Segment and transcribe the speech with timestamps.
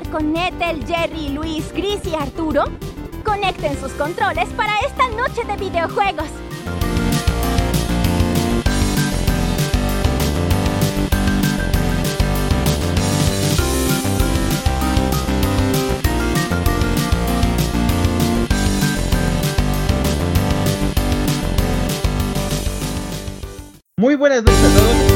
[0.00, 2.64] jugar con Ethel, Jerry, Luis, Chris y Arturo?
[3.24, 6.28] Conecten sus controles para esta noche de videojuegos.
[23.96, 25.09] Muy buenas noches a todos.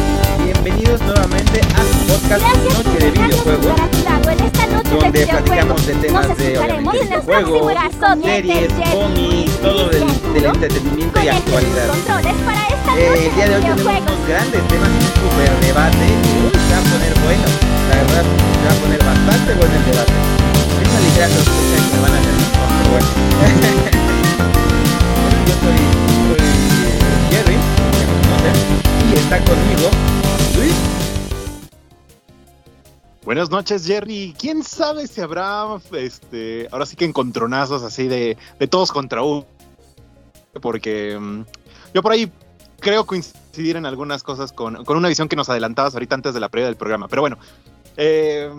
[0.64, 3.66] Bienvenidos nuevamente a su podcast Gracias Noche de Videojuegos.
[3.66, 5.42] de donde videojuegos.
[5.44, 9.88] platicamos de temas Nos de escucharemos obviamente, en el juegos, próximo caso, series, cómics, todo
[9.90, 11.88] del, del entretenimiento y actualidad.
[12.96, 14.08] Eh, el día de hoy tenemos videojuegos.
[14.08, 16.00] unos grandes temas, un super debate.
[16.00, 17.44] y, se va a poner bueno.
[17.84, 20.16] La verdad, se va a poner bastante bueno el debate.
[20.80, 23.08] Es una ligera sospecha que me van a hacer pero bueno.
[25.20, 25.76] Bueno, yo soy,
[26.24, 27.04] soy eh,
[27.36, 28.56] Jerry, que me conocen,
[29.12, 30.23] y está conmigo.
[33.24, 34.34] Buenas noches, Jerry.
[34.38, 39.46] ¿Quién sabe si habrá, este, ahora sí que encontronazos así de, de todos contra uno?
[40.60, 41.42] Porque mm,
[41.94, 42.30] yo por ahí
[42.80, 46.40] creo coincidir en algunas cosas con, con una visión que nos adelantabas ahorita antes de
[46.40, 47.08] la previa del programa.
[47.08, 47.38] Pero bueno,
[47.96, 48.52] eh,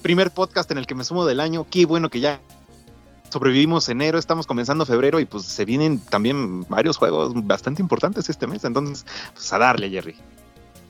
[0.00, 1.66] primer podcast en el que me sumo del año.
[1.68, 2.40] Qué bueno que ya
[3.30, 8.46] sobrevivimos enero, estamos comenzando febrero y pues se vienen también varios juegos bastante importantes este
[8.46, 8.64] mes.
[8.64, 10.14] Entonces, pues a darle, Jerry.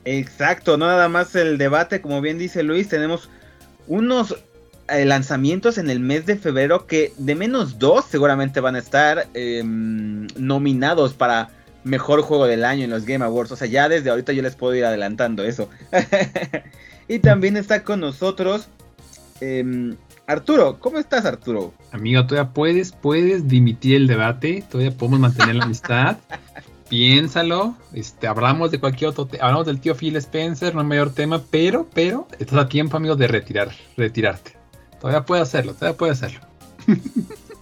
[0.05, 3.29] Exacto, no nada más el debate, como bien dice Luis, tenemos
[3.87, 4.35] unos
[4.87, 9.27] eh, lanzamientos en el mes de febrero que de menos dos seguramente van a estar
[9.33, 11.49] em, nominados para
[11.83, 13.51] mejor juego del año en los Game Awards.
[13.51, 15.69] O sea, ya desde ahorita yo les puedo ir adelantando eso.
[17.07, 18.67] y también está con nosotros
[19.41, 19.95] em,
[20.27, 20.77] Arturo.
[20.79, 21.73] ¿Cómo estás, Arturo?
[21.91, 26.17] Amigo, todavía puedes, puedes dimitir el debate, todavía podemos mantener la amistad.
[26.89, 31.11] Piénsalo, este, hablamos de cualquier otro, te- hablamos del tío Phil Spencer, no hay mayor
[31.13, 34.53] tema, pero, pero, estás a tiempo, amigo, de retirar, retirarte.
[35.01, 36.41] Todavía puedes hacerlo, todavía puedes hacerlo.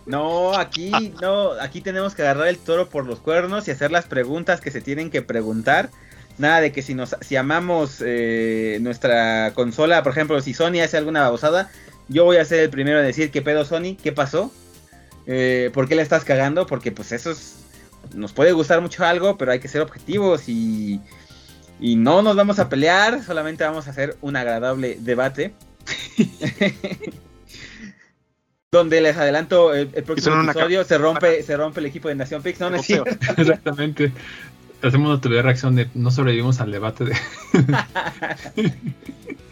[0.05, 4.03] No, aquí no, aquí tenemos que agarrar el toro por los cuernos y hacer las
[4.03, 5.89] preguntas que se tienen que preguntar.
[6.37, 10.97] Nada de que si nos, si amamos eh, nuestra consola, por ejemplo, si Sony hace
[10.97, 11.71] alguna babosada,
[12.09, 14.51] yo voy a ser el primero en decir qué pedo Sony, qué pasó,
[15.25, 17.62] Eh, por qué le estás cagando, porque pues eso es,
[18.13, 20.99] nos puede gustar mucho algo, pero hay que ser objetivos y,
[21.79, 25.53] y no nos vamos a pelear, solamente vamos a hacer un agradable debate.
[28.71, 32.15] Donde les adelanto el, el próximo una episodio se rompe, se rompe el equipo de
[32.15, 33.11] Nación Pix, no, no es cierto.
[33.37, 34.11] Exactamente.
[34.81, 37.15] Hacemos nuestra primera reacción de no sobrevivimos al debate de...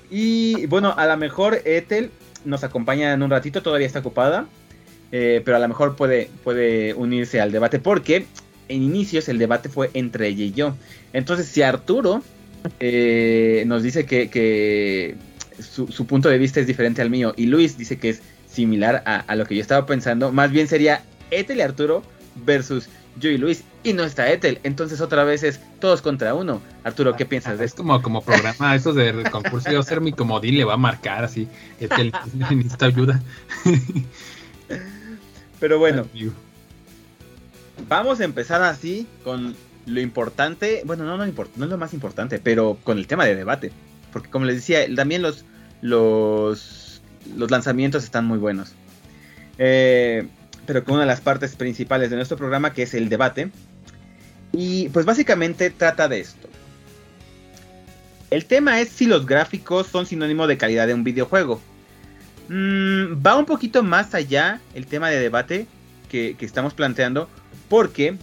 [0.09, 2.11] Y bueno, a lo mejor Ethel
[2.43, 4.47] nos acompaña en un ratito, todavía está ocupada.
[5.11, 8.25] eh, pero a lo mejor puede, puede unirse al debate porque
[8.71, 10.75] en inicios el debate fue entre ella y yo.
[11.13, 12.23] Entonces, si Arturo
[12.79, 15.15] eh, nos dice que, que
[15.59, 19.03] su, su punto de vista es diferente al mío y Luis dice que es similar
[19.05, 22.03] a, a lo que yo estaba pensando, más bien sería Ethel y Arturo
[22.45, 23.63] versus yo y Luis.
[23.83, 26.61] Y no está Ethel, entonces otra vez es todos contra uno.
[26.83, 27.83] Arturo, ¿qué piensas de Es esto?
[27.83, 31.47] como, como programa, esos de concurso, yo ser mi comodín le va a marcar así,
[31.79, 33.21] este, necesita ayuda.
[35.59, 36.07] Pero bueno.
[37.87, 39.55] Vamos a empezar así con
[39.85, 40.83] lo importante.
[40.85, 43.71] Bueno, no, no, es lo más importante, pero con el tema de debate.
[44.11, 45.45] Porque como les decía, también los,
[45.81, 47.01] los,
[47.35, 48.73] lanzamientos están muy buenos.
[49.57, 50.27] Eh,
[50.65, 53.51] pero con una de las partes principales de nuestro programa, que es el debate.
[54.53, 56.49] Y pues básicamente trata de esto.
[58.29, 61.61] El tema es si los gráficos son sinónimo de calidad de un videojuego.
[62.47, 65.67] Mm, va un poquito más allá el tema de debate
[66.09, 67.29] que estamos planteando.
[67.71, 68.17] Porque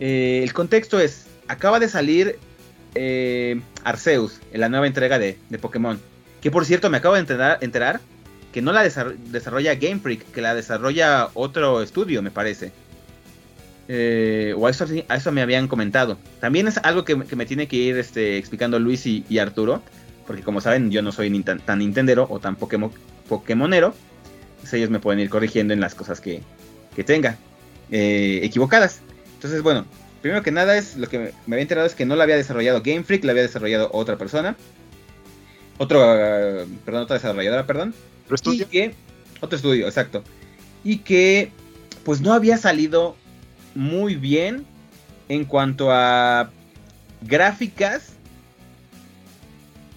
[0.00, 2.38] eh, el contexto es, acaba de salir
[2.94, 5.98] eh, Arceus, en la nueva entrega de, Pokémon.
[6.42, 7.20] Que por cierto me acabo de
[7.62, 8.00] enterar,
[8.52, 12.70] que no la desar- desarrolla Game Freak, que la desarrolla otro estudio, me parece.
[13.88, 16.18] Eh, o a eso, eso me habían comentado.
[16.38, 19.82] También es algo que, me tiene que ir este, explicando Luis y, Arturo.
[20.26, 22.92] Porque como saben, yo no soy tan, tan Nintendero o tan Pokémon,
[23.26, 23.94] Pokémonero.
[24.70, 26.42] Ellos me pueden ir corrigiendo en las cosas que,
[26.94, 27.38] que tenga
[27.90, 29.00] eh, equivocadas.
[29.34, 29.84] Entonces, bueno,
[30.22, 32.82] primero que nada es lo que me, había enterado es que no la había desarrollado
[32.82, 34.56] Game Freak, la había desarrollado otra persona.
[35.78, 36.00] Otro,
[36.84, 37.94] perdón, otra desarrolladora, perdón.
[38.30, 38.68] Y estudio.
[38.68, 38.94] que,
[39.40, 40.24] otro estudio, exacto.
[40.82, 41.52] Y que,
[42.04, 43.16] pues no había salido
[43.74, 44.64] muy bien
[45.28, 46.50] en cuanto a
[47.22, 48.12] gráficas.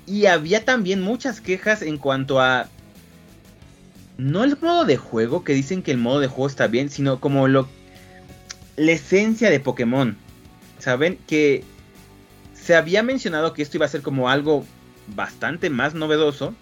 [0.06, 2.68] Y había también muchas quejas en cuanto a
[4.20, 7.22] no el modo de juego, que dicen que el modo de juego está bien, sino
[7.22, 7.70] como lo
[8.80, 10.16] la esencia de Pokémon.
[10.80, 11.66] Saben que
[12.54, 14.66] se había mencionado que esto iba a ser como algo
[15.16, 16.54] bastante más novedoso.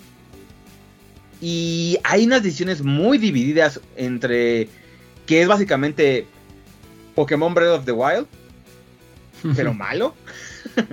[1.39, 4.67] Y hay unas decisiones muy divididas entre
[5.27, 6.25] que es básicamente
[7.13, 8.25] Pokémon Breath of the Wild,
[9.55, 10.15] pero malo.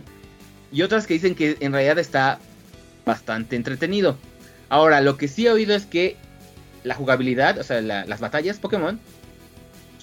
[0.73, 2.39] y otras que dicen que en realidad está
[3.07, 4.19] bastante entretenido.
[4.69, 6.17] Ahora, lo que sí he oído es que
[6.83, 9.01] la jugabilidad, o sea, las batallas Pokémon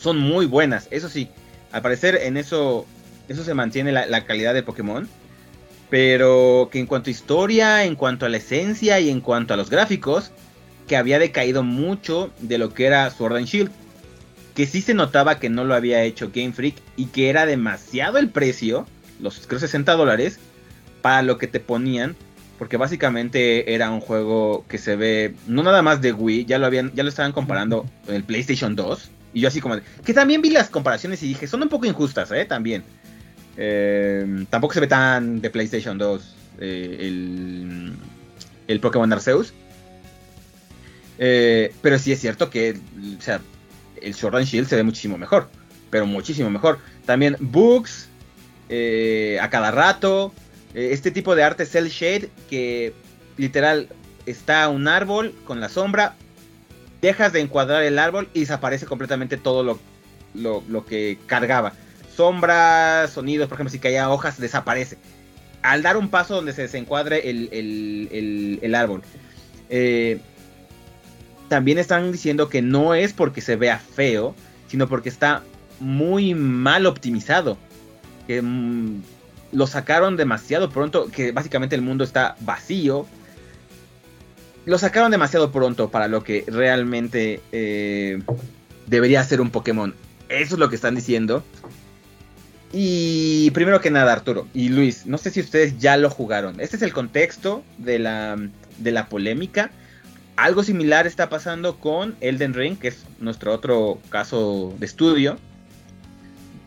[0.02, 0.88] son muy buenas.
[0.92, 1.30] Eso sí,
[1.72, 2.86] al parecer en eso,
[3.28, 5.08] eso se mantiene la, calidad de Pokémon.
[5.90, 9.58] Pero que en cuanto a historia, en cuanto a la esencia y en cuanto a
[9.58, 10.32] los gráficos,
[10.88, 13.72] que había decaído mucho de lo que era Sword and Shield.
[14.56, 18.18] Que sí se notaba que no lo había hecho Game Freak y que era demasiado
[18.18, 18.86] el precio,
[19.20, 20.40] los creo 60 dólares,
[21.02, 22.16] para lo que te ponían
[22.58, 26.68] porque básicamente era un juego que se ve no nada más de Wii, ya lo
[26.68, 30.42] habían ya lo estaban comparando con el PlayStation 2 y yo así como que también
[30.42, 32.84] vi las comparaciones y dije, son un poco injustas, eh, también.
[33.58, 37.94] Eh, tampoco se ve tan de PlayStation 2 eh, el,
[38.68, 39.54] el Pokémon Arceus.
[41.18, 42.80] pero sí es cierto que
[43.18, 43.42] o sea,
[44.02, 45.50] el Sword and Shield se ve muchísimo mejor.
[45.90, 46.80] Pero muchísimo mejor.
[47.06, 48.08] También bugs
[48.70, 50.34] a cada rato.
[50.74, 52.94] Eh, este tipo de arte cel shade que
[53.38, 53.90] literal
[54.26, 56.16] está un árbol con la sombra,
[57.02, 59.80] dejas de encuadrar el árbol y desaparece completamente todo lo,
[60.68, 61.74] lo, que cargaba.
[62.16, 64.98] Sombras, sonidos, por ejemplo, si caía hojas, desaparece.
[65.62, 69.02] Al dar un paso donde se desencuadre el, árbol.
[69.70, 70.20] Eh,
[71.50, 74.36] también están diciendo que no es porque se vea feo,
[74.68, 75.44] sino porque está
[75.80, 77.58] muy mal optimizado.
[78.28, 79.02] Que, mm,
[79.52, 83.06] lo sacaron demasiado pronto, que básicamente el mundo está vacío.
[84.66, 88.22] Lo sacaron demasiado pronto para lo que realmente eh,
[88.88, 89.96] debería ser un Pokémon.
[90.30, 91.44] Eso es lo que están diciendo.
[92.74, 96.60] Y primero que nada, Arturo y Luis, no sé si ustedes ya lo jugaron.
[96.60, 98.38] Este es el contexto de la,
[98.78, 99.72] de la polémica.
[100.38, 105.38] Algo similar está pasando con Elden Ring, que es nuestro otro caso de estudio.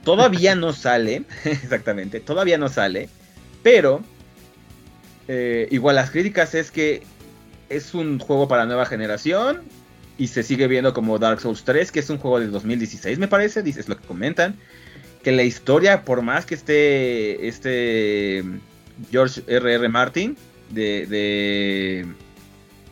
[0.04, 3.08] Todavía no sale, exactamente, todavía no sale,
[3.62, 4.02] pero
[5.28, 7.02] eh, igual las críticas es que
[7.68, 9.62] es un juego para nueva generación
[10.16, 13.28] y se sigue viendo como Dark Souls 3, que es un juego de 2016 me
[13.28, 14.56] parece, es lo que comentan,
[15.22, 18.44] que la historia, por más que esté este
[19.10, 19.74] George R.R.
[19.74, 19.88] R.
[19.88, 20.36] Martin
[20.70, 22.06] de,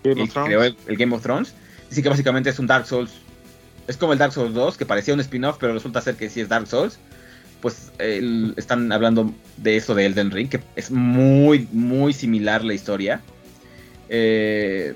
[0.02, 1.54] Game el, el Game of Thrones,
[1.88, 3.12] dice que básicamente es un Dark Souls
[3.86, 6.40] es como el Dark Souls 2, que parecía un spin-off, pero resulta ser que sí
[6.40, 6.98] es Dark Souls.
[7.60, 7.92] Pues
[8.56, 13.20] están hablando de eso de Elden Ring, que es muy, muy similar la historia.
[14.08, 14.94] Eh,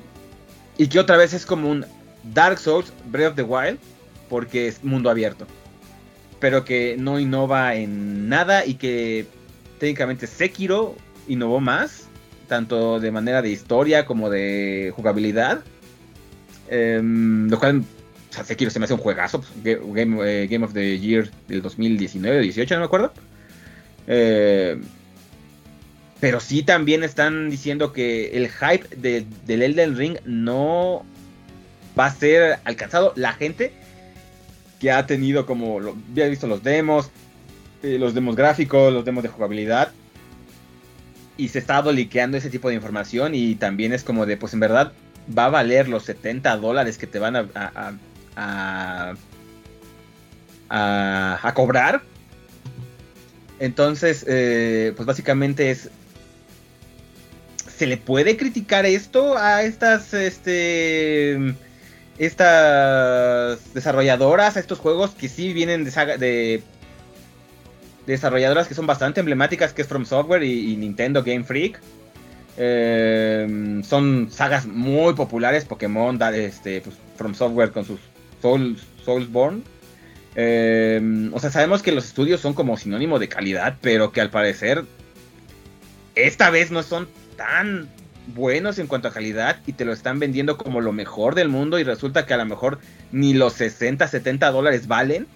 [0.78, 1.86] y que otra vez es como un
[2.34, 3.78] Dark Souls Breath of the Wild,
[4.28, 5.46] porque es mundo abierto.
[6.40, 9.26] Pero que no innova en nada y que
[9.78, 10.94] técnicamente Sekiro
[11.28, 12.08] innovó más,
[12.48, 15.60] tanto de manera de historia como de jugabilidad.
[16.68, 17.84] Em, lo cual
[18.36, 19.40] sea, Sekiro se me hace un juegazo.
[19.40, 23.12] Pues, eh, Game, of the Year del 2019 o 18, no me acuerdo.
[24.06, 24.78] Eh,
[26.20, 31.04] pero sí también están diciendo que el hype del Elden Ring no
[31.98, 33.12] va a ser alcanzado.
[33.16, 33.72] La gente
[34.80, 37.10] que ha tenido como, lo, había visto los demos,
[37.82, 39.92] eh, los demos gráficos, los demos de jugabilidad.
[41.36, 44.60] Y se está liqueando ese tipo de información y también es como de, pues en
[44.60, 44.92] verdad
[45.36, 47.46] va a valer los 70 dólares que te van a,
[48.36, 49.14] a,
[50.70, 52.02] a, cobrar.
[53.58, 55.90] Entonces, eh, pues básicamente es...
[57.76, 61.54] ¿Se le puede criticar esto a estas, este,
[62.16, 66.62] estas desarrolladoras, a estos juegos que sí vienen de, de
[68.06, 71.78] desarrolladoras que son bastante emblemáticas, que es From Software y, Nintendo Game Freak?
[72.56, 78.00] Eh, son sagas muy populares, Pokémon, este, pues, From Software con sus
[78.40, 79.60] Soul, Soulsborne.
[80.34, 84.30] Eh, o sea, sabemos que los estudios son como sinónimo de calidad, pero que al
[84.30, 84.84] parecer
[86.14, 87.06] esta vez no son
[87.36, 87.88] tan
[88.34, 91.78] buenos en cuanto a calidad y te lo están vendiendo como lo mejor del mundo
[91.78, 92.78] y resulta que a lo mejor
[93.12, 95.26] ni los 60, 70 dólares valen.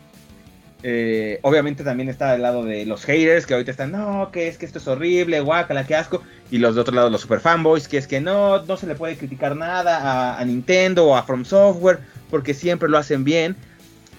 [0.82, 4.56] Eh, obviamente también está al lado de los haters que ahorita están, no, que es
[4.56, 6.22] que esto es horrible, guacala, qué asco.
[6.50, 8.94] Y los de otro lado, los super fanboys, que es que no, no se le
[8.94, 13.56] puede criticar nada a, Nintendo o a From Software, porque siempre lo hacen bien.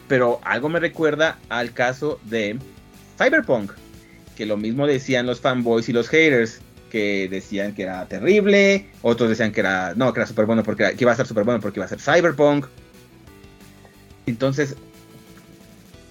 [0.07, 2.59] Pero algo me recuerda al caso de
[3.17, 3.71] Cyberpunk,
[4.35, 6.61] que lo mismo decían los fanboys y los haters,
[6.91, 10.95] que decían que era terrible, otros decían que era, no, que era súper bueno porque
[10.95, 12.67] que iba a ser súper bueno porque iba a ser Cyberpunk.
[14.27, 14.75] Entonces,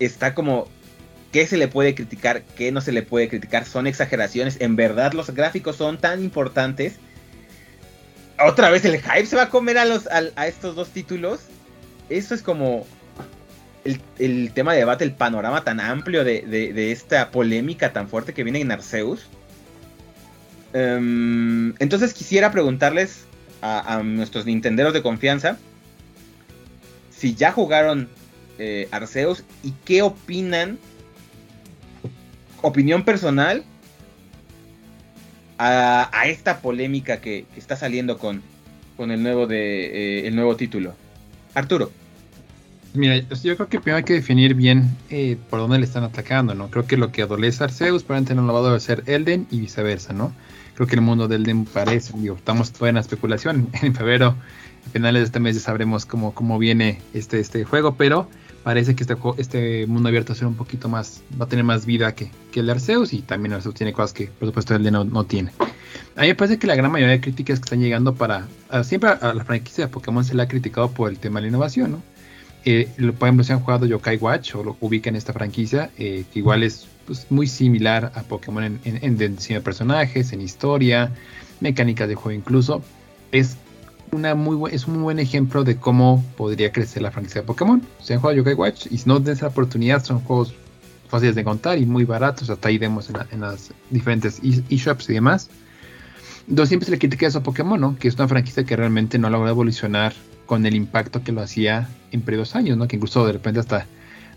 [0.00, 0.68] está como
[1.32, 5.12] qué se le puede criticar, qué no se le puede criticar, son exageraciones, en verdad
[5.12, 6.96] los gráficos son tan importantes.
[8.44, 11.40] otra vez el hype se va a comer a, los, a, estos dos títulos.
[12.08, 12.86] Eso es como
[14.18, 18.60] el, tema de debate, el panorama tan amplio de, esta polémica tan fuerte que viene
[18.60, 19.28] en Arceus.
[20.72, 23.24] Em, entonces quisiera preguntarles
[23.62, 25.58] a, nuestros nintenderos de confianza
[27.10, 28.08] si ya jugaron
[28.58, 30.78] eh, Arceus y qué opinan,
[32.62, 33.64] opinión personal,
[35.58, 38.42] a, esta polémica que, está saliendo con,
[38.96, 40.94] con el, nuevo de, eh, el nuevo título.
[41.54, 41.90] Arturo.
[42.94, 46.54] Mira, yo creo que primero hay que definir bien eh, por dónde le están atacando,
[46.54, 46.70] ¿no?
[46.70, 50.12] Creo que lo que adolece Arceus probablemente no lo va a ser Elden y viceversa,
[50.12, 50.32] ¿no?
[50.80, 54.28] Creo que el mundo de Elden parece, digo, estamos todavía en la especulación, en febrero,
[54.86, 58.30] a finales de este mes ya sabremos cómo, cómo viene este, este juego, pero
[58.62, 61.84] parece que este, este mundo abierto va a un poquito más, va a tener más
[61.84, 64.90] vida que, que el Arceus y también Arceus tiene cosas que por supuesto el de
[64.90, 65.52] no, no tiene.
[66.16, 68.48] A mí me parece que la gran mayoría de críticas que están llegando para,
[68.82, 71.48] siempre a, la franquicia de Pokémon se le ha criticado por el tema de la
[71.48, 72.02] innovación, ¿no?
[72.64, 76.24] Eh, por ejemplo, si han jugado Yokai Watch o lo ubican en esta franquicia, eh,
[76.32, 80.40] que igual es pues, muy similar a Pokémon en, en, en diseño de personajes, en
[80.40, 81.10] historia,
[81.58, 82.84] mecánicas de juego incluso,
[83.32, 83.56] es
[84.12, 87.82] una muy es un muy buen ejemplo de cómo podría crecer la franquicia de Pokémon.
[88.00, 90.54] Si han jugado Yokai Watch y si no den esa oportunidad, son juegos
[91.08, 92.48] fáciles de encontrar y muy baratos.
[92.48, 94.40] Hasta ahí vemos en, las diferentes
[94.70, 95.50] eShops y demás.
[96.48, 97.98] Entonces siempre se le critica eso a Pokémon, ¿no?
[97.98, 100.12] Que es una franquicia que realmente no logra evolucionar
[100.46, 102.86] con el impacto que lo hacía en previos años, ¿no?
[102.86, 103.88] Que incluso de repente hasta,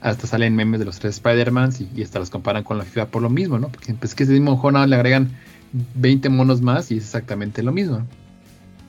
[0.03, 3.22] hasta salen memes de los tres Spider-Mans y, hasta los comparan con la FIFA por
[3.22, 3.69] lo mismo, ¿no?
[3.69, 5.31] Porque pues, es que ese mismo juego le agregan
[5.95, 8.05] 20 monos más y es exactamente lo mismo.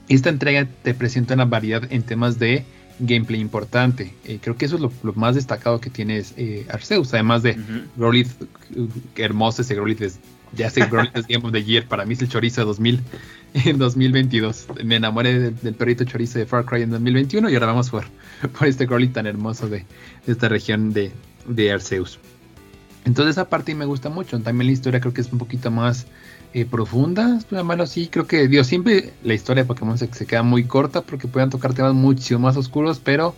[0.08, 2.64] Esta entrega te presenta una variedad en temas de
[2.98, 4.12] gameplay importante.
[4.24, 7.56] Eh, creo que eso es lo, más destacado que tiene eh, Arceus, además de
[7.96, 10.10] uh hermoso ese Growlithe,
[10.54, 13.00] ya sé Growlithe es Game of the Year, para mí es el chorizo de 2000,
[13.64, 14.66] en 2022.
[14.84, 18.04] Me enamoré del, perrito chorizo de Far Cry en 2021 y ahora vamos por,
[18.58, 19.84] por este Growlithe tan hermoso de,
[20.26, 21.12] esta región de,
[21.46, 22.18] de Arceus.
[23.04, 24.40] Entonces esa parte me gusta mucho.
[24.40, 26.06] También la historia creo que es un poquito más
[26.56, 30.62] eh, profundas, bueno, sí, creo que Dios siempre la historia de Pokémon se, queda muy
[30.62, 33.34] corta porque pueden tocar temas mucho más oscuros, pero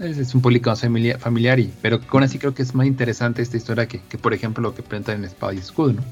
[0.00, 3.56] es, un público más familiar, y, pero aún así creo que es más interesante esta
[3.56, 6.02] historia que, por ejemplo lo que presentan en Espada y Escudo, ¿no?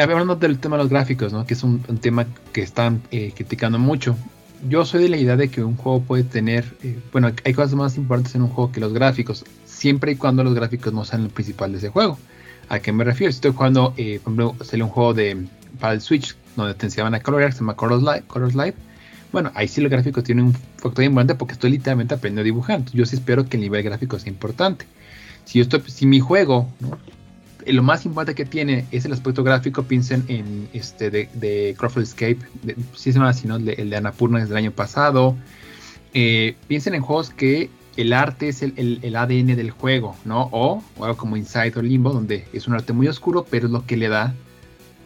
[0.00, 1.46] Hablando del tema de los gráficos, ¿no?
[1.46, 4.16] Que es un, tema que están eh, criticando mucho.
[4.68, 7.74] Yo soy de la idea de que un juego puede tener, eh, bueno, hay cosas
[7.74, 11.22] más importantes en un juego que los gráficos, siempre y cuando los gráficos no sean
[11.22, 12.18] el principal de ese juego.
[12.68, 13.30] ¿A qué me refiero?
[13.30, 15.46] Estoy jugando, eh, por ejemplo, sale un juego de,
[15.80, 18.74] para el Switch donde te enseñaban a colorear, se llama Colors Live.
[19.32, 22.84] Bueno, ahí sí los gráficos tienen un factor importante porque estoy literalmente aprendiendo a dibujar.
[22.92, 24.86] yo sí espero que el nivel gráfico sea importante.
[25.44, 27.12] Si yo estoy, si mi juego, eh,
[27.66, 32.02] lo más importante que tiene es el aspecto gráfico, piensen en este de, de Crawford
[32.02, 32.38] Escape,
[32.94, 33.56] si se llama así, ¿no?
[33.56, 35.36] El de, el de Annapurna desde el año pasado.
[36.12, 40.48] Eh, piensen en juegos que el arte es el, ADN del juego, ¿no?
[40.52, 43.84] O, algo como Inside o Limbo, donde es un arte muy oscuro, pero es lo
[43.86, 44.34] que le da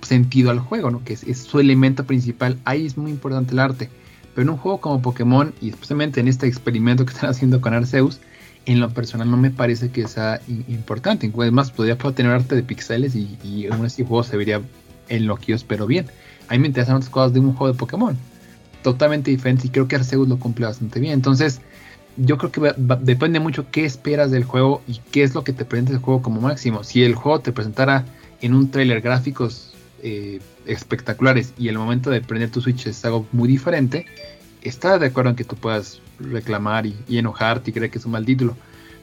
[0.02, 1.02] sentido al juego, ¿no?
[1.04, 2.58] Que es, su elemento principal.
[2.64, 3.90] Ahí es muy importante el arte.
[4.34, 7.72] Pero en un juego como Pokémon, y especialmente en este experimento que están haciendo con
[7.72, 8.20] Arceus,
[8.66, 11.30] en lo personal no me parece que sea importante.
[11.36, 14.60] Además, podría tener arte de pixeles y, y aún así juego se vería
[15.08, 16.06] en lo que yo espero bien.
[16.48, 18.16] A mí me interesan otras cosas de un juego de Pokémon.
[18.82, 21.14] Totalmente diferente y creo que Arceus lo cumple bastante bien.
[21.14, 21.60] Entonces,
[22.16, 25.64] yo creo que depende mucho qué esperas del juego y qué es lo que te
[25.64, 26.84] presenta el juego como máximo.
[26.84, 28.04] Si el juego te presentara
[28.40, 33.26] en un trailer gráficos eh, espectaculares y el momento de prender tu Switch es algo
[33.32, 34.06] muy diferente,
[34.64, 38.12] está de acuerdo en que tú puedas reclamar y, enojarte y creer que es un
[38.12, 38.56] mal título.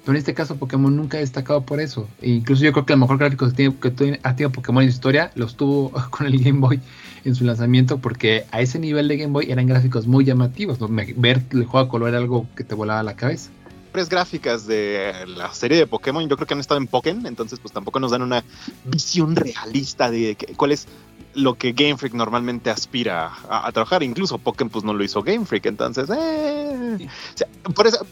[0.03, 2.07] Pero en este caso Pokémon nunca ha destacado por eso.
[2.21, 4.89] E incluso yo creo que el mejor gráfico que, tiene, que ha tenido Pokémon en
[4.89, 6.79] su historia los tuvo con el Game Boy
[7.23, 10.79] en su lanzamiento porque a ese nivel de Game Boy eran gráficos muy llamativos.
[11.17, 13.51] Ver el juego a color era algo que te volaba la cabeza.
[13.93, 17.73] Gráficas de la serie de Pokémon, yo creo que han estado en Pokémon, entonces pues
[17.73, 18.41] tampoco nos dan una
[18.85, 20.87] visión realista de cuál es
[21.33, 24.03] lo que Game Freak normalmente aspira a, trabajar.
[24.03, 27.07] Incluso Pokémon pues no lo hizo Game Freak, entonces eh,
[27.75, 28.05] por eso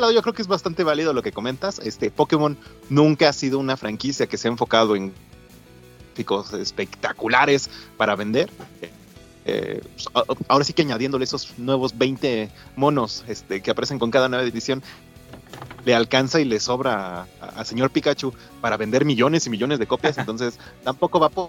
[0.00, 1.78] lado yo creo que es bastante válido lo que comentas.
[1.78, 2.56] Este Pokémon
[2.88, 5.12] nunca ha sido una franquicia que se ha enfocado en
[6.58, 8.50] espectaculares para vender.
[9.46, 10.08] Eh, pues,
[10.48, 14.82] ahora sí que añadiéndole esos nuevos 20 monos este, que aparecen con cada nueva edición,
[15.84, 20.18] le alcanza y le sobra al señor Pikachu para vender millones y millones de copias,
[20.18, 21.48] entonces tampoco va por...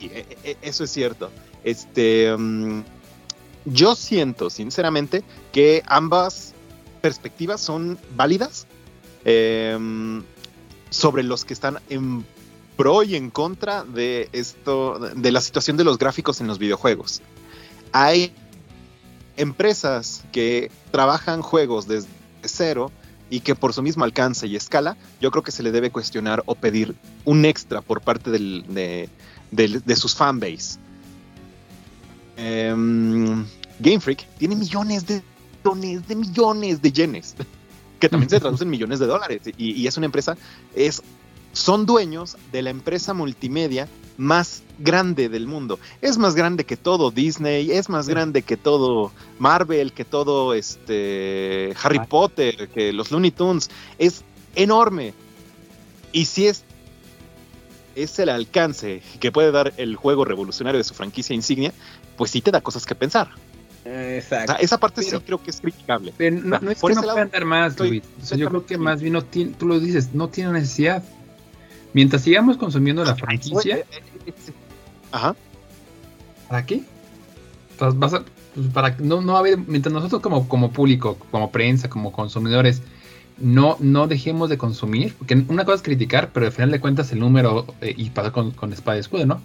[0.00, 1.30] Y e, e, eso es cierto.
[1.62, 2.82] Este, mm,
[3.64, 6.54] yo siento, sinceramente, que ambas
[7.00, 8.66] perspectivas son válidas
[9.24, 10.22] em,
[10.90, 12.24] sobre los que están en
[12.76, 17.22] pro y en contra de esto, de la situación de los gráficos en los videojuegos.
[17.92, 18.34] hay
[19.36, 22.08] empresas que trabajan juegos desde
[22.42, 22.90] cero
[23.30, 26.42] y que por su mismo alcance y escala, yo creo que se le debe cuestionar
[26.46, 29.08] o pedir un extra por parte del, de,
[29.50, 30.78] de, sus fanbase.
[32.36, 33.44] Em,
[33.78, 35.22] Game Freak tiene millones de
[35.64, 37.34] millones de millones de yenes,
[38.00, 39.42] que también se traducen en millones de dólares.
[39.56, 40.36] Y, y, es una empresa,
[40.74, 41.02] es,
[41.52, 45.78] son dueños de la empresa multimedia más grande del mundo.
[46.00, 51.74] Es más grande que todo Disney, es más grande que todo Marvel, que todo este
[51.82, 53.70] Harry Potter, que los Looney Tunes.
[53.98, 54.24] Es
[54.54, 55.14] enorme.
[56.12, 56.64] Y si es
[57.94, 61.72] es el alcance que puede dar el juego revolucionario de su franquicia insignia,
[62.16, 63.28] pues sí te da cosas que pensar.
[63.86, 64.56] Exacto.
[64.60, 66.14] esa parte sí creo que es criticable.
[66.16, 68.02] Pero no, es que no dar más, Luis.
[68.34, 69.18] yo creo que más bien
[69.58, 71.02] tú lo dices, no tiene necesidad.
[71.92, 73.76] Mientras sigamos consumiendo la franquicia.
[73.76, 73.86] Eh,
[74.26, 74.32] eh,
[75.12, 75.36] Ajá.
[76.48, 76.82] ¿Para qué?
[77.78, 78.24] Pues vas a,
[78.54, 82.82] pues para no, no haber, mientras nosotros como, como público, como prensa, como consumidores,
[83.38, 87.12] no, no dejemos de consumir, porque una cosa es criticar, pero al final de cuentas
[87.12, 89.40] el número, eh, y pasa con, con Espada y Escudo, ¿no?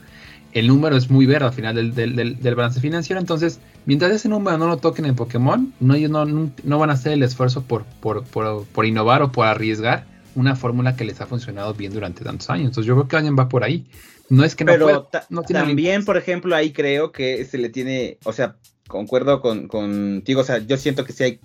[0.52, 4.30] El número es muy verde al final del, del, del, balance financiero, entonces mientras ese
[4.30, 7.64] número no lo toquen en Pokémon, no, ellos no, no, van a hacer el esfuerzo
[7.64, 10.06] por, por, por, por innovar o por arriesgar
[10.36, 12.68] una fórmula que les ha funcionado bien durante tantos años.
[12.68, 13.86] Entonces yo creo que alguien va por ahí.
[14.30, 15.10] No es que no Pero
[15.48, 18.56] también, por ejemplo, ahí creo que se le tiene, o sea,
[18.88, 21.40] concuerdo con, contigo, o sea, yo siento que sí hay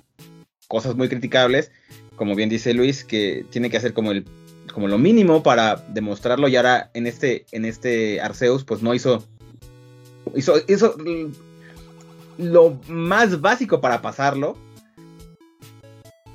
[0.68, 1.70] cosas muy criticables,
[2.16, 4.24] como bien dice Luis, que tiene que hacer como el
[4.72, 9.24] como lo mínimo para demostrarlo y ahora en este en este Arceus pues no hizo
[10.34, 10.96] hizo hizo
[12.38, 14.56] lo más básico para pasarlo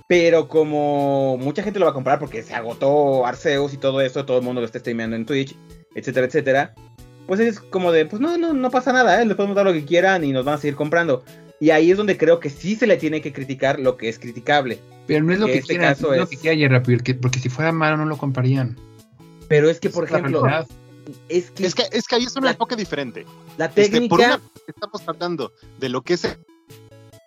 [0.10, 4.26] pero como mucha gente lo va a comprar porque se agotó Arceus y todo eso,
[4.26, 5.56] todo el mundo lo está streameando en Twitch,
[5.94, 6.74] etcétera, etcétera,
[7.28, 9.26] pues es como de, pues no, no, no pasa nada, ¿eh?
[9.28, 11.24] les podemos dar lo que quieran y nos van a seguir comprando.
[11.60, 14.18] Y ahí es donde creo que sí se le tiene que criticar lo que es
[14.18, 14.80] criticable.
[15.10, 17.50] Pero no es lo que, este quiera, no es lo que quiera porque, porque si
[17.50, 18.78] fuera malo no lo comprarían.
[19.48, 20.44] Pero es que, por ejemplo,
[21.28, 23.26] es que, es que, es que ahí es un enfoque diferente.
[23.58, 24.40] La este, técnica.
[24.68, 26.38] estamos tratando de lo que es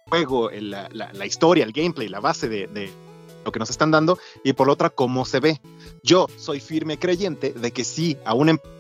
[0.09, 2.93] juego, la, la, historia, el gameplay, la base de,
[3.45, 5.61] lo que nos están dando, y por la otra, cómo se ve.
[6.05, 8.71] Yo soy firme creyente de que sí, a una empresa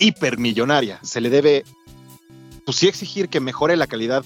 [0.00, 1.62] hipermillonaria se le debe,
[2.64, 4.24] pues sí exigir que mejore la calidad,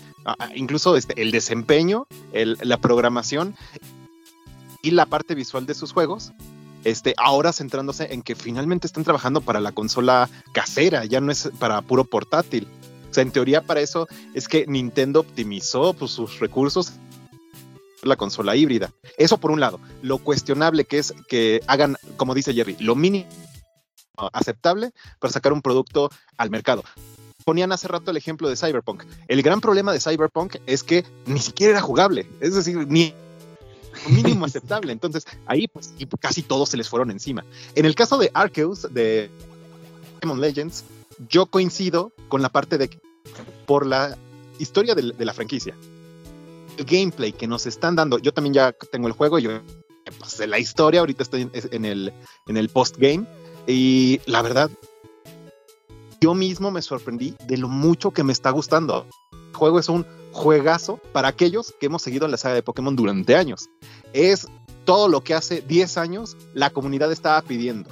[0.54, 3.54] incluso este, el desempeño, la programación
[4.82, 6.32] y la parte visual de sus juegos.
[6.84, 11.50] Este, ahora centrándose en que finalmente están trabajando para la consola casera, ya no es
[11.58, 12.68] para puro portátil
[13.20, 16.92] en teoría para eso es que Nintendo optimizó pues, sus recursos
[18.02, 18.92] la consola híbrida.
[19.16, 19.80] Eso por un lado.
[20.02, 23.26] Lo cuestionable que es que hagan, como dice Jerry, lo mínimo
[24.32, 26.84] aceptable para sacar un producto al mercado.
[27.46, 29.04] Ponían hace rato el ejemplo de Cyberpunk.
[29.28, 32.28] El gran problema de Cyberpunk es que ni siquiera era jugable.
[32.40, 33.14] Es decir, ni
[34.08, 34.90] mínimo aceptable.
[34.90, 37.44] Entonces, ahí pues casi todos se les fueron encima.
[37.76, 39.30] En el caso de Arceus, de
[40.14, 40.82] Pokémon Legends,
[41.28, 42.98] yo coincido con la parte de que
[43.64, 44.18] por la
[44.58, 45.76] historia de, la franquicia,
[46.76, 49.60] el gameplay que nos están dando, yo también ya tengo el juego, yo
[50.18, 52.12] pasé la historia, ahorita estoy en, el,
[52.48, 53.24] en el post-game,
[53.68, 54.68] y la verdad,
[56.20, 59.06] yo mismo me sorprendí de lo mucho que me está gustando.
[59.32, 63.36] El juego es un juegazo para aquellos que hemos seguido la saga de Pokémon durante
[63.36, 63.68] años.
[64.12, 64.46] Es
[64.84, 67.90] todo lo que hace 10 años la comunidad estaba pidiendo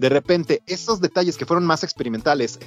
[0.00, 2.58] de repente esos detalles que fueron más experimentales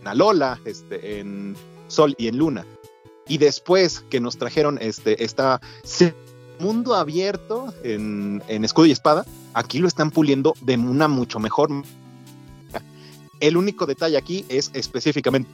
[0.00, 1.54] en Alola, este, en
[1.88, 2.64] Sol y en Luna,
[3.28, 5.60] y después que nos trajeron este esta
[6.58, 11.70] mundo abierto en, en Escudo y Espada, aquí lo están puliendo de una mucho mejor.
[13.40, 15.50] El único detalle aquí es específicamente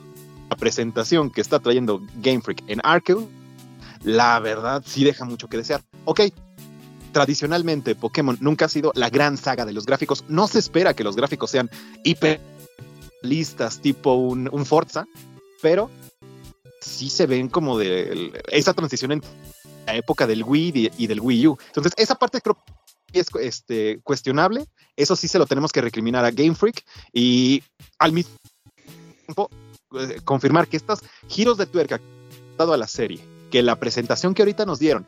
[0.50, 3.24] la presentación que está trayendo Game Freak en Arceus.
[4.02, 5.82] La verdad sí deja mucho que desear.
[6.04, 6.20] Ok,
[7.12, 10.24] tradicionalmente Pokémon nunca ha sido la gran saga de los gráficos.
[10.28, 11.70] No se espera que los gráficos sean
[12.04, 12.40] hiper
[13.22, 15.06] listas tipo un, Forza,
[15.62, 15.90] pero
[16.80, 19.22] sí se ven como de esa transición en
[19.86, 21.58] la época del Wii y, del Wii U.
[21.68, 22.58] Entonces, esa parte creo
[23.12, 24.66] que es este, cuestionable.
[24.96, 27.62] Eso sí se lo tenemos que recriminar a Game Freak y
[27.98, 28.34] al mismo
[29.24, 29.50] tiempo
[29.98, 32.00] eh, confirmar que estos giros de tuerca
[32.56, 35.06] dado a la serie, que la presentación que ahorita nos dieron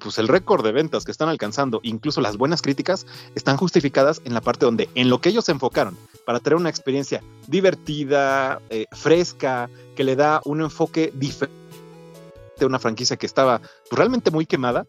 [0.00, 4.32] pues el récord de ventas que están alcanzando, incluso las buenas críticas, están justificadas en
[4.32, 8.86] la parte donde en lo que ellos se enfocaron para tener una experiencia divertida, eh,
[8.92, 11.64] fresca, que le da un enfoque diferente
[12.58, 14.86] de una franquicia que estaba pues, realmente muy quemada.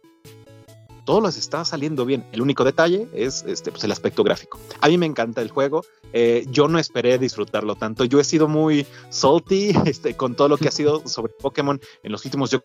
[1.05, 2.25] Todo les está saliendo bien.
[2.31, 4.59] El único detalle es este, pues, el aspecto gráfico.
[4.81, 5.85] A mí me encanta el juego.
[6.11, 8.03] Eh, yo no esperé disfrutarlo tanto.
[8.05, 12.11] Yo he sido muy salty este, con todo lo que ha sido sobre Pokémon en
[12.11, 12.63] los últimos yo,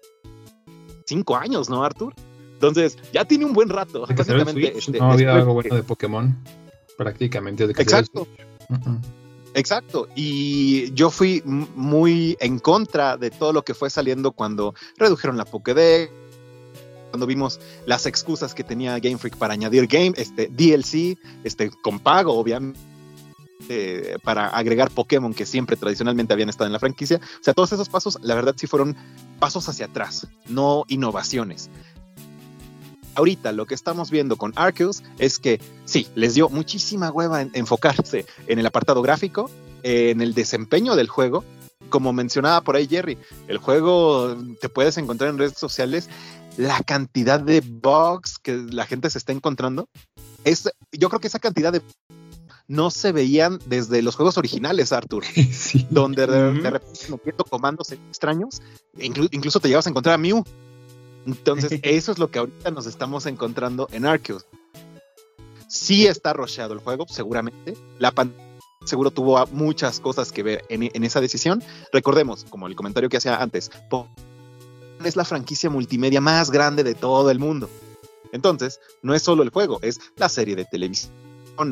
[1.07, 2.15] cinco años, ¿no, Arthur?
[2.55, 4.07] Entonces, ya tiene un buen rato.
[4.07, 6.37] Básicamente, este, no había algo bueno de Pokémon.
[6.97, 7.67] Prácticamente.
[7.67, 8.27] De Exacto.
[9.55, 15.37] Exacto, y yo fui muy en contra de todo lo que fue saliendo cuando redujeron
[15.37, 16.13] la Pokédex,
[17.11, 21.99] cuando vimos las excusas que tenía Game Freak para añadir game, este DLC, este con
[22.01, 22.79] pago, obviamente.
[24.25, 27.19] para agregar Pokémon que siempre tradicionalmente habían estado en la franquicia.
[27.19, 28.97] O sea, todos esos pasos, la verdad, sí fueron
[29.39, 31.71] pasos hacia atrás, no innovaciones
[33.15, 37.51] ahorita lo que estamos viendo con Arceus es que sí, les dio muchísima hueva en
[37.55, 39.51] enfocarse en el apartado gráfico,
[39.83, 41.45] en el desempeño del juego.
[41.89, 43.19] Como mencionaba por ahí Jerry,
[43.49, 46.09] el juego te puedes encontrar en redes sociales
[46.57, 49.89] la cantidad de bugs que la gente se está encontrando.
[50.45, 51.83] Es, yo creo que esa cantidad de
[52.69, 55.25] no se veían desde los juegos originales, Arthur,
[55.91, 58.63] donde de, repente metiendo comandos extraños,
[58.97, 60.45] incluso te llevas a encontrar a Mew
[61.27, 64.47] entonces, eso es lo que ahorita nos estamos encontrando en Arceus.
[65.69, 67.77] Sí está rocheado el juego, seguramente.
[67.99, 68.49] La pantalla
[68.85, 71.63] seguro tuvo muchas cosas que ver en, esa decisión.
[71.93, 73.71] Recordemos, como el comentario que hacía antes,
[75.05, 77.69] es la franquicia multimedia más grande de todo el mundo.
[78.33, 81.13] Entonces, no es solo el juego, es la serie de televisión,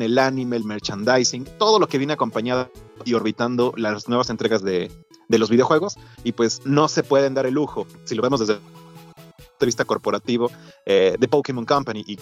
[0.01, 2.69] el anime, el merchandising, todo lo que viene acompañado
[3.05, 4.91] y orbitando las nuevas entregas de,
[5.29, 5.95] los videojuegos.
[6.23, 8.59] Y pues no se pueden dar el lujo, si lo vemos desde
[9.59, 10.49] de vista corporativo
[10.85, 12.17] eh, de Pokémon Company y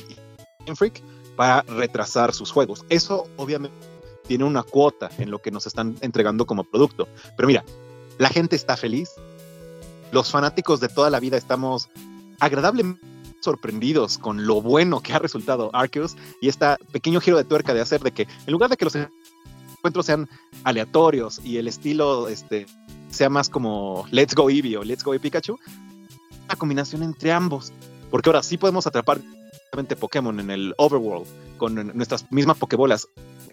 [0.66, 1.04] Game Freak
[1.36, 2.84] para retrasar sus juegos.
[2.90, 3.78] Eso obviamente
[4.28, 7.08] tiene una cuota en lo que nos están entregando como producto.
[7.36, 7.64] Pero mira,
[8.18, 9.12] la gente está feliz.
[10.12, 11.90] Los fanáticos de toda la vida estamos
[12.40, 13.06] agradablemente
[13.40, 17.82] sorprendidos con lo bueno que ha resultado Arceus y este pequeño giro de tuerca de
[17.82, 20.28] hacer de que en lugar de que los encuentros sean
[20.64, 22.66] aleatorios y el estilo este,
[23.10, 25.58] sea más como Let's Go Eevee o Let's Go Pikachu,
[26.46, 27.72] una combinación entre ambos.
[28.10, 29.20] Porque ahora sí podemos atrapar
[30.00, 33.08] Pokémon en el overworld con nuestras mismas Pokébolas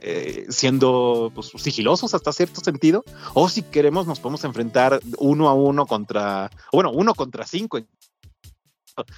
[0.06, 3.04] eh, siendo pues, sigilosos hasta cierto sentido.
[3.32, 7.78] O si queremos, nos podemos enfrentar uno a uno contra, bueno, uno contra cinco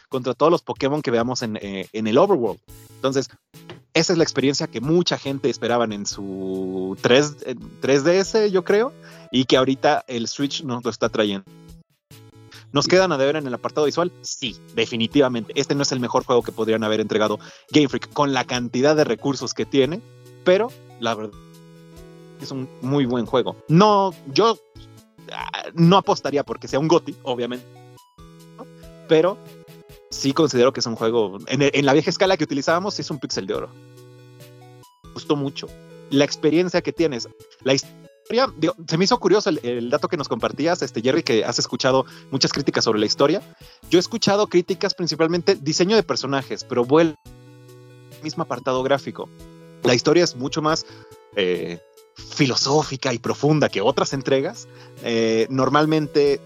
[0.08, 2.60] contra todos los Pokémon que veamos en, eh, en el overworld.
[2.94, 3.28] Entonces,
[3.94, 8.92] esa es la experiencia que mucha gente esperaban en su 3, 3DS, yo creo,
[9.32, 11.44] y que ahorita el Switch nos lo está trayendo.
[12.72, 14.12] ¿Nos quedan a deber en el apartado visual?
[14.22, 15.52] Sí, definitivamente.
[15.56, 17.38] Este no es el mejor juego que podrían haber entregado
[17.70, 20.00] Game Freak con la cantidad de recursos que tiene,
[20.46, 21.38] pero la verdad
[22.40, 23.56] es un muy buen juego.
[23.68, 24.56] No, yo
[25.32, 27.66] ah, no apostaría porque sea un GOTI, obviamente,
[29.08, 29.36] pero
[30.10, 33.46] sí considero que es un juego, en, la vieja escala que utilizábamos, es un pixel
[33.46, 33.68] de oro.
[35.02, 35.66] Me gustó mucho.
[36.10, 37.28] La experiencia que tienes,
[37.64, 38.52] la historia
[38.86, 42.52] se me hizo curioso el, dato que nos compartías, este Jerry, que has escuchado muchas
[42.52, 43.42] críticas sobre la historia.
[43.90, 47.16] Yo he escuchado críticas principalmente diseño de personajes, pero vuelve
[48.16, 49.28] al mismo apartado gráfico.
[49.86, 50.84] La historia es mucho más
[51.36, 51.78] eh,
[52.14, 54.66] filosófica y profunda que otras entregas.
[55.02, 56.40] Eh, normalmente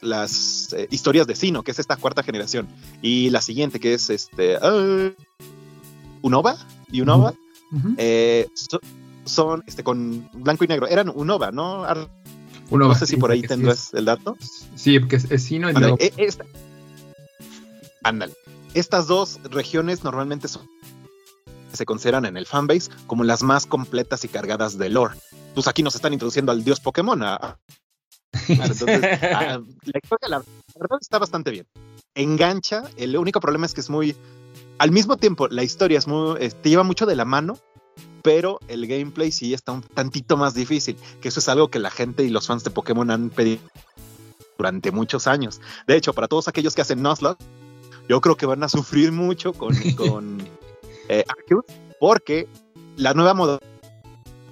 [0.00, 2.68] las eh, historias de Sino, que es esta cuarta generación,
[3.02, 4.58] y la siguiente, que es este
[6.22, 6.56] Unova
[6.90, 7.34] y Unova,
[9.24, 10.86] son este, con blanco y negro.
[10.86, 11.86] Eran Unova, ¿no?
[12.70, 14.36] no sé si por ahí tendrás el dato.
[14.74, 16.28] Sí, porque es, Sino y e,
[18.02, 18.34] Ándale.
[18.74, 20.66] Estas dos regiones normalmente son,
[21.76, 25.16] se consideran en el fanbase como las más completas y cargadas de lore.
[25.54, 27.22] Pues aquí nos están introduciendo al dios Pokémon.
[28.48, 29.60] entonces, la
[30.02, 30.42] historia, la
[30.78, 31.66] verdad, está bastante bien.
[32.14, 32.84] Engancha.
[32.96, 34.16] El único problema es que es muy.
[34.78, 37.58] Al mismo tiempo, la historia es muy, te lleva mucho de la mano
[38.22, 41.90] pero el gameplay sí está un tantito más difícil, que eso es algo que la
[41.90, 43.60] gente y los fans de Pokémon han pedido
[44.56, 45.60] durante muchos años.
[45.86, 47.42] De hecho, para todos aquellos que hacen Nuzlocke,
[48.08, 50.38] yo creo que van a sufrir mucho con, con
[51.08, 51.24] eh,
[52.00, 52.48] porque
[52.96, 53.62] la nueva modalidad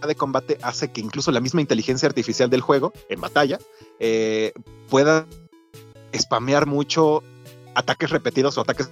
[0.06, 3.58] de combate hace que incluso la misma inteligencia artificial del juego, en batalla,
[3.98, 4.52] eh,
[4.88, 5.26] pueda
[6.16, 7.22] spamear mucho
[7.74, 8.90] ataques repetidos o ataques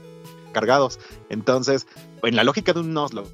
[0.52, 0.98] cargados.
[1.28, 1.86] Entonces,
[2.22, 3.30] en la lógica de un Nuzlocke,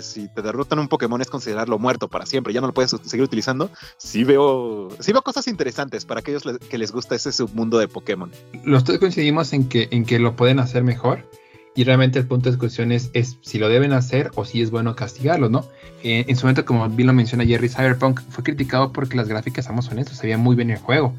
[0.00, 3.24] si te derrotan un Pokémon es considerarlo muerto para siempre, ya no lo puedes seguir
[3.24, 7.88] utilizando, sí veo, sí veo cosas interesantes para aquellos que les gusta ese submundo de
[7.88, 8.30] Pokémon.
[8.64, 11.28] Los tres coincidimos en que, en que lo pueden hacer mejor.
[11.76, 13.10] Y realmente el punto de discusión es,
[13.42, 15.66] si lo deben hacer o si es bueno castigarlos, ¿no?
[16.02, 19.66] Eh, en su momento, como bien lo menciona Jerry, Cyberpunk fue criticado porque las gráficas,
[19.66, 21.14] estamos honestos, se veía muy bien el juego.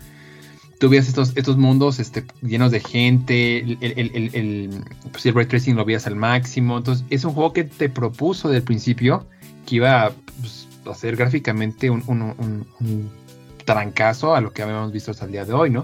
[0.80, 5.46] tú veías estos, estos mundos este, llenos de gente, el, el, el, pues el, ray
[5.46, 6.80] tracing lo veías al máximo.
[6.80, 9.28] Entonces, es un juego que te propuso del principio
[9.68, 13.28] que iba pues, a ser gráficamente un, un, un,
[13.64, 15.84] trancazo a lo que habíamos visto hasta el día de hoy, ¿no?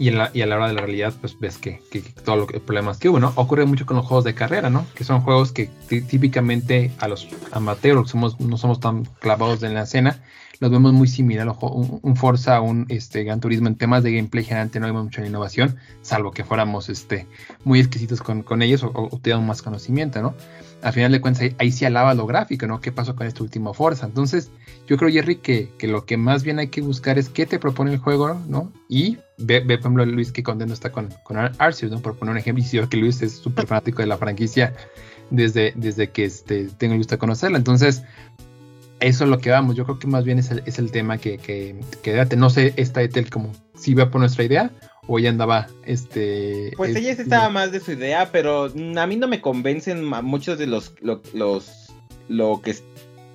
[0.00, 3.10] Y, a la hora de la realidad, pues ves que, que, todos los problemas que
[3.10, 3.32] hubo, ¿no?
[3.36, 4.86] Ocurre mucho con los juegos de carrera, ¿no?
[4.94, 9.82] Que son juegos que típicamente a los amateurs, somos, no somos tan clavados en la
[9.82, 10.22] escena,
[10.60, 14.44] los vemos muy similar un, un Forza, un este, Gran Turismo en temas de gameplay
[14.44, 17.26] generalmente no hay mucha innovación, salvo que fuéramos este,
[17.64, 20.34] muy exquisitos con, con ellos o, o, más conocimiento, ¿no?
[20.82, 22.80] Al final de cuentas ahí, sí alaba lo gráfico, ¿no?
[22.80, 24.06] ¿Qué pasó con este último Forza?
[24.06, 24.50] Entonces
[24.86, 27.58] yo creo, Jerry, que, que, lo que más bien hay que buscar es qué te
[27.58, 28.72] propone el juego, ¿no?
[28.88, 32.00] Y ve, ve por ejemplo, Luis que contento está con, con Arceus, ¿no?
[32.00, 34.74] Por poner un ejemplo, y que Luis es súper fanático de la franquicia
[35.30, 37.58] desde, desde que este, tengo el gusto de conocerla.
[37.58, 38.02] Entonces,
[39.00, 39.76] eso es lo que vamos.
[39.76, 42.74] Yo creo que más bien es el, es el tema que, que, que No sé,
[42.76, 44.70] esta Etel como si va por nuestra idea
[45.06, 49.28] o ella andaba este pues ella estaba más de su idea pero a mí no
[49.28, 51.92] me convencen muchos de los los
[52.28, 52.76] lo que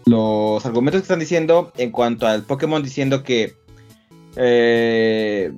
[0.06, 3.56] los argumentos que están diciendo en cuanto al Pokémon diciendo que
[4.36, 5.52] eh,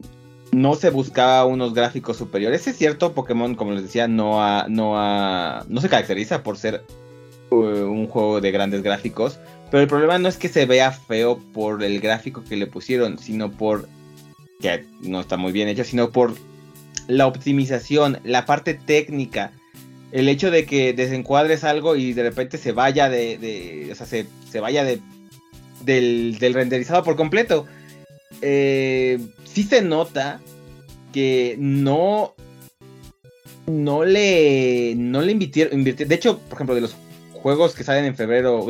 [0.51, 2.65] no se buscaba unos gráficos superiores.
[2.65, 4.39] Es cierto Pokémon como les decía no
[4.69, 6.83] no no se caracteriza por ser
[7.51, 9.37] uh, un juego de grandes gráficos
[9.69, 13.17] pero el problema no es que se vea feo por el gráfico que le pusieron,
[13.17, 13.87] sino por
[14.59, 16.35] que no está muy bien hecho, sino por
[17.07, 19.51] la optimización, la parte técnica,
[20.11, 24.59] el hecho de que desencuadres algo y de repente se vaya de, o sea, se,
[24.59, 24.99] vaya de,
[25.83, 27.65] del, renderizado por completo.
[28.41, 30.41] Eh, sí se nota
[31.13, 32.35] que no,
[33.65, 36.95] no le, no le invirtieron, de hecho, por ejemplo, de los
[37.33, 38.65] juegos que salen en febrero,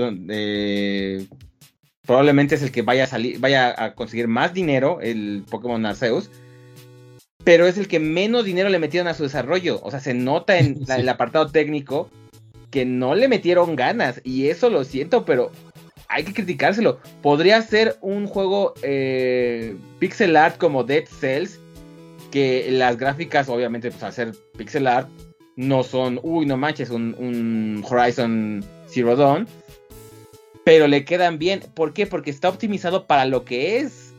[2.07, 6.31] probablemente es el que vaya a salir, vaya a conseguir más dinero, el Pokémon Arceus.
[7.43, 9.79] Pero es el que menos dinero le metieron a su desarrollo.
[9.83, 12.09] O sea, se nota en el apartado técnico
[12.71, 14.21] que no le metieron ganas.
[14.23, 15.51] Y eso lo siento, pero
[16.07, 16.99] hay que criticárselo.
[17.21, 21.59] Podría ser un juego eh, pixel art como Dead Cells.
[22.31, 25.09] Que las gráficas, obviamente, pues al ser pixel art,
[25.55, 29.47] no son, uy, no manches, un, un Horizon Zero Dawn,
[30.67, 31.61] pero le quedan bien.
[31.73, 32.05] ¿Por qué?
[32.05, 34.13] Porque está optimizado para lo que es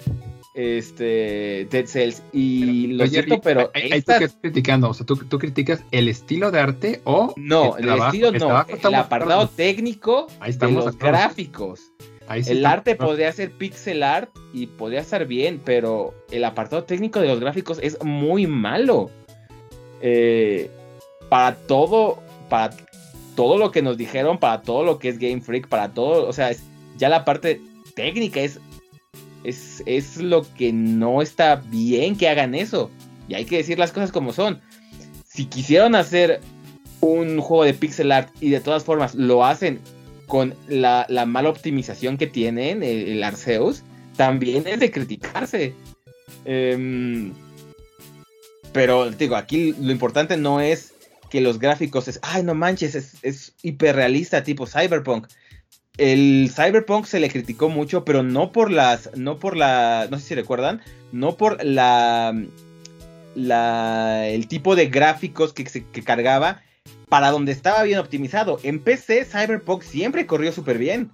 [0.54, 6.08] este Dead Cells y lo cierto, pero ahí, estás criticando, o sea, ¿tú, criticas el
[6.08, 11.92] estilo de arte o no, el, estilo no, el apartado técnico de los gráficos.
[12.30, 17.28] el arte podría ser pixel art y podría estar bien, pero el apartado técnico de
[17.28, 19.10] los gráficos es muy malo.
[20.00, 20.70] Eh,
[21.28, 22.74] para todo, para
[23.38, 26.32] todo lo que nos dijeron, para todo lo que es Game Freak, para todo, o
[26.32, 26.50] sea,
[26.96, 27.60] ya la parte
[27.94, 28.58] técnica es,
[29.44, 32.90] es, es lo que no está bien que hagan eso.
[33.28, 34.60] Y hay que decir las cosas como son.
[35.24, 36.40] Si quisieron hacer
[37.00, 39.78] un juego de pixel art y de todas formas lo hacen
[40.26, 43.84] con la, mala optimización que tienen, el, Arceus,
[44.16, 45.74] también es de criticarse.
[46.44, 47.32] Em,
[48.72, 50.94] pero digo, aquí lo importante no es
[51.30, 55.26] que los gráficos es, ay, no manches, es, es hiperrealista tipo Cyberpunk.
[55.96, 60.28] El Cyberpunk se le criticó mucho, pero no por las, no por la, no sé
[60.28, 62.40] si recuerdan, no por la,
[63.34, 66.62] la, el tipo de gráficos que, que cargaba
[67.08, 68.60] para donde estaba bien optimizado.
[68.62, 71.10] En PC Cyberpunk siempre corrió súper bien.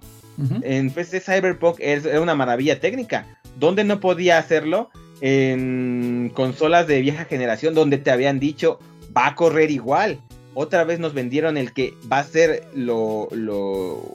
[0.63, 3.39] En PC Cyberpunk era una maravilla técnica.
[3.57, 4.89] Donde no podía hacerlo?
[5.21, 8.79] En consolas de vieja generación donde te habían dicho,
[9.15, 10.19] va a correr igual.
[10.57, 13.27] Otra vez nos vendieron el que va a ser lo,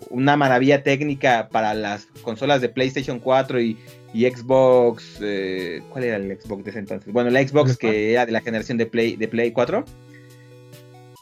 [0.09, 3.77] una maravilla técnica para las consolas de PlayStation 4 y,
[4.15, 5.19] Xbox.
[5.21, 7.13] Eh, ¿Cuál era el Xbox de ese entonces?
[7.13, 9.85] Bueno, la Xbox que era de la generación de Play, de Play 4.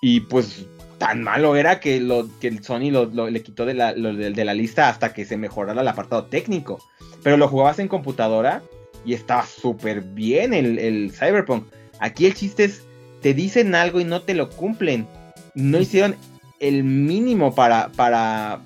[0.01, 0.67] Y pues
[0.99, 4.55] tan malo era que, lo, que el Sony lo, le quitó de la, de la
[4.55, 6.79] lista hasta que se mejorara el apartado técnico.
[7.25, 8.63] Pero lo jugabas en computadora
[9.05, 11.67] y estaba súper bien el, el Cyberpunk.
[11.99, 12.88] Aquí el chiste es
[13.21, 15.07] te dicen algo y no te lo cumplen.
[15.55, 16.17] No hicieron
[16.61, 18.61] el mínimo para, para,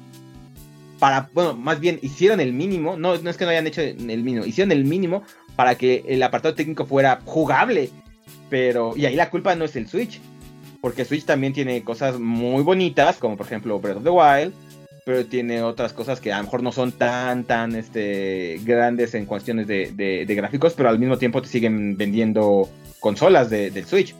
[0.99, 3.97] para, bueno, más bien hicieron el mínimo, no, no es que no hayan hecho el
[3.97, 5.23] mínimo, hicieron el mínimo
[5.57, 7.91] para que el apartado técnico fuera jugable.
[8.49, 10.21] Pero, y ahí la culpa no es el Switch,
[10.81, 14.53] porque Switch también tiene cosas muy bonitas, como por ejemplo Breath of the Wild,
[15.05, 19.27] pero tiene otras cosas que a lo mejor no son tan, tan este, grandes en
[19.27, 22.69] cuestiones de, gráficos, pero al mismo tiempo te siguen vendiendo
[23.01, 24.15] consolas del Switch.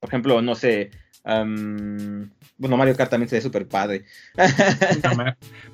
[0.00, 0.90] Por ejemplo, no sé,
[1.24, 4.04] Am, bueno, Mario Kart también se ve súper padre.
[4.36, 5.24] No,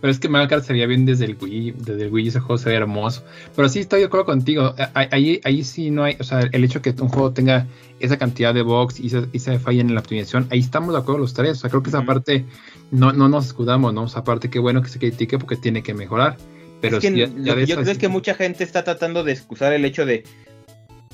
[0.01, 2.41] Pero es que Mario Kart se veía bien desde el Wii, desde el Wii ese
[2.41, 3.25] juego se ve hermoso.
[3.55, 4.75] Pero sí estoy de acuerdo contigo.
[4.95, 7.67] Ahí, ahí sí no hay, o sea, el hecho que un juego tenga
[8.01, 10.99] esa cantidad de bugs y se, y se fallen en la optimización, ahí estamos de
[11.01, 11.53] acuerdo los tres.
[11.53, 12.45] O sea, creo que esa parte
[12.91, 14.07] no, no nos escudamos, ¿no?
[14.07, 16.37] Esa parte qué bueno que se critique porque tiene que mejorar.
[16.81, 19.73] Pero es que ya- ya yo creo es que mucha gente está tratando de excusar
[19.73, 20.25] el hecho de,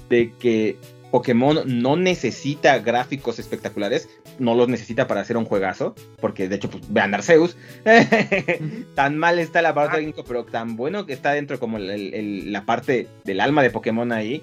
[0.08, 0.76] de que
[1.10, 6.70] Pokémon no necesita gráficos espectaculares, no los necesita para hacer un juegazo, porque de hecho,
[6.70, 7.56] pues vean Arceus,
[8.94, 9.98] tan mal está la parte Ah.
[9.98, 13.70] técnico, pero tan bueno que está dentro como el- el- la parte del alma de
[13.70, 14.42] Pokémon ahí,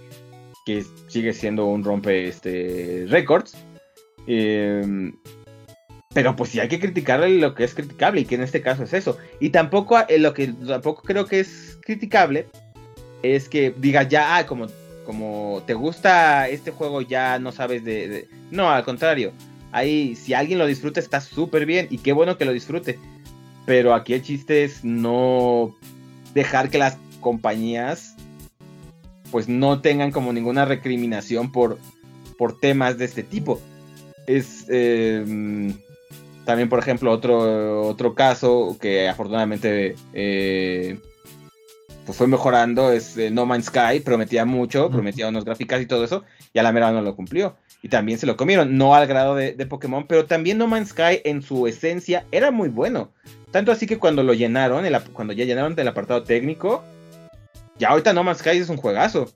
[0.66, 3.56] que sigue siendo un rompe este récords.
[4.28, 5.12] Eh,
[6.14, 8.84] pero pues sí hay que criticarle lo que es criticable y que en este caso
[8.84, 9.18] es eso.
[9.40, 12.48] Y tampoco eh, lo que tampoco creo que es criticable
[13.24, 14.68] es que diga ya, ah, como,
[15.08, 18.28] como te gusta este juego ya no sabes de, de-".
[18.52, 19.32] No, al contrario.
[19.72, 23.00] Ahí, si alguien lo disfruta está súper bien y qué bueno que lo disfrute.
[23.66, 25.74] Pero aquí el chiste es no
[26.34, 28.16] dejar que las compañías
[29.32, 31.78] pues no tengan como ninguna recriminación por,
[32.38, 33.62] por temas de este tipo.
[34.26, 35.74] Es eh,
[36.46, 41.00] también, por ejemplo, otro, otro caso que afortunadamente eh,
[42.08, 46.06] pues fue mejorando es eh, No Man's Sky, prometía mucho, prometía unos gráficas y todo
[46.06, 47.58] eso, y a la mera no lo cumplió.
[47.84, 50.90] Y también se lo comieron, no al grado de, de Pokémon, pero también No Man's
[50.90, 53.12] Sky en su esencia era muy bueno.
[53.52, 56.82] Tanto así que cuando lo llenaron, el cuando ya llenaron el apartado técnico,
[57.78, 59.30] ya ahorita No Man's Sky es un juegazo.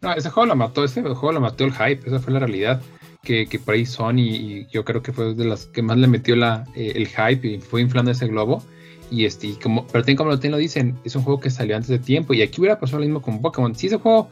[0.00, 2.80] No, ese juego lo mató, ese juego lo mató el hype, esa fue la realidad.
[3.22, 6.08] Que, que por ahí Sony, y yo creo que fue de las que más le
[6.08, 8.64] metió la, eh, el hype y fue inflando ese globo.
[9.12, 11.76] Y este, y como, pero también como lo, lo dicen, es un juego que salió
[11.76, 12.32] antes de tiempo.
[12.32, 13.74] Y aquí hubiera pasado lo mismo con Pokémon.
[13.74, 14.30] Si ese juego,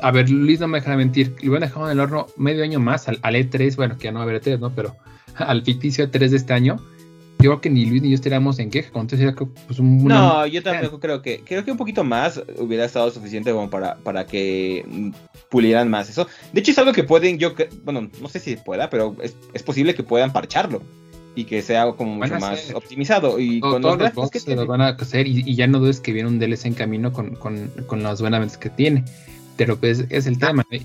[0.00, 2.78] a ver, Luis no me dejará mentir, lo hubieran dejado en el horno medio año
[2.78, 4.70] más al, al E3, bueno, que ya no va a haber E3, ¿no?
[4.74, 4.94] Pero
[5.34, 6.76] al ficticio E3 de este año,
[7.38, 8.90] yo creo que ni Luis ni yo estaríamos en queja.
[8.94, 10.04] Entonces que, pues un.
[10.04, 13.96] No, yo tampoco creo que creo que un poquito más hubiera estado suficiente como para,
[13.96, 14.84] para que
[15.48, 16.26] pulieran más eso.
[16.52, 19.62] De hecho es algo que pueden, yo bueno, no sé si pueda, pero es, es
[19.62, 20.82] posible que puedan parcharlo
[21.34, 22.76] y que sea como mucho más hacer.
[22.76, 24.68] optimizado y Todo- con todos los los bots que se lo tiene.
[24.68, 27.36] van a hacer y, y ya no dudes que viene un DLC en camino con,
[27.36, 29.04] con, con las buenas ventas que tiene.
[29.56, 30.64] Pero pues es el tema.
[30.70, 30.82] ¿eh?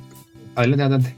[0.55, 1.15] Adelante, adelante.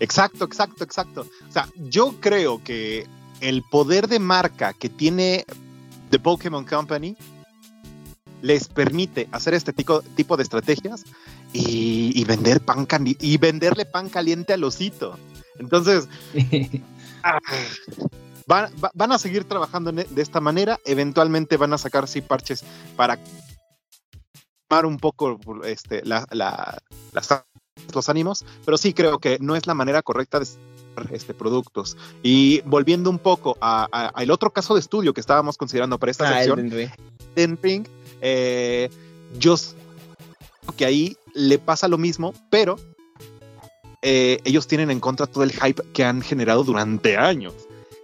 [0.00, 1.26] Exacto, exacto, exacto.
[1.48, 3.06] O sea, yo creo que
[3.40, 5.44] el poder de marca que tiene
[6.10, 7.16] The Pokémon Company
[8.40, 11.04] les permite hacer este tipo, tipo de estrategias
[11.52, 15.18] y, y vender pan y venderle pan caliente al osito.
[15.58, 16.08] Entonces,
[17.22, 17.38] ah,
[18.46, 20.78] van, va- van a seguir trabajando e, de esta manera.
[20.84, 22.64] Eventualmente van a sacar sí parches
[22.96, 23.18] para
[24.68, 26.78] calmar un poco este, la- la-
[27.12, 27.44] las-
[27.94, 30.46] los ánimos, pero sí creo que no es la manera correcta de
[31.12, 31.96] este, productos.
[32.22, 36.10] Y volviendo un poco a- a- al otro caso de estudio que estábamos considerando para
[36.10, 36.58] esta Ah, sección,
[37.36, 37.86] Elden Ring.
[38.20, 38.90] Eh,
[39.38, 42.76] yo creo que ahí le pasa lo mismo, pero
[44.02, 47.54] eh, ellos tienen en contra todo el hype que han generado durante años.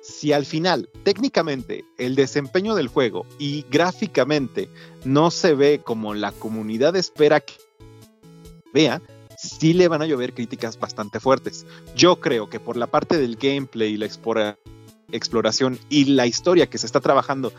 [0.02, 4.68] Si al final, técnicamente, el desempeño del juego y gráficamente
[5.04, 7.54] no se ve como la comunidad espera que
[8.72, 9.00] vea,
[9.38, 11.64] sí le van a llover críticas bastante fuertes.
[11.96, 14.58] Yo creo que por la parte del gameplay y la explora-
[15.10, 17.52] exploración y la historia que se está trabajando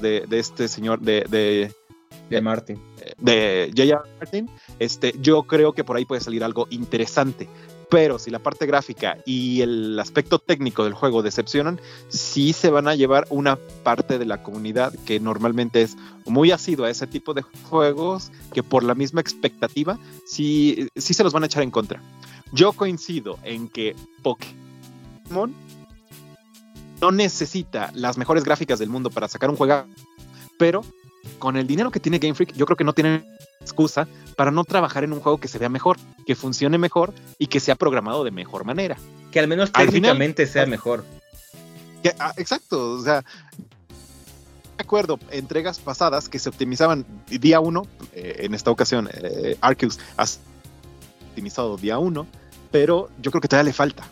[0.00, 1.72] de, de este señor de,
[2.30, 2.80] de Martin.
[3.18, 4.10] de J.R.
[4.18, 7.48] Martin, este, yo creo que por ahí puede salir algo interesante.
[7.90, 12.86] Pero si la parte gráfica y el aspecto técnico del juego decepcionan, sí se van
[12.86, 17.32] a llevar una parte de la comunidad que normalmente es muy asidua a ese tipo
[17.32, 21.70] de juegos, que por la misma expectativa, sí, sí se los van a echar en
[21.70, 22.02] contra.
[22.52, 25.54] Yo coincido en que Pokémon
[27.00, 29.84] no necesita las mejores gráficas del mundo para sacar un juego,
[30.58, 30.82] pero
[31.38, 33.26] con el dinero que tiene Game Freak, yo creo que no tienen
[33.60, 37.46] excusa para no trabajar en un juego que se vea mejor, que funcione mejor y
[37.48, 38.96] que sea programado de mejor manera.
[39.30, 41.04] Que al menos Al final- técnicamente sea mejor.
[42.02, 43.24] Que- ah, exacto, o sea,
[44.78, 47.82] recuerdo entregas pasadas que se optimizaban día uno,
[48.14, 50.24] eh, en esta ocasión eh, Arceus ha
[51.30, 52.26] optimizado día uno,
[52.70, 54.08] pero yo creo que todavía le falta.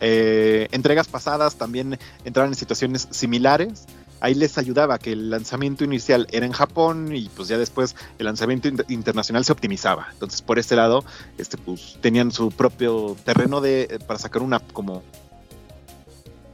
[0.00, 3.86] Eh, entregas pasadas también entraban en situaciones similares.
[4.24, 8.24] Ahí les ayudaba que el lanzamiento inicial era en Japón y pues ya después el
[8.24, 10.08] lanzamiento inter- internacional se optimizaba.
[10.12, 11.04] Entonces por este lado,
[11.36, 15.02] este, pues, tenían su propio terreno de, para sacar una como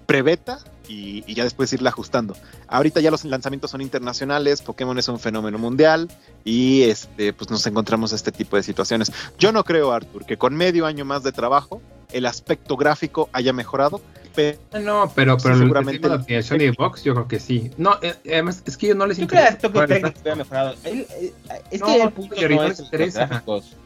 [0.07, 0.59] prebeta
[0.89, 2.35] y, y ya después irla ajustando.
[2.67, 6.09] Ahorita ya los lanzamientos son internacionales, Pokémon es un fenómeno mundial
[6.45, 9.13] y este, pues nos encontramos este tipo de situaciones.
[9.39, 13.53] Yo no creo, Arthur, que con medio año más de trabajo el aspecto gráfico haya
[13.53, 14.01] mejorado.
[14.71, 17.41] Pero No, pero, pero Sí, el seguramente tema de el- de Xbox, yo creo que
[17.41, 17.71] sí.
[17.77, 20.35] No, eh, además, es que yo no les Yo creo que el interesa.
[20.37, 20.75] mejorado.
[20.85, 21.33] El- eh,
[21.71, 23.27] es No, que el punto no es los interesa.
[23.27, 23.77] gráficos.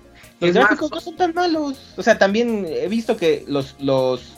[0.40, 1.78] Los Es más, gráficos no son tan malos.
[1.96, 4.34] O sea, también he visto que los, los,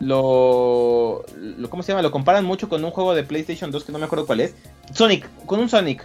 [0.00, 2.02] lo, lo- ¿cómo se llama?
[2.02, 4.54] Lo comparan mucho con un juego de PlayStation 2 que no me acuerdo cuál es.
[4.94, 6.04] Sonic, con un Sonic.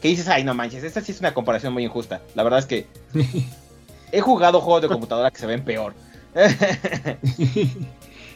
[0.00, 2.22] Que dices, ay, no manches, esta sí es una comparación muy injusta.
[2.34, 2.86] La verdad es que
[4.12, 5.94] he jugado juegos de computadora que se ven peor.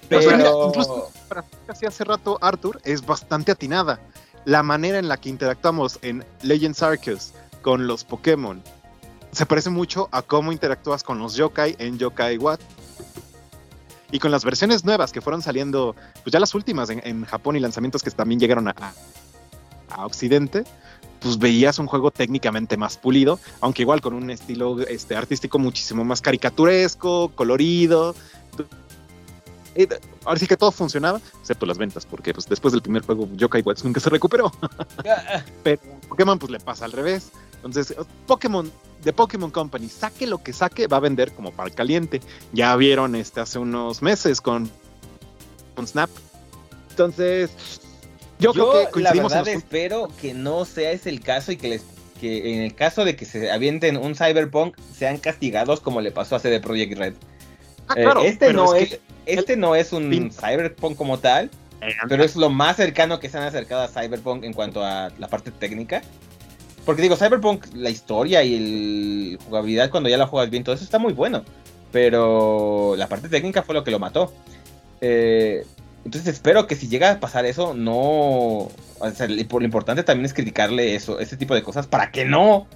[0.09, 0.67] Pero...
[0.69, 4.01] incluso para casi hace rato, Arthur, es bastante atinada.
[4.45, 7.33] La manera en la que interactuamos en Legends Arceus
[7.63, 8.63] con los Pokémon
[9.33, 12.61] se parece mucho a cómo interactúas con los yokai en Yokai Wat.
[14.11, 17.57] Y con las versiones nuevas que fueron saliendo, pues ya las últimas en, en Japón
[17.57, 18.75] y lanzamientos que también llegaron a,
[19.91, 20.65] a Occidente,
[21.21, 26.05] pues veías un juego técnicamente más pulido, aunque igual con un estilo este, artístico muchísimo
[26.05, 28.15] más caricaturesco, colorido.
[29.77, 29.89] Eh,
[30.25, 33.63] Ahora sí que todo funcionaba, excepto las ventas, porque pues, después del primer juego Yokai
[33.63, 34.51] Watts nunca se recuperó.
[35.63, 37.31] Pero Pokémon pues le pasa al revés.
[37.57, 37.95] Entonces,
[38.27, 38.71] Pokémon,
[39.03, 42.21] de Pokémon Company, saque lo que saque, va a vender como para caliente.
[42.53, 44.71] Ya vieron este hace unos meses con,
[45.75, 46.11] con Snap.
[46.91, 47.51] Entonces,
[48.39, 51.57] yo, Yo, creo que la verdad los espero que no sea ese el caso y
[51.57, 51.85] que les
[52.21, 56.37] que en el caso de que se avienten un Cyberpunk sean castigados como le pasó
[56.37, 57.15] a CD Projekt Red.
[57.89, 60.31] Ah, Eh, claro, este pero no es es, este no es un.
[60.31, 61.51] Cyberpunk como tal,
[61.81, 65.11] Eh, pero es lo más cercano que se han acercado a Cyberpunk en cuanto a
[65.19, 66.03] la parte técnica.
[66.85, 70.85] Porque digo, Cyberpunk, la historia y el jugabilidad cuando ya la juegas bien, todo eso
[70.85, 71.45] está muy bueno.
[71.93, 74.33] Pero la parte técnica fue lo que lo mató.
[75.01, 75.67] Eh,
[76.05, 78.69] entonces espero que si llega a pasar eso, no...
[78.99, 82.67] O sea, lo importante también es criticarle eso, ese tipo de cosas para que no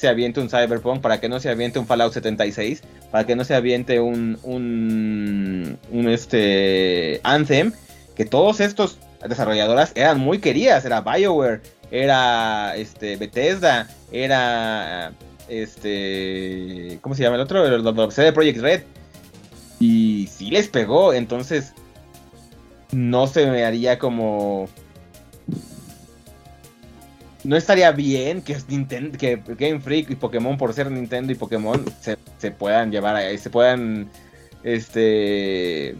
[0.00, 3.44] se aviente un Cyberpunk, para que no se aviente un Fallout 76, para que no
[3.44, 7.72] se aviente un, un, un este Anthem,
[8.16, 8.98] que todos estos
[9.28, 15.12] desarrolladoras eran muy queridas, era BioWare, era este Bethesda, era
[15.48, 17.66] este ¿cómo se llama el otro?
[17.66, 18.82] El, el- CD Red.
[19.78, 21.72] Y sí les pegó, entonces
[22.92, 24.68] no se me haría como
[27.44, 31.84] no estaría bien que Nintendo, que Game Freak y Pokémon por ser Nintendo y Pokémon
[32.00, 34.10] se, se puedan llevar a, se puedan
[34.62, 35.96] este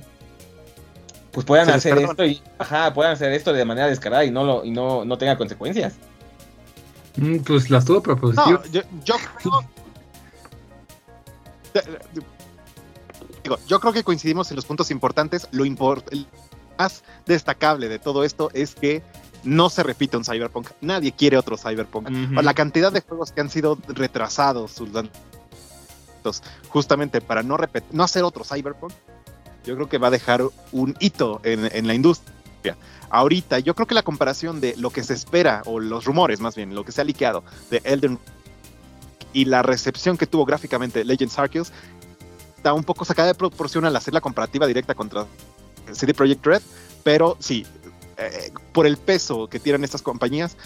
[1.33, 4.45] pues puedan Se hacer esto y ajá, puedan hacer esto de manera descarada y no
[4.45, 5.95] lo y no, no tenga consecuencias.
[7.17, 8.67] Mm, Pues las tuvo propositivas.
[8.67, 9.65] No, yo, yo creo.
[13.43, 15.49] Digo, yo creo que coincidimos en los puntos importantes.
[15.53, 16.27] Lo import-
[16.79, 19.03] más destacable de todo esto es que
[19.45, 20.71] no se repite un Cyberpunk.
[20.81, 22.09] Nadie quiere otro Cyberpunk.
[22.11, 22.43] Ujú.
[22.43, 24.91] La cantidad de juegos que han sido retrasados sus
[26.69, 27.57] justamente para no,
[27.93, 28.93] no hacer otro Cyberpunk,
[29.65, 32.77] yo creo que va a dejar un hito en, en la industria.
[33.09, 36.55] Ahorita, yo creo que la comparación de lo que se espera, o los rumores más
[36.55, 38.19] bien, lo que se ha liqueado de Elden
[39.33, 41.73] y la recepción que tuvo gráficamente Legends Arceus,
[42.57, 45.27] está un poco sacada de proporción al hacer la comparativa directa contra
[45.93, 46.63] CD Projekt Red,
[47.03, 47.67] pero sí,
[48.21, 50.57] eh, por el peso que tienen estas compañías,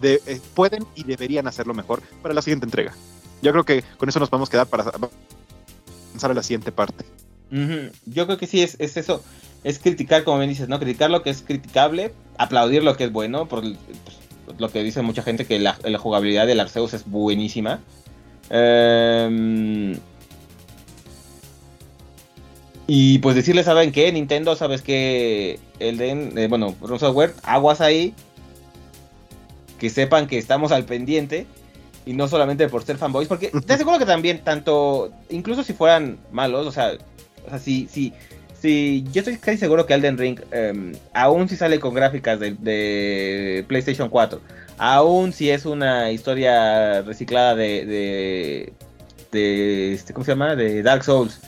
[0.00, 2.94] de- eh, pueden y deberían hacerlo mejor para la siguiente entrega.
[3.42, 7.04] Yo creo que con eso nos podemos quedar para avanzar a la siguiente parte.
[8.06, 9.22] Yo creo que sí es, es eso,
[9.62, 10.78] es criticar, como bien dices, ¿no?
[10.78, 15.02] Criticar lo que es criticable, aplaudir lo que es bueno, por pues, lo que dice
[15.02, 17.80] mucha gente, que la, jugabilidad del Arceus es buenísima.
[18.50, 19.96] Em,
[22.86, 24.12] y pues decirle, ¿saben qué?
[24.12, 25.58] Nintendo, ¿sabes qué?
[25.78, 28.14] Elden, eh, bueno, Software, aguas ahí.
[29.78, 31.46] Que sepan que estamos al pendiente.
[32.06, 36.18] Y no solamente por ser fanboys, porque te aseguro que también, tanto, incluso si fueran
[36.32, 36.92] malos, o sea,
[37.46, 38.12] o sea, si, si,
[38.60, 42.52] si yo estoy casi seguro que Elden Ring, em, aún si sale con gráficas de,
[42.52, 44.38] de PlayStation 4,
[44.76, 48.72] aún si es una historia reciclada de, de,
[49.32, 50.56] de este, ¿cómo se llama?
[50.56, 51.40] De Dark Souls,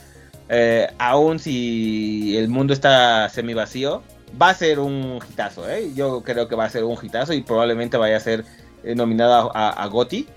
[0.49, 4.03] eh, aún si el mundo está semi vacío,
[4.39, 5.91] va a ser un hitazo, ¿eh?
[5.95, 8.45] Yo creo que va a ser un hitazo y probablemente vaya a ser
[8.83, 10.27] eh, nominada a, a GOTY.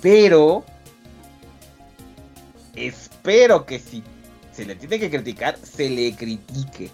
[0.00, 0.64] Pero
[2.74, 4.02] espero que si
[4.52, 6.90] se le tiene que criticar, se le critique.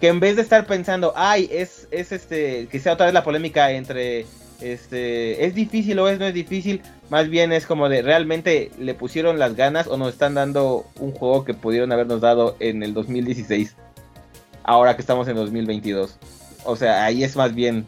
[0.00, 3.24] Que en vez de estar pensando, ay, es, es este, que sea otra vez la
[3.24, 4.26] polémica entre,
[4.60, 8.94] este, es difícil o es no es difícil, más bien es como de, realmente le
[8.94, 12.94] pusieron las ganas o nos están dando un juego que pudieron habernos dado en el
[12.94, 13.74] 2016,
[14.64, 16.16] ahora que estamos en 2022.
[16.64, 17.86] O sea, ahí es más bien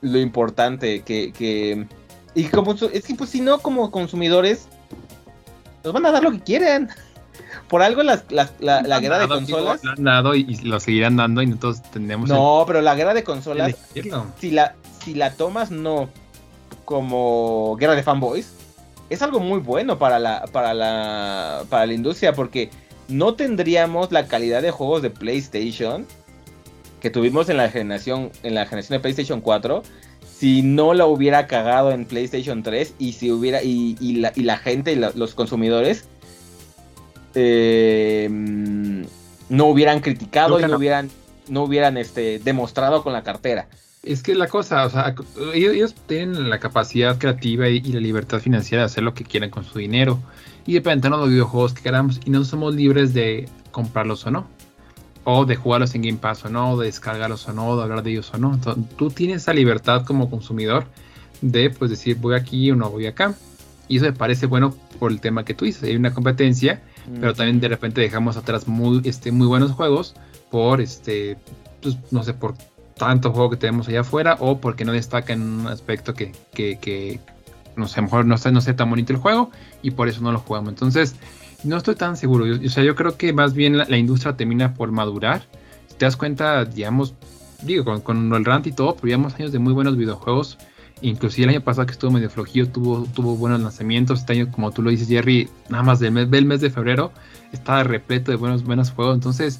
[0.00, 1.86] lo importante que, que
[2.34, 4.66] y como es que pues si no como consumidores
[5.84, 6.88] nos van a dar lo que quieren.
[7.68, 9.84] Por algo las, las- la, la guerra de dado, consolas.
[9.84, 13.14] Lo han dado y, y lo seguirán dando y nosotros tenemos No, pero la guerra
[13.14, 13.76] de consolas,
[14.38, 16.08] si la, si la tomas no
[17.00, 18.52] como guerra de fanboys,
[19.10, 22.68] es algo muy bueno para la, para la, para la industria porque
[23.06, 26.04] no tendríamos la calidad de juegos de PlayStation
[27.00, 29.84] que tuvimos en la generación, en la generación de PlayStation 4
[30.36, 34.42] si no la hubiera cagado en PlayStation 3 y si hubiera y, y la, y
[34.42, 36.06] la gente y la- los consumidores
[37.36, 39.02] eh, mm,
[39.48, 41.10] no hubieran criticado No y no hubieran- hubieran
[41.48, 43.68] no hubieran este demostrado con la cartera.
[44.02, 45.14] Es que la cosa, o sea,
[45.52, 49.24] ellos, ellos tienen la capacidad creativa y, y la libertad financiera de hacer lo que
[49.24, 50.18] quieran con su dinero
[50.66, 54.46] y de presentarnos los videojuegos que queramos y no somos libres de comprarlos o no.
[55.24, 58.12] O de jugarlos en Game Pass o no, de descargarlos o no, de hablar de
[58.12, 58.54] ellos o no.
[58.54, 60.86] Entonces, tú tienes esa libertad como consumidor
[61.42, 63.34] de pues decir voy aquí o no voy acá.
[63.86, 65.82] Y eso me parece bueno por el tema que tú dices.
[65.82, 66.80] Hay una competencia,
[67.20, 70.14] pero también de repente dejamos atrás muy, este, muy buenos juegos
[70.50, 71.36] por este,
[71.82, 72.54] pues, no sé, por
[73.00, 76.78] tanto juego que tenemos allá afuera o porque no destaca en un aspecto que, que,
[76.78, 77.18] que
[77.74, 79.50] no sé, a lo mejor no está, no sé tan bonito el juego
[79.82, 80.68] y por eso no lo jugamos.
[80.68, 81.16] Entonces,
[81.64, 82.46] no estoy tan seguro.
[82.46, 85.46] Yo, o sea, yo creo que más bien la, la industria termina por madurar.
[85.88, 87.14] Si te das cuenta, digamos,
[87.62, 90.58] digo, con, con el rant y todo, pero llevamos años de muy buenos videojuegos.
[91.00, 94.20] Inclusive el año pasado que estuvo medio flojillo, tuvo, tuvo buenos lanzamientos.
[94.20, 97.12] Este año, como tú lo dices, Jerry, nada más del mes, del mes de febrero,
[97.50, 99.14] estaba repleto de buenos, buenos juegos.
[99.14, 99.58] Entonces,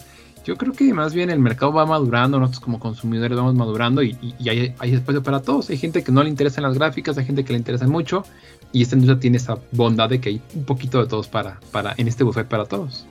[0.50, 4.16] yo creo que más bien el mercado va madurando, nosotros como consumidores vamos madurando y,
[4.20, 5.70] y- hay espacio para todos.
[5.70, 8.24] Hay gente que no le interesan las gráficas, hay gente que le interesan mucho
[8.72, 11.94] y esta industria tiene esa bondad de que hay un poquito de todos para, para
[11.96, 13.06] en este buffet para todos.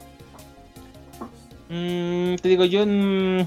[1.69, 3.45] Mm, te digo, yo mm,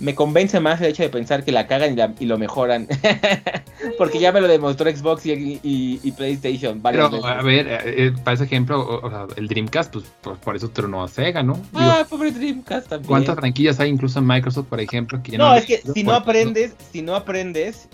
[0.00, 2.88] me convence más el hecho de pensar que la cagan y, la- y lo mejoran.
[3.98, 5.32] Porque ya me lo demostró Xbox y,
[5.62, 7.24] y- y PlayStation Pero veces.
[7.24, 10.56] a ver, eh, eh, para ese ejemplo, o, o sea, el Dreamcast, pues por, por
[10.56, 11.54] eso tronó a Sega, ¿no?
[11.54, 13.08] Digo, Ah, pobre Dreamcast también.
[13.08, 15.22] ¿Cuántas franquillas hay incluso en Microsoft, por ejemplo?
[15.22, 17.88] Que ya No, le- es que si no aprendes, si no aprendes,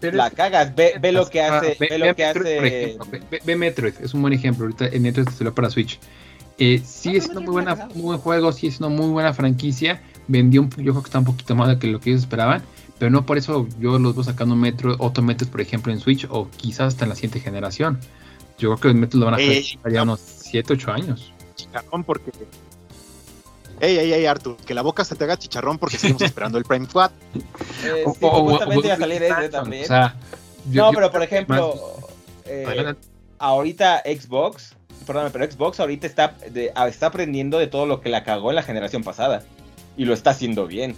[0.00, 0.74] Pero la es- cagas.
[0.74, 2.84] Ve, ve lo que Ah, hace, ve- ve lo que Metroid, por hace.
[2.84, 4.64] ejemplo, ve- Metroid, es un buen ejemplo.
[4.64, 5.98] Ahorita en Metroid salió para Switch.
[6.60, 10.00] Eh, sigue Ah, siendo muy, buena, muy buen juego, sigue siendo muy buena franquicia.
[10.28, 12.62] Vendió un, yo creo que está un poquito más de que lo que ellos esperaban.
[12.98, 16.26] Pero no por eso yo los veo sacando Metro, otro Metroid, por ejemplo, en Switch
[16.30, 17.98] o quizás hasta en la siguiente generación.
[18.58, 21.32] Yo creo que el Metroid lo van a hacer ya unos 7, 8 años.
[21.54, 22.32] Chicharrón porque.
[23.80, 26.64] Ey, ey, ey, Arthur, que la boca se te haga chicharrón porque seguimos esperando el
[26.64, 27.16] Prime 4.
[27.84, 28.50] Eh, sí, o-
[28.84, 29.84] iba a salir ese también.
[29.84, 30.16] O sea,
[30.70, 31.74] yo- no, yo pero por ejemplo,
[32.44, 32.94] eh,
[33.38, 34.74] ahorita Xbox,
[35.06, 38.50] perdóname, pero Xbox ahorita está, de- ah, está aprendiendo de todo lo que la cagó
[38.50, 39.44] en la generación pasada.
[39.98, 40.96] Y lo está haciendo bien.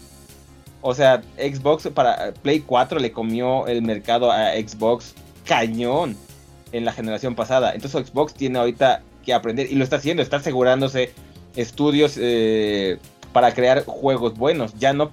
[0.82, 6.16] O sea, Xbox para Play 4 le comió el mercado a Xbox cañón
[6.72, 7.72] en la generación pasada.
[7.74, 11.12] Entonces Xbox tiene ahorita que aprender y lo está haciendo, está asegurándose
[11.56, 12.98] estudios eh,
[13.32, 14.74] para crear juegos buenos.
[14.78, 15.10] Ya no...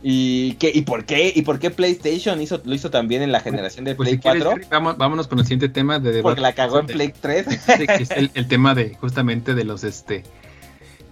[0.00, 1.32] ¿Y, qué, ¿Y por qué?
[1.34, 4.22] ¿Y por qué PlayStation hizo, lo hizo también en la generación de Pues Play si
[4.22, 4.50] quieres, 4?
[4.62, 6.22] Jerry, vamos- vámonos con el siguiente tema de debate.
[6.22, 7.46] Porque la cagó en Play 3.
[7.78, 10.22] Sí, que es el, el tema de justamente de los este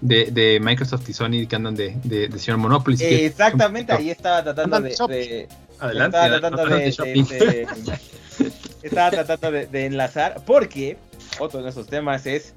[0.00, 2.96] de, de Microsoft y Sony que andan de, de, de señor Monopoly.
[3.00, 7.68] Exactamente, ahí estaba tratando de, Adelante, estaba tratando adelante, de,
[8.82, 10.96] estaba tratando enlazar porque
[11.38, 12.54] otro de nuestros temas es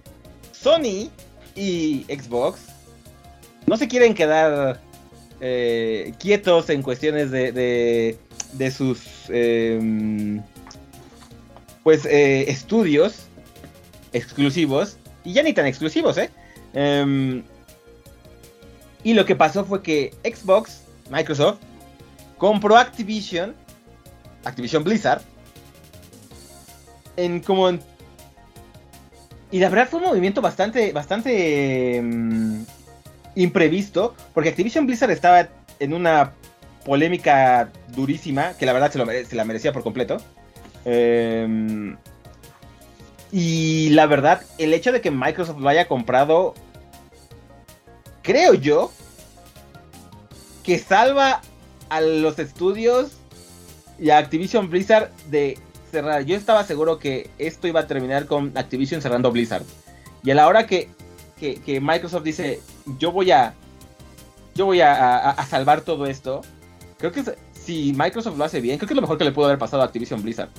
[0.51, 1.09] Sony
[1.55, 2.61] y Xbox
[3.67, 4.79] no se quieren quedar
[5.41, 8.17] eh, quietos en cuestiones de, de,
[8.53, 10.41] de sus em,
[11.83, 13.27] pues eh, estudios
[14.13, 16.29] exclusivos y ya ni tan exclusivos, ¿eh?
[16.73, 17.43] Em,
[19.03, 21.59] y lo que pasó fue que Xbox, Microsoft,
[22.37, 23.55] compró Activision,
[24.43, 25.21] Activision Blizzard,
[27.17, 27.81] en como en-
[29.51, 32.61] y la verdad fue un movimiento bastante, bastante mm,
[33.35, 35.47] imprevisto, porque Activision Blizzard estaba
[35.79, 36.33] en una
[36.85, 40.17] polémica durísima, que la verdad se, lo se la merecía por completo.
[40.85, 41.97] Em,
[43.31, 46.55] y la verdad, el hecho de que Microsoft lo haya comprado,
[48.23, 48.91] creo yo,
[50.63, 51.41] que salva
[51.89, 53.13] a los estudios
[53.99, 55.57] y a Activision Blizzard de
[55.91, 56.23] cerrar.
[56.23, 59.63] Yo estaba seguro que esto iba a terminar con Activision cerrando Blizzard.
[60.23, 60.89] Y a la hora que,
[61.39, 62.61] que- Microsoft dice,
[62.97, 63.53] yo voy a,
[64.55, 66.41] yo voy a, salvar todo esto,
[66.97, 67.23] creo que
[67.53, 69.81] si Microsoft lo hace bien, creo que es lo mejor que le pudo haber pasado
[69.81, 70.49] a Activision Blizzard.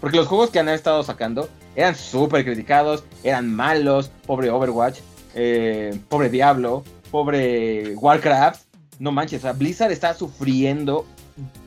[0.00, 5.00] Porque los juegos que han estado sacando eran súper criticados, eran malos, pobre Overwatch,
[5.34, 8.62] eh, pobre Diablo, pobre Warcraft.
[8.98, 11.06] No manches, Blizzard está sufriendo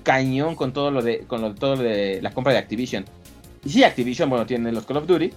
[0.04, 3.06] cañón con todo lo de con todo lo de la compra de Activision.
[3.64, 5.32] Y sí, Activision, bueno, tiene los Call of Duty,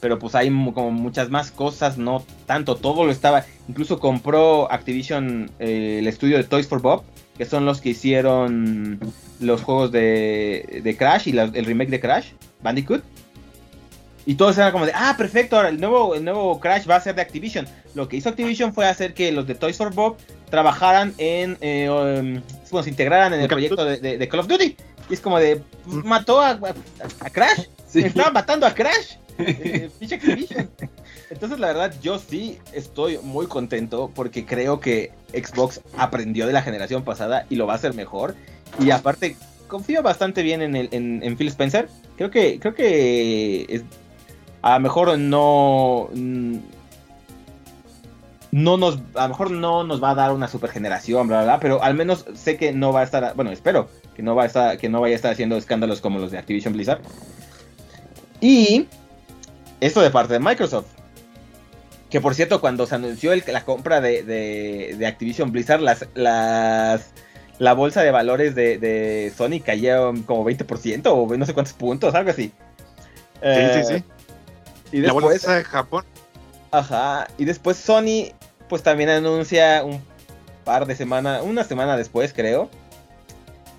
[0.00, 5.50] pero pues hay como muchas más cosas, no tanto, todo lo estaba, incluso compró Activision
[5.58, 7.02] eh, el estudio de Toys for Bob,
[7.42, 9.00] que son los que hicieron
[9.40, 12.26] los juegos de, Crash y el remake de Crash,
[12.62, 13.02] Bandicoot.
[14.24, 17.00] Y todos eran como de, ah, perfecto, ahora el nuevo, el nuevo Crash va a
[17.00, 17.66] ser de Activision.
[17.96, 20.18] Lo que hizo Activision fue hacer que los de Toys for Bob
[20.50, 22.40] trabajaran en, eh, um,
[22.70, 24.76] bueno, se integraran en el proyecto de, Call of Duty.
[25.10, 26.56] Y es como de, pues, mató a,
[27.32, 27.64] Crash.
[27.92, 29.16] Estaba matando a Crash.
[29.38, 29.90] Eh,
[31.32, 36.60] Entonces, la verdad, yo sí estoy muy contento porque creo que Xbox aprendió de la
[36.60, 38.34] generación pasada y lo va a hacer mejor.
[38.78, 41.88] Y aparte, confío bastante bien en, en, Phil Spencer.
[42.18, 43.82] Creo que, creo que
[44.60, 46.10] a lo mejor no.
[48.50, 51.54] No nos, a lo mejor no nos va a dar una super generación, bla, bla,
[51.54, 54.42] bla, pero al menos sé que no va a estar, bueno, espero que no va
[54.42, 57.00] a estar, que no vaya a estar haciendo escándalos como los de Activision Blizzard.
[58.42, 58.86] Y
[59.80, 61.01] esto de parte de Microsoft.
[62.12, 67.06] Que por cierto, cuando se anunció la compra de, Activision Blizzard, las, las,
[67.58, 72.30] la bolsa de valores de, Sony cayó como 20% o no sé cuántos puntos, algo
[72.30, 72.52] así.
[73.42, 73.94] Sí, sí, sí.
[73.94, 74.04] Eh,
[74.92, 76.04] y la bolsa de Japón.
[76.70, 77.28] Ajá.
[77.38, 78.34] Y después Sony,
[78.68, 80.02] pues también anuncia un
[80.64, 82.68] par de semanas, una semana después, creo.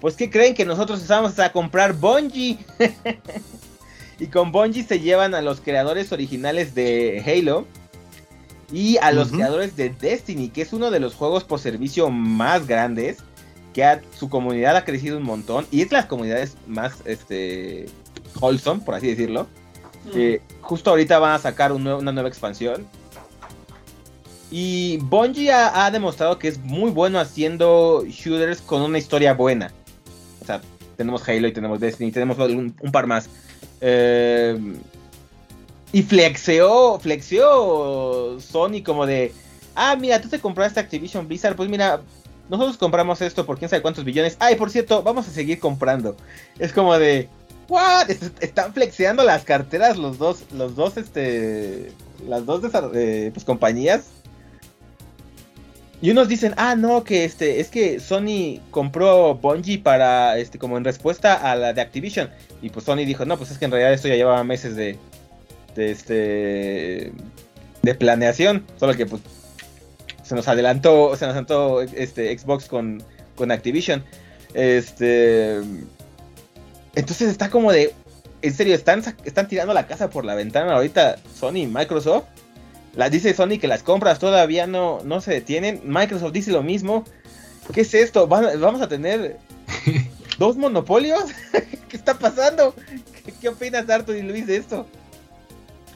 [0.01, 2.57] Pues que creen que nosotros estamos a comprar Bungie.
[4.19, 7.65] Y con Bungie se llevan a los creadores originales de Halo
[8.71, 12.65] y a los creadores de Destiny, que es uno de los juegos por servicio más
[12.67, 13.17] grandes,
[13.73, 17.87] que su comunidad ha crecido un montón y es las comunidades más este,
[18.39, 19.47] wholesome, por así decirlo.
[20.61, 22.87] justo ahorita van a sacar una nueva expansión.
[24.55, 29.71] Y Bungie ha, demostrado que es muy bueno haciendo shooters con una historia buena.
[30.43, 30.61] O sea,
[30.95, 33.29] tenemos Halo y tenemos Destiny, tenemos un par más.
[33.81, 34.55] Eh,
[35.93, 39.31] y flexeó, flexeó Sony como de,
[39.75, 42.01] ah, mira, tú te compraste Activision Blizzard, pues mira,
[42.49, 44.35] nosotros compramos esto por quién sabe cuántos billones.
[44.39, 46.17] Ay, por cierto, vamos a seguir comprando.
[46.59, 47.29] Es como de,
[47.69, 48.09] what?
[48.41, 51.91] Están flexeando las carteras los dos, los dos, este,
[52.27, 52.61] las dos
[52.95, 54.07] eh, pues, compañías
[56.03, 60.75] y unos dicen, ah, no, que este, es que Sony compró Bungie para, este, como
[60.75, 62.29] en respuesta a la de Activision.
[62.61, 64.97] Y pues Sony dijo, no, pues es que en realidad esto ya llevaba meses de,
[65.75, 67.11] de este,
[67.81, 68.65] de planeación.
[68.79, 69.21] Solo que pues
[70.23, 73.03] se nos adelantó, se nos adelantó este Xbox con,
[73.35, 74.03] con Activision.
[74.53, 75.57] Este,
[76.95, 77.93] entonces está como de,
[78.41, 82.25] en serio, están, están tirando la casa por la ventana ahorita Sony y Microsoft
[82.95, 85.81] la, dice Sony que las compras todavía no, no se detienen.
[85.83, 87.05] Microsoft dice lo mismo.
[87.73, 88.27] ¿Qué es esto?
[88.27, 89.37] ¿Vamos a tener
[90.37, 91.23] dos monopolios?
[91.89, 92.75] ¿Qué está pasando?
[93.41, 94.85] ¿Qué, opinas, Arthur y Luis, de esto?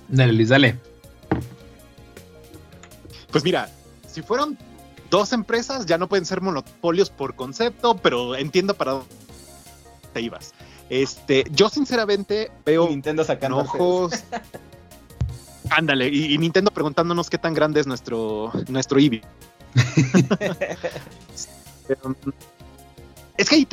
[0.09, 0.79] Dale, Luis, dale.
[3.31, 3.69] Pues mira,
[4.07, 4.57] si fueron
[5.09, 9.07] dos empresas, ya no pueden ser monopolios por concepto, pero entiendo para dónde
[10.13, 10.53] te ibas.
[10.89, 14.13] Este, yo sinceramente veo Nintendo sacando ojos.
[15.69, 19.21] Ándale, y, Nintendo preguntándonos qué tan grande es nuestro, nuestro Eevee.
[23.37, 23.67] es que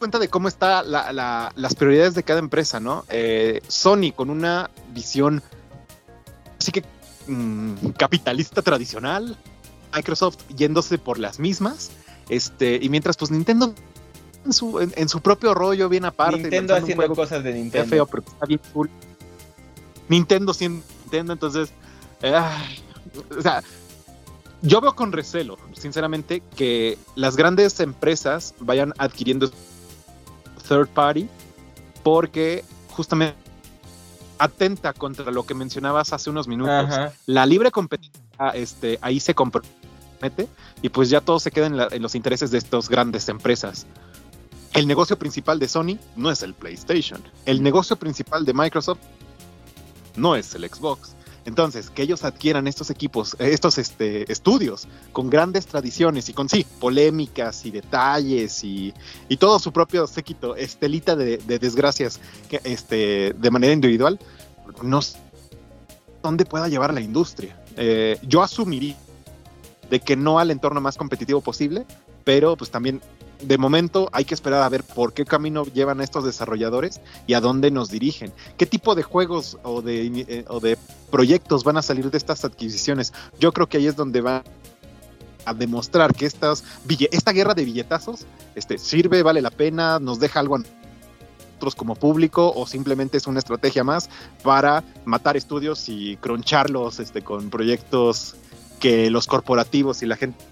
[0.00, 3.04] cuenta de cómo están las prioridades de cada empresa, ¿no?
[3.10, 5.42] Eh, Sony con una visión
[6.58, 6.82] así que
[7.28, 9.36] mm, capitalista tradicional,
[9.94, 11.90] Microsoft yéndose por las mismas,
[12.30, 13.74] este, y mientras pues Nintendo
[14.46, 16.38] en su, en, su propio rollo bien aparte.
[16.38, 17.88] Nintendo haciendo cosas de Nintendo.
[17.88, 18.88] Feo, pero está bien cool.
[20.08, 21.70] Nintendo siendo Nintendo, entonces,
[22.22, 22.40] eh,
[23.38, 23.62] o sea,
[24.62, 29.50] yo veo con recelo, sinceramente, que las grandes empresas vayan adquiriendo
[30.70, 31.28] third party
[32.04, 33.36] porque justamente
[34.38, 36.88] atenta contra lo que mencionabas hace unos minutos.
[37.26, 38.22] La libre competencia,
[38.54, 40.48] este, ahí se compromete
[40.80, 43.86] y pues ya todo se queda en, en los intereses de estas grandes empresas.
[44.72, 47.20] El negocio principal de Sony no es el PlayStation.
[47.44, 49.00] El negocio principal de Microsoft
[50.14, 51.16] no es el Xbox.
[51.44, 56.66] Entonces, que ellos adquieran estos equipos, estos este, estudios con grandes tradiciones y con sí,
[56.78, 58.92] polémicas y detalles y,
[59.38, 64.18] todo su propio séquito, estelita de, desgracias que, este, de manera individual,
[64.82, 65.18] no sé
[66.22, 67.56] dónde pueda llevar la industria.
[67.76, 68.96] Eh, yo asumiría
[69.88, 71.86] de que no al entorno más competitivo posible,
[72.24, 73.00] pero pues también
[73.42, 77.40] de momento hay que esperar a ver por qué camino llevan estos desarrolladores y a
[77.40, 78.32] dónde nos dirigen.
[78.56, 80.78] ¿Qué tipo de juegos o de, eh, de
[81.10, 83.12] proyectos van a salir de estas adquisiciones?
[83.38, 84.42] Yo creo que ahí es donde va
[85.44, 86.64] a demostrar que estas,
[87.10, 92.52] esta guerra de billetazos este, sirve, vale la pena, nos deja algo nosotros como público
[92.54, 94.08] o simplemente es una estrategia más
[94.42, 98.34] para matar estudios y croncharlos este, con proyectos
[98.80, 100.42] que los corporativos y la gente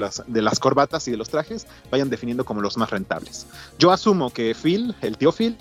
[0.00, 3.46] las, de las corbatas y de los trajes vayan definiendo como los más rentables.
[3.78, 5.56] Yo asumo que Phil, el tío Phil,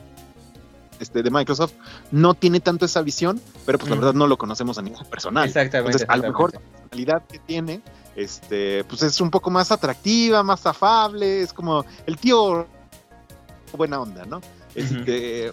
[0.99, 1.73] este, de Microsoft,
[2.11, 3.99] no tiene tanto esa visión, pero pues la Mm.
[3.99, 5.45] verdad no lo conocemos a nivel personal.
[5.47, 5.91] Exactamente.
[5.91, 6.89] Entonces, a lo mejor la exactamente.
[6.89, 7.81] personalidad que tiene,
[8.15, 12.67] este, pues es un poco más atractiva, más afable, es como el tío
[13.75, 14.39] buena onda, ¿no?
[14.75, 15.51] Este,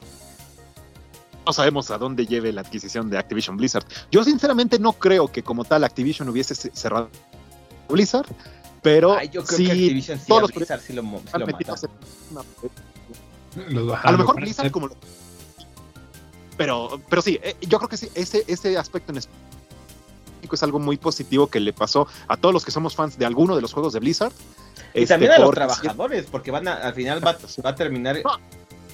[1.47, 3.85] no sabemos a dónde lleve la adquisición de Activision Blizzard.
[4.11, 7.09] Yo sinceramente no creo que como tal Activision hubiese ce- cerrado
[7.89, 8.26] Blizzard,
[8.83, 11.09] pero Ay, yo creo sí que Activision sí, todos a los Blizzard sí lo, sí
[11.33, 12.45] lo una-
[13.68, 14.97] Los a lo mejor Blizzard como lo-
[16.57, 20.78] pero pero sí eh, yo creo que sí ese ese aspecto en específico es algo
[20.78, 23.72] muy positivo que le pasó a todos los que somos fans de alguno de los
[23.72, 24.33] juegos de Blizzard.
[24.95, 28.20] Y Este, también a los trabajadores, porque van a, al final va, va a terminar
[28.24, 28.33] No.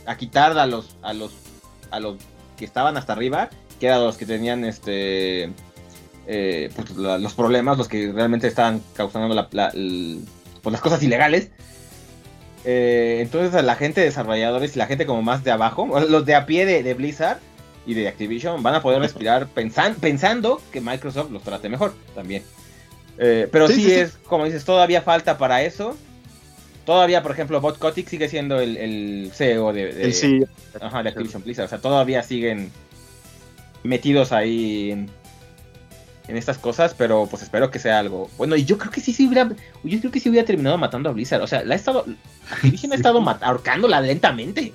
[0.07, 1.33] a quitar a los, a los,
[1.91, 2.17] a los
[2.57, 3.49] que estaban hasta arriba,
[3.81, 5.53] que eran los que tenían este
[6.27, 10.21] eh, pues, la- los problemas, los que realmente estaban causando la, la- el-
[10.63, 11.51] pues, las cosas ilegales.
[12.65, 16.27] Eh, entonces a la gente de desarrolladores y la gente como más de abajo, los
[16.27, 17.39] de a pie de, de Blizzard
[17.87, 22.43] y de Activision van a poder respirar pensan- pensando que Microsoft los trate mejor también.
[23.19, 23.95] Eh, pero Sí, sí, sí, sí.
[23.95, 25.97] es, como dices, todavía falta para eso.
[26.85, 30.41] Todavía, por ejemplo, Bot Kotick sigue siendo el, el CEO de, de- el sí
[30.81, 31.67] ajá, de Activision Blizzard.
[31.67, 32.71] O sea, todavía siguen
[33.85, 35.11] metidos ahí en,
[36.29, 38.29] en estas cosas, pero pues espero que sea algo.
[38.37, 39.49] Bueno, y yo creo que sí, sí hubiera,
[39.85, 41.43] yo creo que sí hubiera terminado matando a Blizzard.
[41.43, 42.05] O sea, la ha estado,
[42.51, 44.73] Activision ha estado ahorcándola lentamente.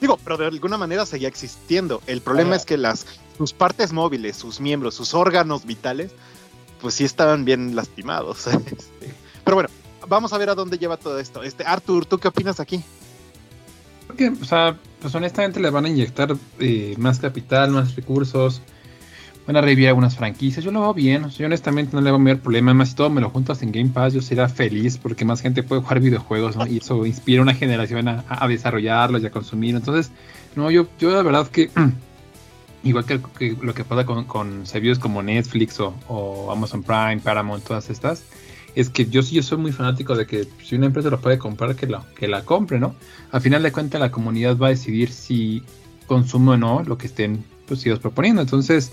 [0.00, 2.02] Digo, pero de alguna manera seguía existiendo.
[2.06, 3.06] El problema es que las
[3.36, 6.12] sus partes móviles, sus miembros, sus órganos vitales,
[6.80, 8.46] pues sí estaban bien lastimados.
[8.46, 9.14] Este,
[9.44, 9.70] Pero bueno,
[10.08, 11.42] vamos a ver a dónde lleva todo esto.
[11.42, 12.82] Este, Arthur, ¿tú qué opinas aquí?
[14.06, 18.62] Porque, o sea, pues honestamente le van a inyectar eh, más capital, más recursos.
[19.46, 20.64] Van a revivir algunas franquicias.
[20.64, 21.28] Yo lo veo bien.
[21.30, 22.74] yo honestamente no le veo mayor problema.
[22.74, 25.62] Más si todo me lo juntas en Game Pass, yo sería feliz porque más gente
[25.62, 26.66] puede jugar videojuegos, ¿no?
[26.66, 29.76] Y eso inspira a una generación a, a desarrollarlos y a consumir.
[29.76, 30.10] Entonces,
[30.56, 31.70] no, yo, yo la verdad que.
[32.86, 37.90] Igual que, lo que pasa con, con servicios como Netflix o, Amazon Prime, Paramount, todas
[37.90, 38.22] estas,
[38.76, 41.36] es que yo sí yo soy muy fanático de que si una empresa lo puede
[41.36, 42.94] comprar, que, lo, que la compre, ¿no?
[43.32, 45.64] Al final de cuentas la comunidad va a decidir si
[46.06, 48.42] consume o no lo que estén pues, ellos proponiendo.
[48.42, 48.92] Entonces,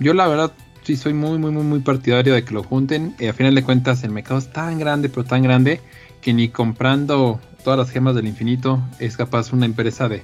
[0.00, 3.14] yo la verdad sí soy muy, muy, muy, muy partidario de que lo junten.
[3.18, 5.80] Y al final de cuentas el mercado es tan grande, pero tan grande,
[6.20, 10.22] que ni comprando todas las gemas del infinito es capaz una empresa de,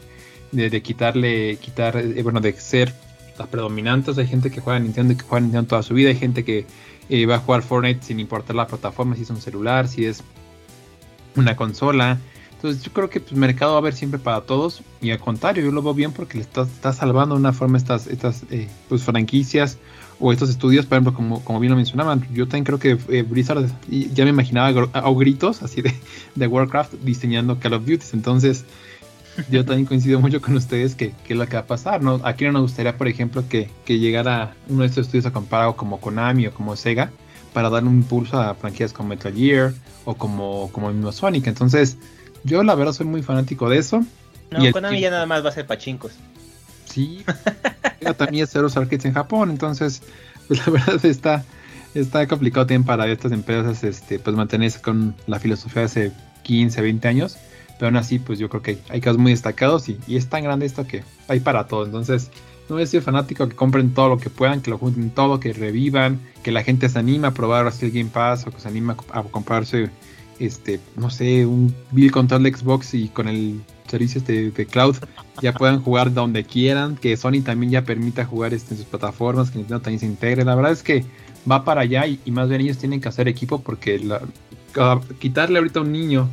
[0.52, 2.92] de, de quitarle, quitar, eh, bueno, de ser
[3.38, 4.18] las predominantes.
[4.18, 6.10] Hay gente que juega a Nintendo y que juega a Nintendo toda su vida.
[6.10, 6.66] Hay gente que
[7.08, 10.22] eh, va a jugar Fortnite sin importar la plataforma, si es un celular, si es
[11.36, 12.18] una consola.
[12.60, 15.64] Entonces yo creo que pues, mercado va a haber siempre para todos y al contrario,
[15.64, 18.68] yo lo veo bien porque le está, está salvando de una forma estas, estas eh,
[18.90, 19.78] pues, franquicias
[20.18, 23.22] o estos estudios, por ejemplo, como, como bien lo mencionaban, yo también creo que eh,
[23.22, 25.94] Blizzard ya me imaginaba a, gritos así de,
[26.34, 28.66] de Warcraft diseñando Call of Duty, entonces
[29.50, 32.20] yo también coincido mucho con ustedes que, que es lo que va a pasar, ¿no?
[32.24, 35.76] Aquí no nos gustaría, por ejemplo, que, que llegara uno de estos estudios a comparado
[35.76, 37.10] como Konami o como Sega
[37.54, 39.72] para dar un impulso a franquicias como Metal Gear
[40.04, 41.96] o como, como Sonic, entonces
[42.44, 44.04] yo la verdad soy muy fanático de eso.
[44.50, 46.12] No, Y el- Konami ya nada más va a ser pachincos.
[46.86, 47.24] Sí,
[48.16, 50.02] también es Zeros Arcades en Japón, entonces
[50.48, 51.44] pues la verdad está,
[51.94, 56.12] está complicado también para estas empresas este, pues mantenerse con la filosofía de hace
[56.42, 57.36] 15, 20 años,
[57.78, 60.42] pero aún así pues yo creo que hay casos muy destacados y, y es tan
[60.42, 62.30] grande esto que hay para todo, entonces
[62.68, 65.38] no voy a ser fanático que compren todo lo que puedan, que lo junten todo,
[65.40, 68.60] que revivan, que la gente se anime a probar así el Game Pass o que
[68.60, 69.90] se anime a, a comprarse
[70.40, 74.96] este, no sé, un Bill control de Xbox y con el servicio este de cloud
[75.42, 79.50] ya puedan jugar donde quieran, que Sony también ya permita jugar este, en sus plataformas,
[79.50, 80.44] que Nintendo también se integre.
[80.44, 81.04] La verdad es que
[81.50, 84.00] va para allá y, más bien ellos tienen que hacer equipo porque
[85.18, 86.28] quitarle ahorita a un niño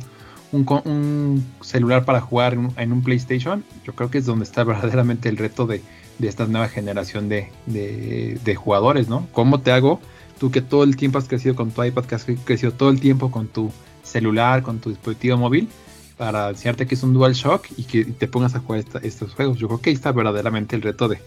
[0.52, 5.28] un, un celular para jugar en un PlayStation, yo creo que es donde está verdaderamente
[5.28, 5.82] el reto de,
[6.18, 9.26] de esta nueva generación de, de- de jugadores, ¿no?
[9.32, 10.00] ¿Cómo te hago?
[10.38, 13.00] Tú que todo el tiempo has crecido con tu iPad, que has crecido todo el
[13.00, 13.72] tiempo con tu
[14.08, 15.68] celular, con tu dispositivo móvil,
[16.16, 19.58] para enseñarte que es un DualShock y que te pongas a jugar esta- estos juegos.
[19.58, 21.20] Yo creo que ahí está verdaderamente el reto de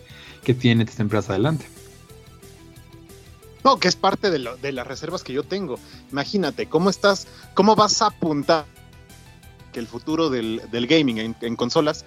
[0.44, 1.66] que tiene esta empresa adelante.
[3.64, 5.80] No, que es parte de, lo- de las reservas que yo tengo.
[6.12, 8.66] Imagínate, ¿cómo estás, cómo vas a apuntar
[9.72, 12.04] que el futuro del, gaming en, en consolas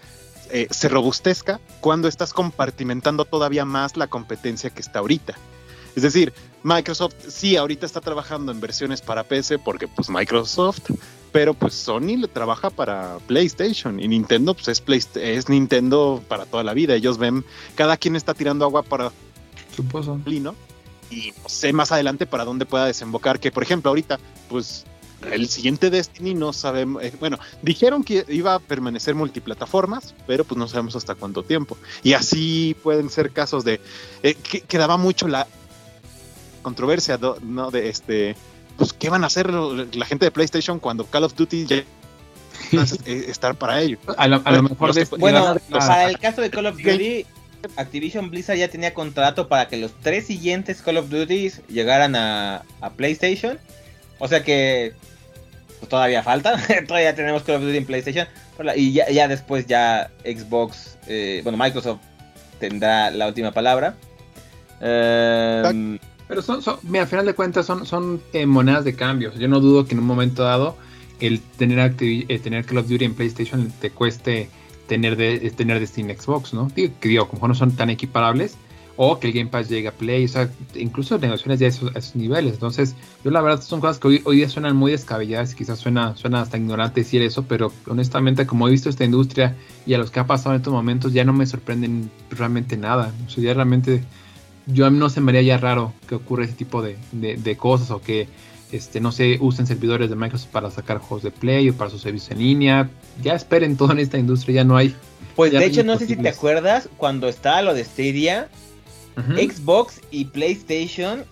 [0.50, 5.34] eh, se robustezca cuando estás compartimentando todavía más la competencia que está ahorita?
[5.96, 6.32] Es decir,
[6.62, 10.90] Microsoft sí ahorita está trabajando en versiones para PC porque pues Microsoft,
[11.30, 16.46] pero pues Sony le trabaja para PlayStation y Nintendo pues es, Play, es Nintendo para
[16.46, 16.94] toda la vida.
[16.94, 19.12] Ellos ven, cada quien está tirando agua para
[19.76, 20.20] Suposo.
[20.24, 20.54] Lino
[21.10, 23.38] y no sé más adelante para dónde pueda desembocar.
[23.38, 24.18] Que por ejemplo ahorita
[24.48, 24.84] pues
[25.30, 30.58] el siguiente Destiny no sabemos, eh, bueno, dijeron que iba a permanecer multiplataformas, pero pues
[30.58, 31.76] no sabemos hasta cuánto tiempo.
[32.02, 33.80] Y así pueden ser casos de
[34.22, 35.46] eh, que, que daba mucho la
[36.64, 37.70] controversia, ¿no?
[37.70, 38.34] De este,
[38.76, 41.84] pues, ¿qué van a hacer la gente de PlayStation cuando Call of Duty ya
[42.76, 44.00] va a eh, estar para ellos?
[44.16, 47.24] A lo, a lo mejor que- esto- Bueno, para el caso de Call of Duty,
[47.76, 52.62] Activision Blizzard ya tenía contrato para que los tres siguientes Call of Duty llegaran a,
[52.80, 53.58] a PlayStation.
[54.18, 54.92] O sea que
[55.78, 56.60] pues, todavía falta.
[56.88, 58.26] todavía tenemos Call of Duty en PlayStation.
[58.76, 62.00] Y ya, ya después ya Xbox, eh, bueno, Microsoft
[62.60, 63.96] tendrá la última palabra.
[64.80, 65.98] Em,
[66.28, 69.32] Pero son, son- mira, al final de cuentas son, son eh, monedas de cambio.
[69.38, 70.76] Yo no dudo que en un momento dado
[71.20, 74.48] el tener, eh, tener Call of Duty en PlayStation te cueste
[74.88, 76.70] tener de eh, tener Destiny en Xbox, ¿no?
[76.74, 78.56] Digo, que digo, como no son tan equiparables,
[78.96, 81.96] o que el Game Pass llegue a Play, o sea, incluso negociaciones ya a esos,
[81.96, 82.54] a esos niveles.
[82.54, 82.94] Entonces,
[83.24, 86.40] yo la verdad son cosas que hoy, hoy día suenan muy descabelladas quizás suena, suena
[86.42, 90.20] hasta ignorante decir eso, pero honestamente, como he visto esta industria y a los que
[90.20, 93.12] ha pasado en estos momentos, ya no me sorprenden realmente nada.
[93.26, 94.04] O sea, ya realmente
[94.66, 97.36] yo a mí no se me haría ya raro que ocurra ese tipo de, de-
[97.36, 98.28] de cosas o que
[98.72, 102.00] este no se usen servidores de Microsoft para sacar juegos de Play o para sus
[102.02, 102.88] servicios en línea.
[103.22, 104.94] Ya esperen todo en esta industria, ya no hay.
[105.36, 108.48] pues de hecho, no sé si te acuerdas cuando estaba lo de Stadia.
[109.16, 111.24] Xbox y PlayStation,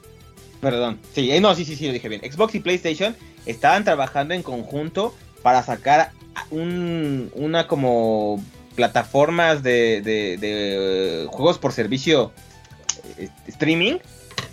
[0.60, 2.20] perdón, sí, eh, no, sí, sí, sí, lo dije bien.
[2.30, 5.12] Xbox y PlayStation estaban trabajando en conjunto
[5.42, 6.12] para sacar
[6.52, 8.40] un, una como
[8.76, 12.30] plataformas de, de- de, eh, juegos por servicio
[13.46, 13.98] streaming,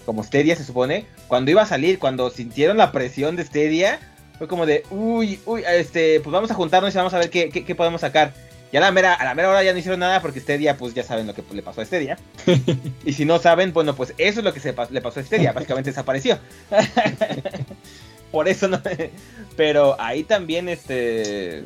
[0.05, 1.05] como Stadia se supone.
[1.27, 3.99] Cuando iba a salir, cuando sintieron la presión de Stadia,
[4.37, 7.49] fue como de, uy, uy, este, pues vamos a juntarnos y vamos a ver qué,
[7.49, 8.33] qué- qué podemos sacar.
[8.71, 10.93] Y a la, mera, a la mera hora ya no hicieron nada porque Stadia, pues
[10.93, 12.17] ya saben lo que le pasó a Stadia.
[13.03, 15.51] Y si no saben, bueno, pues eso es lo que se le pasó a Stadia,
[15.53, 16.37] básicamente desapareció.
[18.31, 18.79] Por eso no.
[19.57, 21.63] Pero ahí también, este.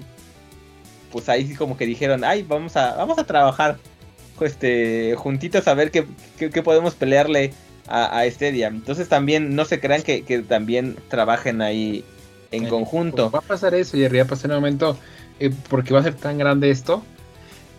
[1.11, 3.77] Pues ahí sí como que dijeron, ay, vamos a, vamos a trabajar
[4.41, 6.05] este, juntitos a ver qué,
[6.37, 7.53] qué- qué podemos pelearle
[7.87, 8.67] a, a Stadia.
[8.67, 12.03] Entonces también no se crean que, que también trabajen ahí
[12.51, 13.29] en Eh, conjunto.
[13.31, 14.97] Va a pasar eso, Jerry, va a pasar en un momento,
[15.39, 17.03] eh, porque va a ser tan grande esto,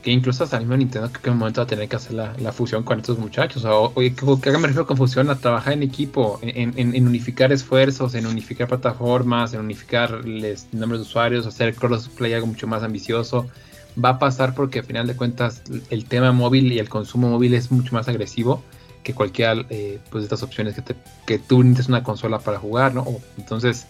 [0.02, 1.96] que incluso hasta el mismo Nintendo creo que en un momento va a tener que
[1.96, 3.64] hacer la, la fusión con estos muchachos.
[3.64, 5.30] O, oye, ¿qué, qué me refiero con fusión?
[5.30, 10.66] A trabajar en equipo, en, en- en unificar esfuerzos, en unificar plataformas, en unificar les-
[10.72, 13.48] nombres de usuarios, hacer cross play algo mucho más ambicioso.
[14.02, 17.54] Va a pasar porque al final de cuentas el tema móvil y el consumo móvil
[17.54, 18.62] es mucho más agresivo
[19.04, 22.58] que cualquiera eh, pues, de estas opciones que, te- que tú necesitas una consola para
[22.58, 23.02] jugar, ¿no?
[23.02, 23.86] O- entonces,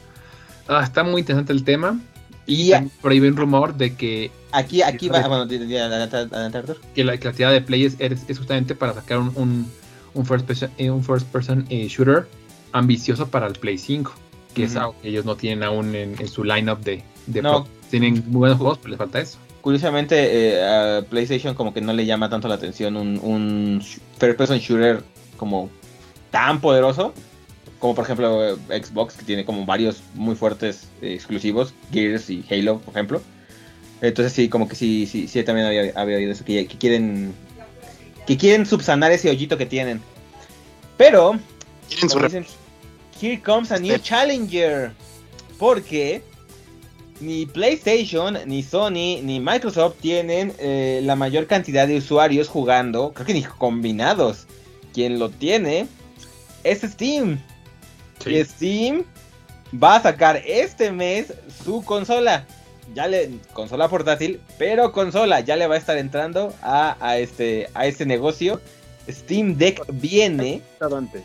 [0.69, 1.99] ah, está muy interesante el tema.
[2.47, 5.23] Y por ahí hay un rumor de que, aquí, aquí va.
[5.23, 5.47] sabe.
[5.47, 6.81] Bueno, Arthur.
[6.95, 9.71] que la creatividad de Play es, es- justamente para sacar un, un,
[10.13, 12.29] un first person, eh, un first person eh, shooter
[12.73, 14.13] ambicioso para el Play 5,
[14.53, 17.67] que es algo que ellos no tienen aún en, en su lineup de, de No.
[17.91, 19.39] Tienen muy buenos juegos, pero les falta eso.
[19.65, 23.83] Curiosamente, eh, a PlayStation como que no le llama tanto la atención un, un
[24.19, 25.03] first person shooter
[25.39, 25.71] como
[26.31, 27.15] tan poderoso.
[27.79, 32.45] Como por ejemplo eh, Xbox, que tiene como varios muy fuertes eh, exclusivos, Gears y
[32.51, 33.23] Halo, por ejemplo.
[34.03, 37.33] Entonces sí, como que sí, sí, sí también había, había oído eso, que, que quieren
[38.27, 40.03] que quieren subsanar ese hoyito que tienen.
[40.99, 41.39] Pero,
[42.13, 42.45] como dicen,
[43.19, 44.09] here comes a new Este.
[44.11, 44.93] challenger.
[45.59, 46.23] Porque
[47.25, 53.27] ni PlayStation, ni Sony, ni Microsoft tienen eh, la mayor cantidad de usuarios jugando, creo
[53.27, 54.47] que ni combinados.
[54.93, 55.89] Quien lo tiene
[56.63, 57.41] es Steam.
[58.25, 59.05] Y Steam
[59.83, 62.47] va a sacar este mes su consola.
[62.95, 67.69] Ya le consola portátil, pero consola ya le va a estar entrando a, a este
[67.75, 68.61] a este negocio.
[69.09, 70.63] Steam Deck viene.
[70.81, 71.25] ¿Mande,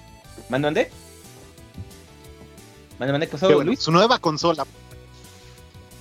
[0.49, 0.89] mande?
[2.97, 3.27] ¿Mande, mande?
[3.27, 3.81] ¿Qué pasó, Qué bueno, Luis?
[3.81, 4.65] Su nueva consola.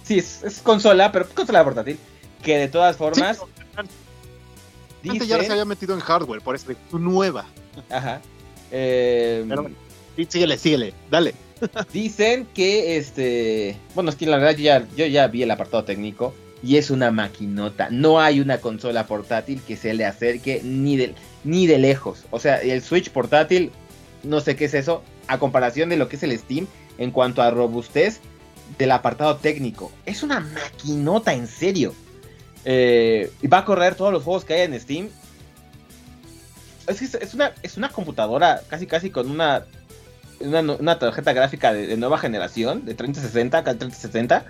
[0.08, 1.98] Sí, es, es consola, pero consola portátil.
[2.42, 3.40] Que de todas formas,
[5.02, 7.46] Sí, Antes ya se había metido en hardware, por eso su nueva.
[7.88, 8.20] Ajá.
[8.70, 9.76] Eh, Pero bueno.
[10.16, 11.34] Sí, síguele, síguele, dale.
[11.92, 13.76] Dicen que este.
[13.94, 16.34] Bueno, es que la verdad yo ya, yo ya vi el apartado técnico.
[16.60, 17.88] Y es una maquinota.
[17.90, 22.24] No hay una consola portátil que se le acerque ni de, ni de lejos.
[22.32, 23.70] O sea, el Switch portátil,
[24.24, 25.04] no sé qué es eso.
[25.28, 26.66] A comparación de lo que es el Steam.
[26.98, 28.20] En cuanto a robustez
[28.76, 29.90] del apartado técnico.
[30.04, 31.94] Es una maquinota, en serio.
[32.64, 35.08] Eh, y va a correr todos los juegos que hay en Steam.
[36.86, 39.64] Es, una, es una computadora casi casi con una
[40.40, 44.44] una, una tarjeta gráfica de, nueva generación, de 3060, acá 3070.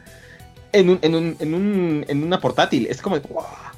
[0.73, 2.87] en, un, en, un, en, un, en una portátil.
[2.87, 3.19] Es como.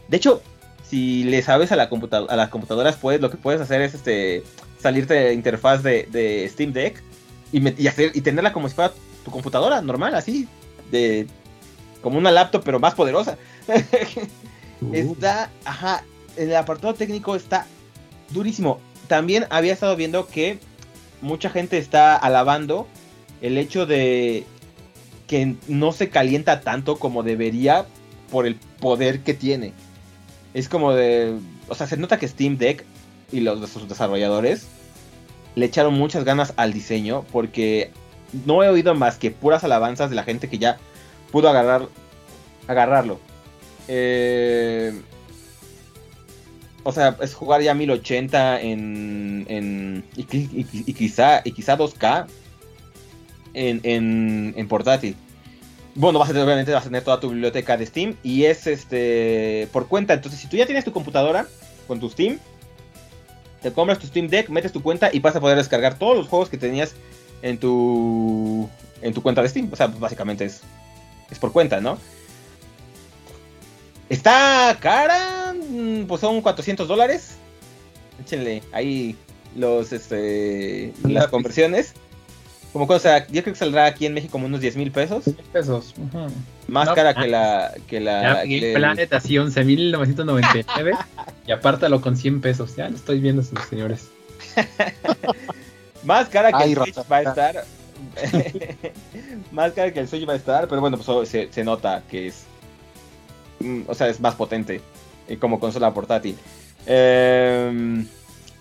[0.09, 0.43] De hecho,
[0.87, 4.43] si le sabes a, la a las computadoras, pues lo que puedes hacer es este
[4.79, 7.03] salirte de la interfaz de, de Steam Deck
[7.53, 8.93] y, y, hacer, y tenerla como si fuera
[9.25, 10.49] tu computadora normal, así,
[10.91, 11.27] de
[12.03, 13.37] como una laptop, pero más poderosa.
[14.81, 14.95] uh.
[14.95, 16.05] Está, ajá,
[16.37, 17.67] el apartado técnico está
[18.31, 18.81] durísimo.
[19.09, 20.59] También había estado viendo que
[21.21, 22.87] mucha gente está alabando
[23.43, 24.47] el hecho de
[25.27, 27.87] que no se calienta tanto como debería
[28.31, 29.73] por el poder que tiene.
[30.55, 32.85] Es como de, o sea, se nota que Steam Deck
[33.31, 34.67] y los de sus desarrolladores
[35.55, 37.93] le echaron muchas ganas al diseño porque
[38.47, 40.79] no he oído más que puras alabanzas de la gente que ya
[41.31, 41.89] pudo agarrar
[42.67, 43.19] agarrarlo.
[43.89, 44.93] Eh,
[46.83, 52.27] o sea, es jugar ya 1080 en, en y, quizá y quizá 2K
[53.55, 55.17] en, en, en portátil.
[55.95, 58.67] Bueno, vas a tener, obviamente vas a tener toda tu biblioteca de Steam y es
[58.67, 60.15] este por cuenta.
[60.15, 61.47] Entonces, si tú ya tienes tu computadora
[61.87, 62.39] con tu Steam,
[63.61, 66.29] te compras tu Steam Deck, metes tu cuenta y vas a poder descargar todos los
[66.29, 66.95] juegos que tenías
[67.43, 68.69] en tu
[69.03, 69.69] en tu cuenta de Steam.
[69.73, 70.63] O sea, básicamente es
[71.31, 71.99] es por cuenta, ¿no?
[74.09, 77.37] Está cara, mm, pues son 400 dólares.
[78.21, 79.17] Échenle ahí
[79.57, 81.95] los este las conversiones.
[82.73, 85.25] Como cosa, yo creo que saldrá aquí en México como unos 10 mil pesos.
[85.25, 85.95] 10 pesos.
[85.97, 86.31] Uh -huh.
[86.69, 87.75] Más no, cara que la.
[87.89, 90.97] Que la que Planet así 11.999.
[91.47, 92.77] y apártalo con 100 pesos.
[92.77, 94.09] Ya lo estoy viendo, señores.
[96.05, 97.65] Más cara que Ay, el Switch va a estar.
[99.53, 100.69] más cara que el Switch va a estar.
[100.69, 102.45] Pero bueno, pues se, se nota que es.
[103.87, 104.81] O sea, es más potente.
[105.39, 106.37] Como consola portátil.
[106.87, 108.05] Eh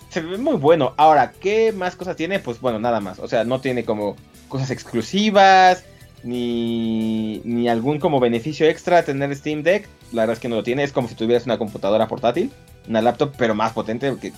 [0.10, 0.94] se ve muy bueno.
[0.98, 2.40] Ahora, ¿qué más cosas tiene?
[2.40, 3.20] Pues bueno, nada más.
[3.20, 4.16] O sea, no tiene como
[4.48, 5.84] cosas exclusivas,
[6.24, 9.88] ni, ni algún como beneficio extra tener Steam Deck.
[10.12, 10.84] La verdad es que no lo tiene.
[10.84, 12.52] Es como si tuvieras una computadora portátil,
[12.88, 14.10] una laptop, pero más potente.
[14.10, 14.34] Porque,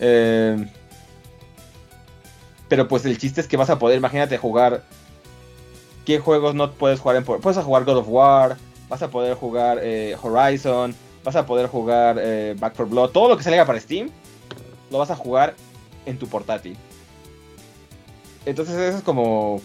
[0.00, 0.66] eh,
[2.68, 4.82] pero pues el chiste es que vas a poder, imagínate, jugar.
[6.04, 7.24] ¿Qué juegos no puedes jugar en...
[7.24, 8.56] Puedes jugar God of War,
[8.88, 10.94] vas a poder jugar eh, Horizon,
[11.24, 14.10] vas a poder jugar eh, Back 4 Blood, todo lo que salga para Steam
[14.90, 15.54] lo vas a jugar
[16.04, 16.76] en tu portátil.
[18.44, 19.60] Entonces eso es como...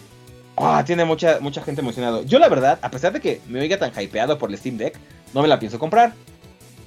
[0.56, 2.24] Ah, tiene mucha, mucha gente emocionado.
[2.24, 4.98] Yo la verdad, a pesar de que me oiga tan hypeado por el Steam Deck,
[5.32, 6.14] no me la pienso comprar.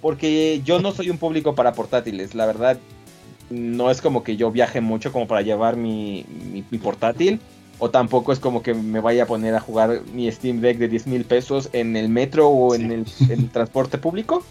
[0.01, 2.35] Porque yo no soy un público para portátiles.
[2.35, 2.77] La verdad,
[3.49, 7.39] no es como que yo viaje mucho como para llevar mi, mi, mi portátil.
[7.77, 10.87] O tampoco es como que me vaya a poner a jugar mi Steam Deck de
[10.87, 12.81] 10 mil pesos en el metro o sí.
[12.81, 14.43] en, el, en, el, transporte público.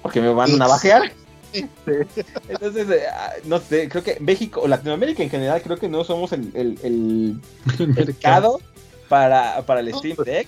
[0.00, 1.12] Porque me van a bajear.
[1.52, 3.02] Entonces, eh,
[3.46, 6.78] no sé, creo que México o Latinoamérica en general, creo que no somos el, el,
[6.84, 8.60] el mercado
[9.08, 10.46] para, para el Steam Deck.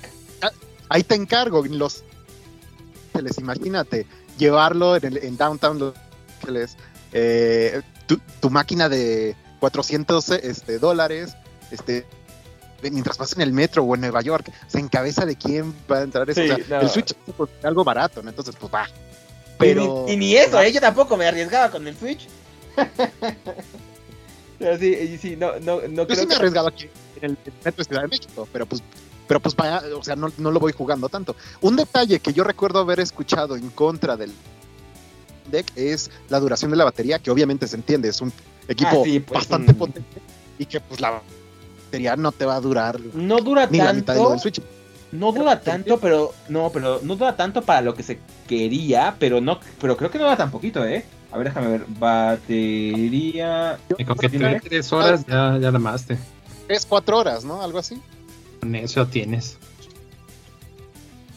[0.89, 2.05] Ahí te encargo, los
[3.21, 4.07] les imagínate,
[4.39, 5.95] llevarlo en, el, en Downtown Los
[6.41, 6.77] Ángeles,
[7.13, 11.37] eh, tu, tu, máquina de 400 este, dólares,
[11.71, 12.07] este,
[12.83, 16.03] mientras vas en el metro o en Nueva York, se encabeza de quién va a
[16.03, 16.43] entrar eso.
[16.43, 16.81] Sí, o sea, no.
[16.81, 18.31] El Switch es algo barato, ¿no?
[18.31, 18.89] Entonces, pues va.
[19.59, 20.07] Pero...
[20.09, 20.73] Y, ni, y ni eso, ¿eh?
[20.73, 22.27] yo tampoco me arriesgaba con el Switch.
[24.59, 26.89] pero sí, sí, no, no, no yo creo sí me he arriesgado aquí
[27.21, 28.83] en el metro de Ciudad de México, pero pues,
[29.27, 31.37] pero pues vaya, o sea, no, no lo voy jugando tanto.
[31.61, 34.33] Un detalle que yo recuerdo haber escuchado en contra del
[35.51, 38.33] deck es la duración de la batería, que obviamente se entiende, es un
[38.69, 39.79] equipo ah, sí, pues, bastante un...
[39.79, 40.21] potente
[40.59, 41.23] y que pues la
[41.87, 43.85] batería no te va a durar no dura ni tanto.
[43.85, 44.61] la mitad de lo del Switch.
[45.13, 49.41] No dura tanto, pero no, pero no dura tanto para lo que se quería, pero
[49.41, 51.05] no, pero creo que no dura tan poquito, eh.
[51.33, 51.85] A ver, déjame ver.
[51.89, 53.79] Batería.
[53.99, 56.17] Y con que te tres horas ya, ya la amaste.
[56.69, 57.61] Tres, cuatro horas, ¿no?
[57.61, 58.01] Algo así.
[58.61, 59.57] Con eso tienes.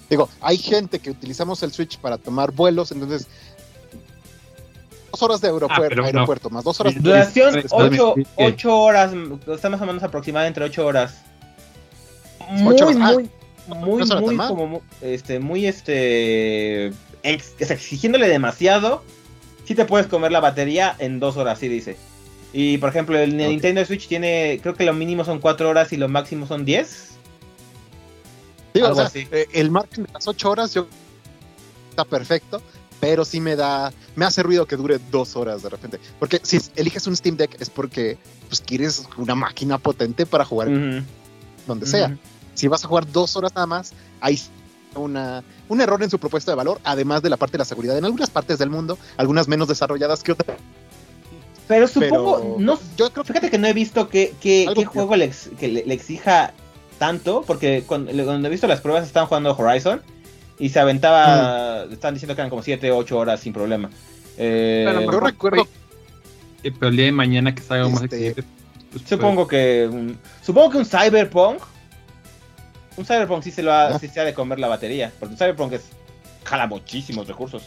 [0.10, 3.28] Digo, hay gente que utilizamos el Switch para tomar vuelos, entonces
[5.14, 6.56] dos horas de aeropuerto, ah, aeropuerto no.
[6.56, 9.14] más dos horas de duración ocho, ocho horas,
[9.48, 11.22] está más o menos aproximada entre ocho horas.
[12.50, 12.98] Muy, horas.
[13.00, 13.30] Ah, muy,
[13.68, 16.88] muy, muy, como, este, muy, este,
[17.22, 19.04] ex, exigiéndole demasiado,
[19.66, 21.96] sí te puedes comer la batería en dos horas, sí dice.
[22.52, 23.50] Y por ejemplo, el okay.
[23.50, 27.12] Nintendo Switch tiene, creo que lo mínimo son cuatro horas y lo máximo son diez.
[28.74, 29.28] Sí, Algo o sea, así.
[29.32, 30.88] Eh, el margen de las ocho horas yo
[31.92, 32.64] está perfecto,
[33.04, 36.00] pero sí me da, me hace ruido que dure dos horas de repente.
[36.20, 40.70] Porque si eliges un Steam Deck es porque pues quieres una máquina potente para jugar
[40.70, 41.04] uh -huh.
[41.68, 41.92] donde uh -huh.
[41.92, 42.18] sea.
[42.54, 43.92] Si vas a jugar dos horas nada más,
[44.22, 44.40] hay
[44.96, 47.98] una, un error en su propuesta de valor, además de la parte de la seguridad.
[47.98, 50.58] En algunas partes del mundo, algunas menos desarrolladas que otras.
[51.68, 55.18] Pero supongo, Pero, no, yo creo fíjate que no he visto que, que, qué juego
[55.18, 55.30] le,
[55.60, 56.54] que le, le, exija
[57.00, 60.02] tanto, porque cuando, cuando he visto las pruebas estaban jugando Horizon
[60.60, 63.90] y se aventaba, están diciendo que eran como 7, 8 horas sin problema.
[64.38, 65.68] Eh, Pero yo recuerdo
[66.64, 68.44] pero el día de mañana que salga más Este, exigente,
[68.92, 71.62] pues, supongo que un, supongo que un Cyberpunk
[72.96, 74.00] un Cyberpunk sí se lo ha, Ah.
[74.00, 75.82] sí se ha de comer la batería, porque un Cyberpunk es
[76.46, 77.64] jala muchísimos recursos.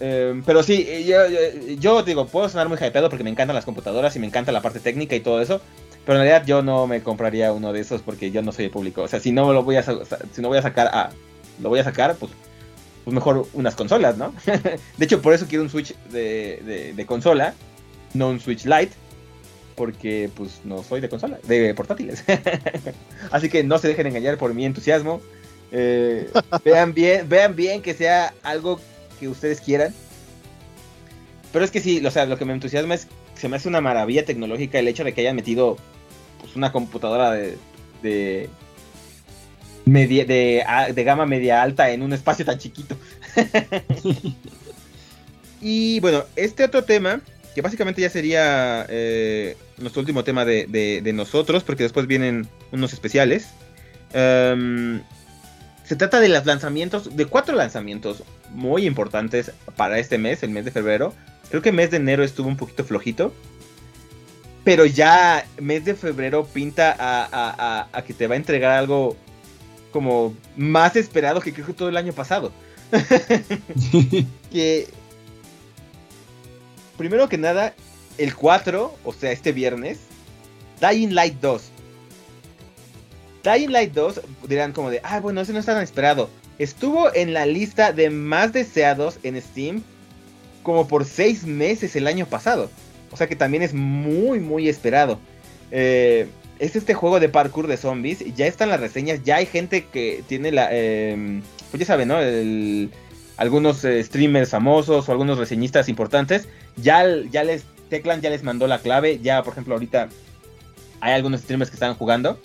[0.00, 3.54] Eh, pero sí, eh, yo, yo, yo digo, puedo sonar muy hypeado porque me encantan
[3.54, 5.60] las computadoras y me encanta la parte técnica y todo eso.
[6.04, 8.70] Pero en realidad yo no me compraría uno de esos porque yo no soy el
[8.70, 9.02] público.
[9.02, 11.10] O sea, si no lo voy a, si no voy a sacar a,
[11.60, 12.32] lo voy a sacar, pues,
[13.04, 14.34] pues mejor unas consolas, ¿no?
[14.96, 17.54] de hecho, por eso quiero un Switch de, de, de consola,
[18.14, 18.92] no un Switch Lite.
[19.76, 22.22] Porque pues no soy de consola, de portátiles.
[23.30, 25.22] Así que no se dejen engañar por mi entusiasmo.
[25.70, 26.30] Eh,
[26.64, 28.80] vean bien, vean bien que sea algo
[29.18, 29.94] que ustedes quieran.
[31.52, 33.08] Pero es que sí, o sea, lo que me entusiasma es
[33.42, 35.76] se me hace una maravilla tecnológica el hecho de que hayan metido
[36.40, 37.58] pues, una computadora de,
[38.00, 38.48] de,
[39.84, 40.64] media- de,
[40.94, 42.96] de gama media alta en un espacio tan chiquito.
[45.60, 47.20] y bueno, este otro tema,
[47.56, 52.46] que básicamente ya sería eh, nuestro último tema de, de- de nosotros, porque después vienen
[52.70, 53.48] unos especiales.
[54.12, 55.02] Em,
[55.84, 60.64] se trata de los lanzamientos, de cuatro lanzamientos muy importantes para este mes, el mes
[60.64, 61.12] de febrero.
[61.50, 63.32] Creo que el mes de enero estuvo un poquito flojito.
[64.64, 68.72] Pero ya mes de febrero pinta a, a- a- a que te va a entregar
[68.72, 69.16] algo
[69.92, 72.52] como más esperado que creo que todo el año pasado.
[74.52, 74.86] que
[76.96, 77.74] primero que nada,
[78.18, 79.98] el 4, o sea, este viernes,
[80.80, 81.62] Dying Light 2.
[83.42, 86.30] Dying Light 2 dirán como de, ah, bueno, ese no está tan esperado.
[86.58, 89.82] Estuvo en la lista de más deseados en Steam
[90.62, 92.70] como por 6 meses el año pasado.
[93.10, 95.18] O sea que también es muy, muy esperado.
[95.70, 96.26] Eh,
[96.58, 98.24] es este juego de parkour de zombies.
[98.34, 99.22] Ya están las reseñas.
[99.24, 100.68] Ya hay gente que tiene la...
[100.72, 102.16] eh, pues ya saben, ¿no?
[103.36, 106.48] Algunos eh, streamers famosos o algunos reseñistas importantes.
[106.76, 107.64] Ya, ya les...
[107.90, 109.18] Teclan ya les mandó la clave.
[109.22, 110.08] Ya, por ejemplo, ahorita
[111.00, 112.40] hay algunos streamers que están jugando.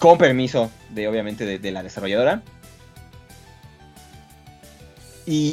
[0.00, 2.42] con permiso de, obviamente, de la desarrolladora.
[5.30, 5.52] Y,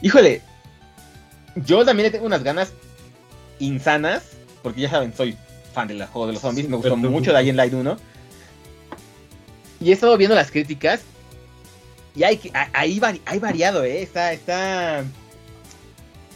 [0.00, 0.06] y...
[0.06, 0.40] Híjole,
[1.56, 2.72] yo también le tengo unas ganas
[3.58, 4.22] insanas,
[4.62, 5.36] porque ya saben, soy
[5.74, 7.96] fan del juego de los zombies, me gustó mucho Dying Light 1.
[9.80, 11.02] Y he estado viendo las críticas,
[12.14, 14.00] y hay, que- hay, hay variado, ¿eh?
[14.02, 15.04] Está, está,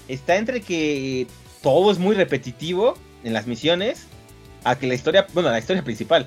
[0.08, 1.26] está entre que
[1.62, 4.04] todo es muy repetitivo en las misiones,
[4.64, 6.26] a que la historia, bueno, la historia principal,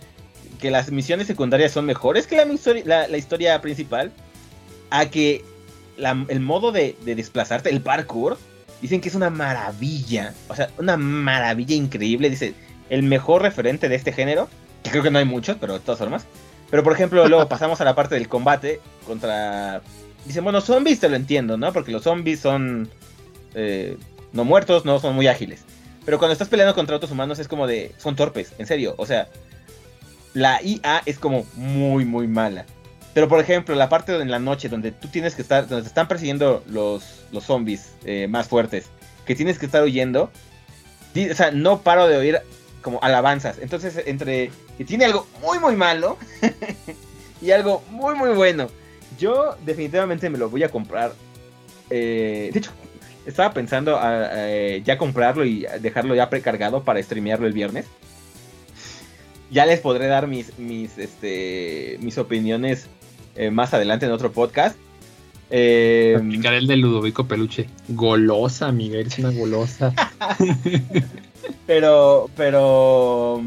[0.60, 2.46] que las misiones secundarias son mejores que la,
[2.86, 4.12] la- la historia principal,
[4.90, 5.44] a que
[5.98, 8.38] la- el modo de, de desplazarte, el parkour,
[8.82, 12.54] dicen que es una maravilla, o sea, una maravilla increíble, dice,
[12.90, 14.50] el mejor referente de este género,
[14.84, 16.26] que creo que no hay muchos, pero de todas formas.
[16.70, 19.82] Pero por ejemplo, luego pasamos a la parte del combate contra...
[20.26, 21.72] Dicen, bueno, zombies te lo entiendo, ¿no?
[21.74, 22.90] Porque los zombies son
[23.56, 23.98] eh,
[24.32, 25.62] no muertos, no son muy ágiles.
[26.06, 27.94] Pero cuando estás peleando contra otros humanos es como de...
[27.98, 28.96] Son torpes, en serio.
[28.98, 29.28] O sea,
[30.34, 32.66] la IA es como muy, muy mala.
[33.14, 35.88] Pero por ejemplo, la parte en la noche donde tú tienes que estar, donde te
[35.88, 38.86] están persiguiendo los, los zombies eh, más fuertes,
[39.26, 40.32] que tienes que estar huyendo,
[41.32, 42.40] o sea, no paro de oír
[42.82, 43.58] como alabanzas.
[43.62, 46.18] Entonces, entre que tiene algo muy, muy malo
[47.42, 48.68] y algo muy, muy bueno,
[49.20, 51.14] yo definitivamente me lo voy a comprar.
[51.92, 52.72] Eh, de hecho,
[53.28, 57.86] estaba pensando a- a, ya comprarlo y dejarlo ya precargado para streamearlo el viernes.
[59.54, 62.88] Ya les podré dar mis, mis, este, mis opiniones
[63.36, 64.76] eh, más adelante en otro podcast.
[65.52, 67.68] Eh, Aplicar el de Ludovico Peluche.
[67.90, 69.94] Golosa, amiga, eres una golosa.
[71.68, 73.44] pero, pero,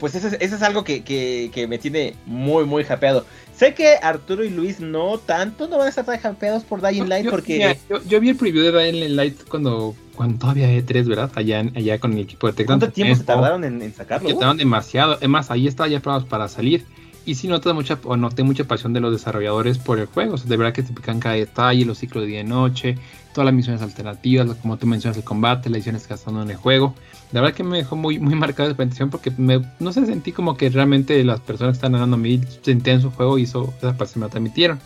[0.00, 3.24] pues eso es, eso es algo que, que, que me tiene muy, muy hypeado.
[3.56, 7.08] Sé que Arturo y Luis no tanto, no van a estar tan hypeados por Dying
[7.08, 7.58] Light Yo- porque...
[7.58, 11.30] mira, yo, yo vi el preview de Dying Light cuando, cuando todavía E3, ¿verdad?
[11.34, 12.78] Allá, allá con el equipo de Teclan.
[12.78, 14.26] ¿Cuánto tiempo se tardaron en, en sacarlo?
[14.28, 15.16] Que tardaron demasiado.
[15.20, 16.84] Es más, ahí estaba ya programados para salir.
[17.24, 20.34] Y sí noté mucha, o noté mucha pasión de los desarrolladores por el juego.
[20.34, 22.96] O sea, de verdad que te pican cada detalle, los ciclos de día y noche,
[23.34, 26.50] todas las misiones alternativas, lo- como tú mencionas, el combate, las ediciones que están en
[26.50, 26.94] el juego.
[27.32, 30.32] La verdad que me dejó muy, muy marcada esa atención porque me, no sé, sentí
[30.32, 33.74] como que realmente las personas que están hablando a mí sentían su juego y eso,
[33.78, 34.80] esa parte me la transmitieron.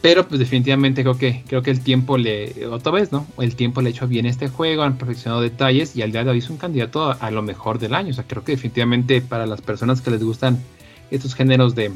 [0.00, 3.26] Pero pues definitivamente creo que creo que el tiempo le otra vez, ¿no?
[3.38, 6.30] El tiempo le ha hecho bien este juego, han perfeccionado detalles y al día de
[6.30, 8.10] hoy es un candidato a, lo mejor del año.
[8.10, 10.62] O sea, creo que definitivamente para las personas que les gustan
[11.10, 11.90] estos géneros de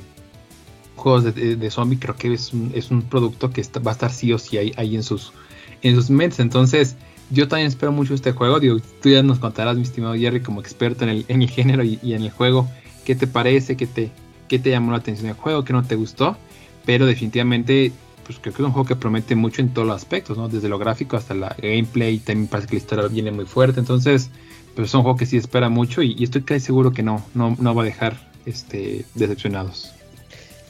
[0.96, 3.94] juegos de, de, zombie, creo que es un, es un producto que está- va a
[3.94, 5.32] estar sí o sí ahí, en sus
[5.82, 6.40] en sus mentes.
[6.40, 6.96] Entonces,
[7.30, 8.60] Yo también espero mucho este juego.
[9.00, 11.98] Tú ya nos contarás, mi estimado Jerry, como experto en el, en el género y,
[12.02, 12.68] y en el juego,
[13.04, 14.10] qué te parece, qué te,
[14.48, 16.36] qué te llamó la atención del juego, qué no te gustó.
[16.84, 17.92] Pero definitivamente
[18.24, 20.48] pues creo que es un juego que promete mucho en todos los aspectos, ¿no?
[20.48, 24.30] Desde lo gráfico hasta la gameplay, también parece que la historia viene muy fuerte, entonces,
[24.74, 27.24] pues es un juego que sí espera mucho y, y estoy casi seguro que no,
[27.34, 29.92] no, no va a dejar este, decepcionados.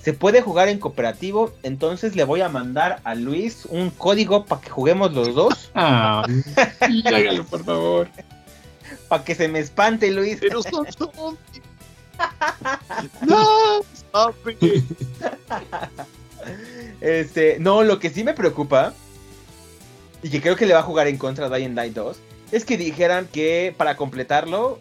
[0.02, 4.60] Se puede jugar en cooperativo, entonces le voy a mandar a Luis un código para
[4.60, 5.70] que juguemos los dos.
[5.74, 6.26] Ah,
[7.04, 8.08] hágalo, por favor.
[9.08, 10.38] Para que se me espante, Luis.
[10.40, 11.62] Pero son zombies.
[13.26, 14.84] No, stop it.
[17.00, 18.94] Este, no, lo que sí me preocupa,
[20.22, 22.16] y que creo que le va a jugar en contra de Dying Light 2,
[22.52, 24.78] es que dijeran que para completarlo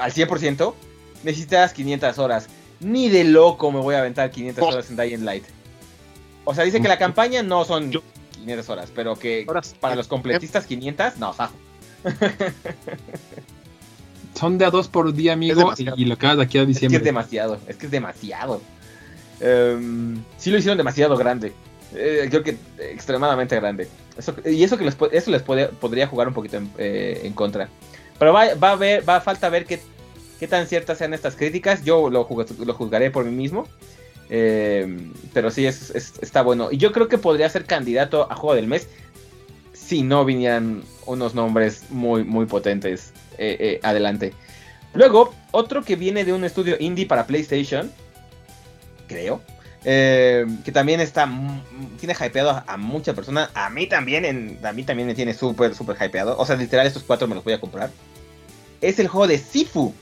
[0.00, 0.74] al 100%
[1.22, 2.48] necesitas 500 horas.
[2.80, 5.44] Ni de loco me voy a aventar 500 horas en Dying Light.
[6.44, 8.02] O sea, dice que la campaña no son Yo-
[8.32, 9.46] 500 horas, pero que
[9.80, 11.54] para los completistas 500, no, sajo.
[14.40, 16.72] Son de a dos por día, amigo, y, lo acabas de aquí a Es que
[16.72, 16.96] diciembre.
[16.98, 18.62] es demasiado, es que es demasiado.
[19.38, 21.52] Em, sí lo hicieron demasiado grande.
[21.94, 23.88] Eh, creo que extremadamente grande.
[24.16, 27.34] Eso, y eso que les, eso les puede- podría jugar un poquito en, eh, en
[27.34, 27.68] contra.
[28.18, 29.78] Pero va, va a ver, va a falta ver qué,
[30.38, 31.84] qué tan ciertas sean estas críticas.
[31.84, 33.66] Yo lo juzgaré por mí mismo.
[34.30, 36.68] Em, pero sí, es, es- está bueno.
[36.70, 38.88] Y yo creo que podría ser candidato a juego del mes
[39.74, 44.32] si no vinieran unos nombres muy, muy potentes eh, eh, adelante.
[44.94, 47.90] Luego, otro que viene de un estudio indie para PlayStation,
[49.08, 49.40] creo,
[49.84, 51.62] eh, que también está, m-
[51.98, 55.74] tiene hypeado a, a muchas personas, a mí también, a mí también me tiene súper,
[55.74, 57.90] súper hypeado, o sea, literal estos cuatro me los voy a comprar,
[58.80, 59.92] es el juego de Sifu.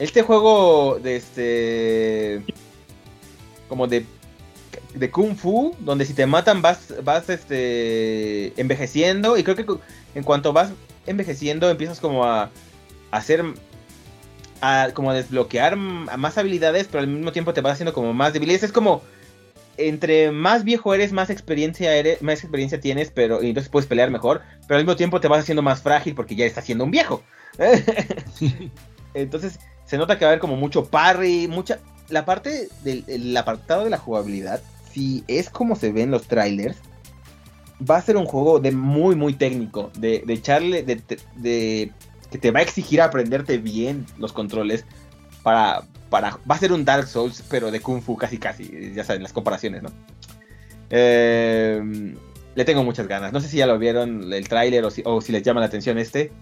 [0.00, 2.42] Este juego de este,
[3.68, 4.04] como de,
[4.92, 9.64] de Kung Fu, donde si te matan vas, vas este, envejeciendo, y creo que
[10.16, 10.70] en cuanto vas
[11.06, 12.44] envejeciendo empiezas como a,
[13.10, 13.44] a hacer
[14.60, 18.32] a como a desbloquear más habilidades, pero al mismo tiempo te vas haciendo como más
[18.32, 18.62] débiles.
[18.62, 19.02] Es como
[19.76, 24.10] entre más viejo eres, más experiencia eres, más experiencia tienes, pero y entonces puedes pelear
[24.10, 26.90] mejor, pero al mismo tiempo te vas haciendo más frágil porque ya estás siendo un
[26.90, 27.22] viejo.
[29.14, 31.78] entonces se nota que va a haber como mucho parry, mucha
[32.08, 34.60] la parte del el apartado de la jugabilidad,
[34.92, 36.78] si es como se ve en los trailers,
[37.88, 41.92] va a ser un juego de muy muy técnico, de, de echarle de,
[42.30, 44.84] que te va a exigir aprenderte bien los controles
[45.42, 49.04] para para va a ser un Dark Souls pero de kung fu casi casi, ya
[49.04, 49.90] saben las comparaciones, ¿no?
[50.90, 52.14] Eh,
[52.54, 53.32] le tengo muchas ganas.
[53.32, 55.66] No sé si ya lo vieron el tráiler o si, o si les llama la
[55.66, 56.32] atención este.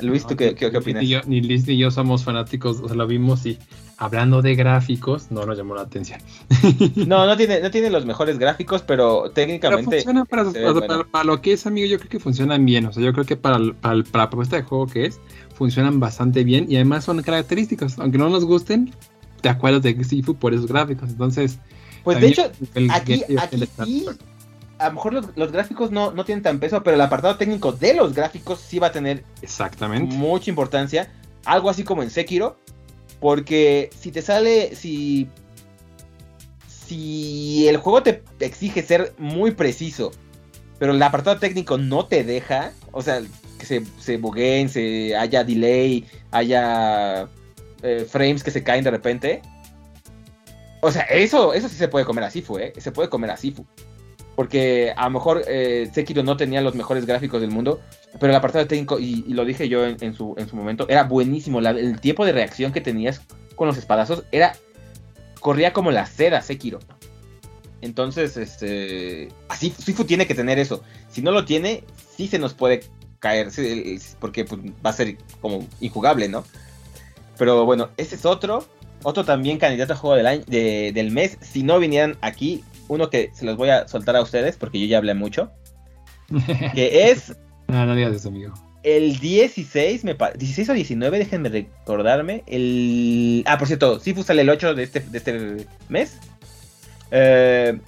[0.00, 1.02] Luis, ¿tú qué, qué- qué opinas?
[1.02, 3.58] Ni, yo, ni Liz ni yo somos fanáticos, o sea, lo vimos y
[3.98, 6.18] hablando de gráficos, no nos llamó la atención.
[7.06, 11.04] No, no tiene, no tiene los mejores gráficos, pero Pero técnicamente funciona para, bueno.
[11.24, 12.86] lo que es, amigo, yo creo que funcionan bien.
[12.86, 15.20] O sea, yo creo que para, para, para la propuesta de juego que es,
[15.54, 17.98] funcionan bastante bien y además son característicos.
[17.98, 18.92] Aunque no nos gusten,
[19.40, 21.10] te acuerdas de Sifu por esos gráficos.
[21.10, 21.58] Entonces,
[22.02, 23.22] Pues de hecho, el aquí,
[24.82, 27.72] a lo mejor los, los gráficos no, no tienen tan peso, pero el apartado técnico
[27.72, 30.14] de los gráficos sí va a tener Exactamente.
[30.14, 31.10] mucha importancia.
[31.44, 32.56] Algo así como en Sekiro.
[33.20, 34.74] Porque si te sale.
[34.74, 35.28] Si.
[36.66, 40.10] Si el juego te exige ser muy preciso.
[40.78, 42.72] Pero el apartado técnico no te deja.
[42.90, 43.22] O sea,
[43.58, 47.28] que se, se bugueen, se haya delay, haya
[47.82, 49.42] eh, frames que se caen de repente.
[50.80, 53.54] O sea, eso, eso sí se puede comer así, fue, Se puede comer así,
[54.36, 57.80] Porque a lo mejor eh, Sekiro no tenía los mejores gráficos del mundo,
[58.18, 61.60] pero el apartado técnico, y, lo dije yo en, su, en su momento, era buenísimo.
[61.60, 63.20] El tiempo de reacción que tenías
[63.56, 64.54] con los espadazos era.
[65.40, 66.78] Corría como la seda, Sekiro.
[67.80, 69.28] Entonces, este.
[69.48, 70.82] Así, Sifu tiene que tener eso.
[71.10, 71.84] Si no lo tiene,
[72.16, 72.84] sí se nos puede
[73.18, 73.48] caer.
[74.20, 76.44] porque pues, va a ser como injugable, ¿no?
[77.38, 78.64] Pero bueno, ese es otro.
[79.02, 80.44] Otro también candidato a juego del,
[80.94, 81.38] del mes.
[81.40, 84.86] Si no vinieran aquí, uno que se los voy a soltar a ustedes, porque yo
[84.86, 85.50] ya hablé mucho.
[86.74, 87.34] Que es
[87.68, 88.52] no, no digas eso, amigo.
[88.82, 92.42] el 16, me pa- 16 o 19, déjenme recordarme.
[92.46, 93.44] El.
[93.46, 96.18] Ah, por cierto, Sifu sale el 8 de este, de este mes.
[97.10, 97.78] Eh,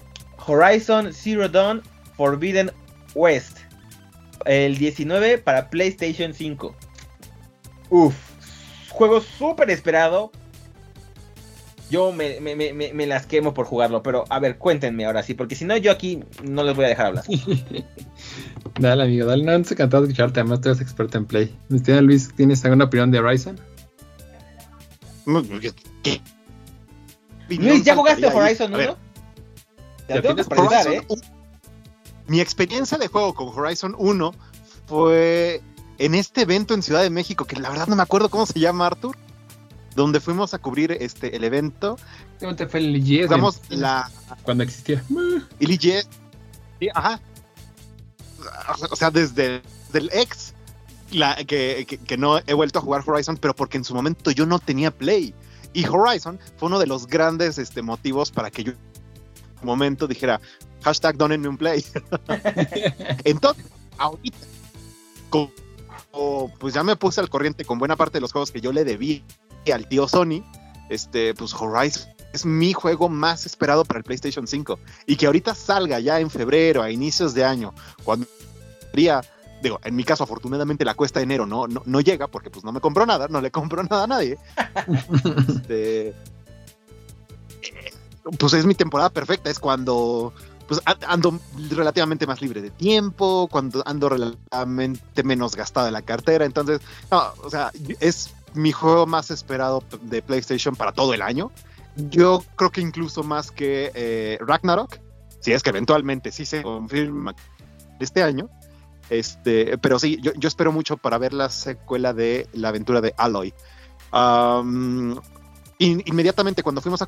[0.46, 1.82] Horizon Zero Dawn
[2.16, 2.70] Forbidden
[3.14, 3.58] West.
[4.46, 6.74] El 19 para PlayStation 5.
[7.90, 8.14] Uf,
[8.90, 10.30] juego súper esperado.
[11.94, 15.22] Yo me, me- me- me- me las quemo por jugarlo, pero a ver, cuéntenme ahora
[15.22, 17.24] sí, porque si no, yo aquí no les voy a dejar hablar.
[18.80, 21.56] Dale, amigo, dale, no, antes encantado de escucharte, además tú eres experto en Play.
[21.72, 23.60] Estimado Luis, ¿tienes alguna opinión de Horizon?
[26.02, 26.20] ¿Qué?
[27.48, 28.26] Luis, ¿ya jugaste.
[28.26, 28.76] Horizon A 1?
[28.78, 28.94] ver,
[30.08, 31.06] Te tengo que Horizon ¿eh?
[32.26, 34.34] Mi experiencia de juego con Horizon 1
[34.86, 35.62] fue
[35.98, 38.58] en este evento en Ciudad de México, que la verdad no me acuerdo cómo se
[38.58, 39.16] llama, Arthur,
[39.94, 41.96] donde fuimos a cubrir este el evento.
[42.40, 43.28] ¿Cómo te fue el IGS?
[43.70, 44.10] La
[44.42, 45.02] Cuando existía.
[45.60, 46.08] el IGS.
[46.80, 47.20] Sí, ajá.
[48.90, 49.62] O sea, desde
[49.92, 50.52] el ex
[51.12, 54.30] la, que, que- que no he vuelto a jugar Horizon, pero porque en su momento
[54.32, 55.34] yo no tenía Play.
[55.72, 58.78] Y Horizon fue uno de los grandes este, motivos para que yo en
[59.60, 60.40] su momento dijera
[60.82, 61.84] hashtag donenme un Play.
[63.24, 63.64] Entonces,
[63.98, 64.38] ahorita,
[65.30, 65.50] como,
[66.10, 68.72] como, pues ya me puse al corriente con buena parte de los juegos que yo
[68.72, 69.24] le debí
[69.72, 70.44] al tío Sony,
[70.88, 74.78] este, pues Horizon es mi juego más esperado para el PlayStation 5.
[75.06, 77.72] Y que ahorita salga ya en febrero, a inicios de año,
[78.02, 78.26] cuando
[78.90, 79.22] sería,
[79.62, 82.64] digo, en mi caso afortunadamente la cuesta de enero no, no, no llega porque pues
[82.64, 84.36] no me compró nada, no le compró nada a nadie.
[85.48, 86.12] Este,
[88.38, 90.32] pues es mi temporada perfecta, es cuando
[90.66, 91.38] pues ando
[91.70, 96.80] relativamente más libre de tiempo, cuando ando relativamente menos gastada la cartera, entonces,
[97.10, 97.70] no, o sea,
[98.00, 101.50] es mi juego más esperado de PlayStation para todo el año.
[101.96, 104.98] Yo creo que incluso más que eh, Ragnarok,
[105.40, 107.34] si es que eventualmente sí se confirma
[108.00, 108.48] este año.
[109.10, 113.52] Este, pero sí, yo, espero mucho para ver la secuela de la aventura de Aloy.
[114.12, 115.20] Am,
[115.78, 117.06] in- inmediatamente cuando fuimos a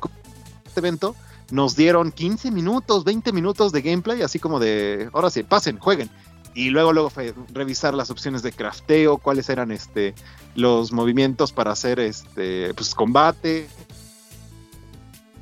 [0.65, 1.15] este evento,
[1.49, 6.09] nos dieron 15 minutos, 20 minutos de gameplay, así como de, ahora sí, pasen, jueguen.
[6.57, 10.15] Y luego, luego fue revisar las opciones de crafteo, cuáles eran este,
[10.55, 13.67] los movimientos para hacer este, pues, combate.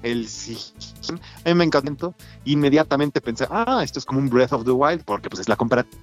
[0.03, 0.27] El.
[1.45, 2.15] A mí me encantó.
[2.43, 5.55] Inmediatamente pensé, ah, esto es como un Breath of the Wild, porque pues es la
[5.55, 5.97] comparativa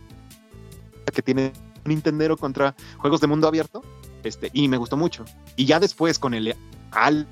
[1.13, 1.53] que tiene
[1.85, 3.83] Nintendero contra juegos de mundo abierto.
[4.25, 5.27] Este, y me gustó mucho.
[5.57, 6.57] Y ya después con el
[6.91, 7.29] al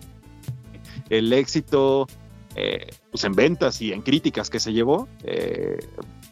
[1.08, 2.06] el éxito
[2.56, 5.78] eh, pues en ventas y en críticas que se llevó, eh,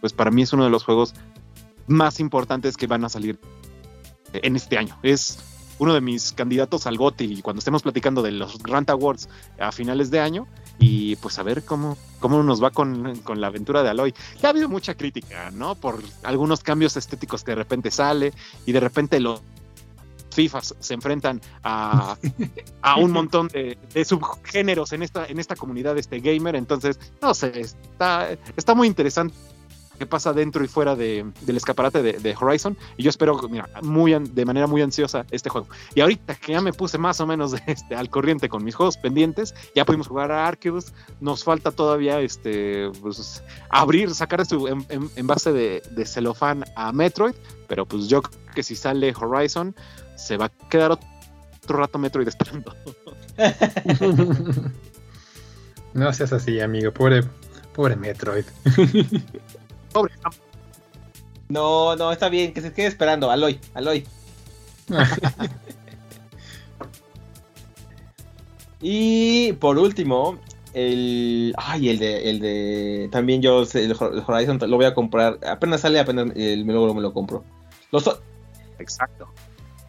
[0.01, 1.15] pues para mí es uno de los juegos
[1.89, 3.39] más importantes que van a salir
[4.33, 4.99] en este año.
[5.03, 5.39] Es
[5.79, 9.29] uno de mis candidatos al GOTY cuando estemos platicando de los Grant Awards
[9.59, 10.47] a finales de año
[10.79, 14.15] y pues a ver cómo, cómo nos va con, con la aventura de Aloy.
[14.41, 15.75] Ya ha habido mucha crítica, ¿no?
[15.75, 18.33] Por algunos cambios estéticos que de repente sale
[18.67, 19.41] y de repente los
[20.31, 22.17] FIFAs se enfrentan a,
[22.83, 26.55] a un montón de, de subgéneros en esta, en esta comunidad este gamer.
[26.55, 29.35] Entonces, no sé, está, está muy interesante
[29.99, 32.77] qué pasa dentro y fuera de- del escaparate de, de Horizon.
[32.97, 35.67] Y yo espero, mira, muy, de manera muy ansiosa este juego.
[35.95, 38.97] Y ahorita que ya me puse más o menos este, al corriente con mis juegos
[38.97, 40.93] pendientes, ya pudimos jugar a Arceus.
[41.21, 46.65] Nos falta todavía este, pues, abrir, sacar su en, en- en base de, de celofán
[46.77, 47.35] a Metroid.
[47.67, 49.75] Pero pues yo creo que si sale Horizon,
[50.17, 52.75] se va a quedar otro rato Metroid esperando.
[55.95, 56.93] no seas así, amigo.
[56.93, 57.23] Pobre,
[57.75, 58.45] pobre Metroid.
[59.93, 60.13] Pobre,
[61.49, 63.31] No, no, está bien, que se quede esperando.
[63.31, 64.07] Aloy, Aloy.
[68.81, 70.39] Y por último,
[70.75, 71.53] el.
[71.57, 72.31] Ay, el de.
[72.31, 73.09] El de.
[73.11, 75.39] También yo el Hor- el Horizon lo voy a comprar.
[75.47, 77.45] Apenas sale, apenas el, luego me lo compro.
[77.91, 78.09] Los
[78.79, 79.29] Exacto.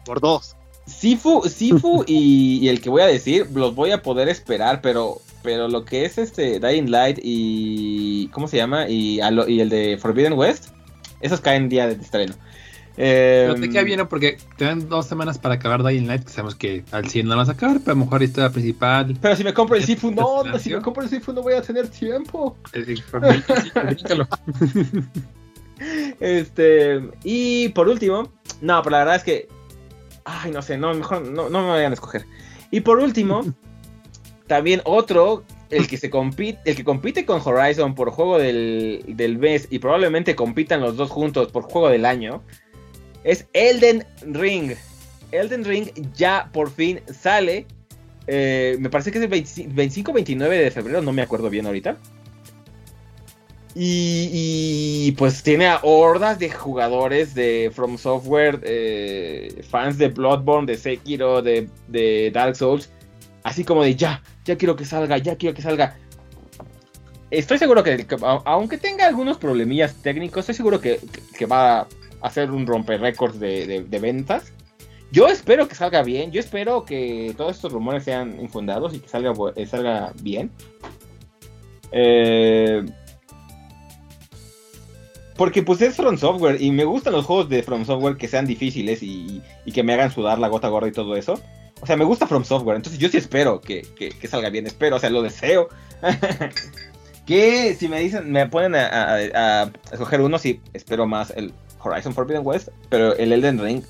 [0.04, 0.56] Por dos.
[0.86, 5.20] Sifu, Sifu y, y el que voy a decir, los voy a poder esperar, pero.
[5.42, 8.28] Pero lo que es este Dying Light y.
[8.32, 8.88] ¿Cómo se llama?
[8.88, 10.68] Y, lo- y el de Forbidden West.
[11.20, 12.34] Esos caen día de estreno.
[12.96, 14.08] Pero Em, te queda bien, ¿no?
[14.08, 17.32] Porque te dan dos semanas para acabar Dying Light, que sabemos que al 100 no
[17.34, 19.16] lo vas a acabar, pero a lo mejor la historia principal.
[19.22, 20.58] Pero si me compro el ¿Ya Sifu, no, financió?
[20.58, 22.56] si me compro el Sifu no voy a tener tiempo.
[22.74, 22.96] eh,
[23.84, 24.26] bríncalo.
[26.20, 28.30] Este, y por último,
[28.60, 29.48] no, pero la verdad es que,
[30.26, 32.26] ay, no sé, no, mejor no, no me vayan a escoger.
[32.70, 33.42] Y por último,
[34.50, 39.38] también otro, el que se compite, el que compite con Horizon por juego del, del
[39.38, 42.42] mes y probablemente compitan los dos juntos por juego del año,
[43.22, 44.72] es Elden Ring.
[45.30, 45.86] Elden Ring
[46.16, 47.64] ya por fin sale.
[48.26, 51.96] eh, me parece que es el 25-29 de febrero, no me acuerdo bien ahorita.
[53.76, 60.76] Y, pues tiene a hordas de jugadores de From Software, eh, fans de Bloodborne, de
[60.76, 62.90] Sekiro, de Dark Souls,
[63.42, 65.96] así como de ya, ya quiero que salga, ya quiero que salga.
[67.30, 68.04] Estoy seguro que,
[68.44, 70.98] aunque tenga algunos problemillas técnicos, estoy seguro que,
[71.38, 71.86] que- va a
[72.22, 74.52] hacer un romper récords de, de- ventas.
[75.12, 79.08] Yo espero que salga bien, yo espero que todos estos rumores sean infundados y que
[79.08, 80.50] salga, eh, salga bien.
[81.92, 82.84] Eh,
[85.36, 88.44] porque pues es From Software y me gustan los juegos de From Software que sean
[88.46, 91.40] difíciles y, y que me hagan sudar la gota gorda y todo eso.
[91.80, 94.96] O sea, me gusta From Software, entonces yo sí espero que, que- salga bien, espero,
[94.96, 95.68] o sea, lo deseo.
[97.26, 102.42] Que si me dicen, me ponen a escoger uno, sí, espero más el Horizon Forbidden
[102.44, 103.84] West, pero el Elden Ring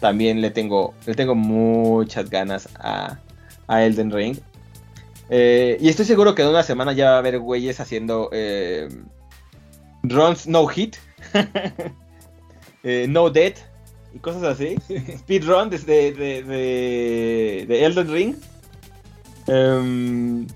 [0.00, 3.18] también le tengo, le tengo muchas ganas a,
[3.68, 4.38] a Elden Ring.
[5.28, 8.88] Eh, y estoy seguro que en una semana ya va a haber güeyes haciendo eh,
[10.02, 10.96] runs no hit,
[12.82, 13.54] eh, no dead
[14.14, 14.76] y cosas así.
[15.18, 18.34] Speedrun desde de, de, de Elden Ring.
[19.46, 20.46] Em,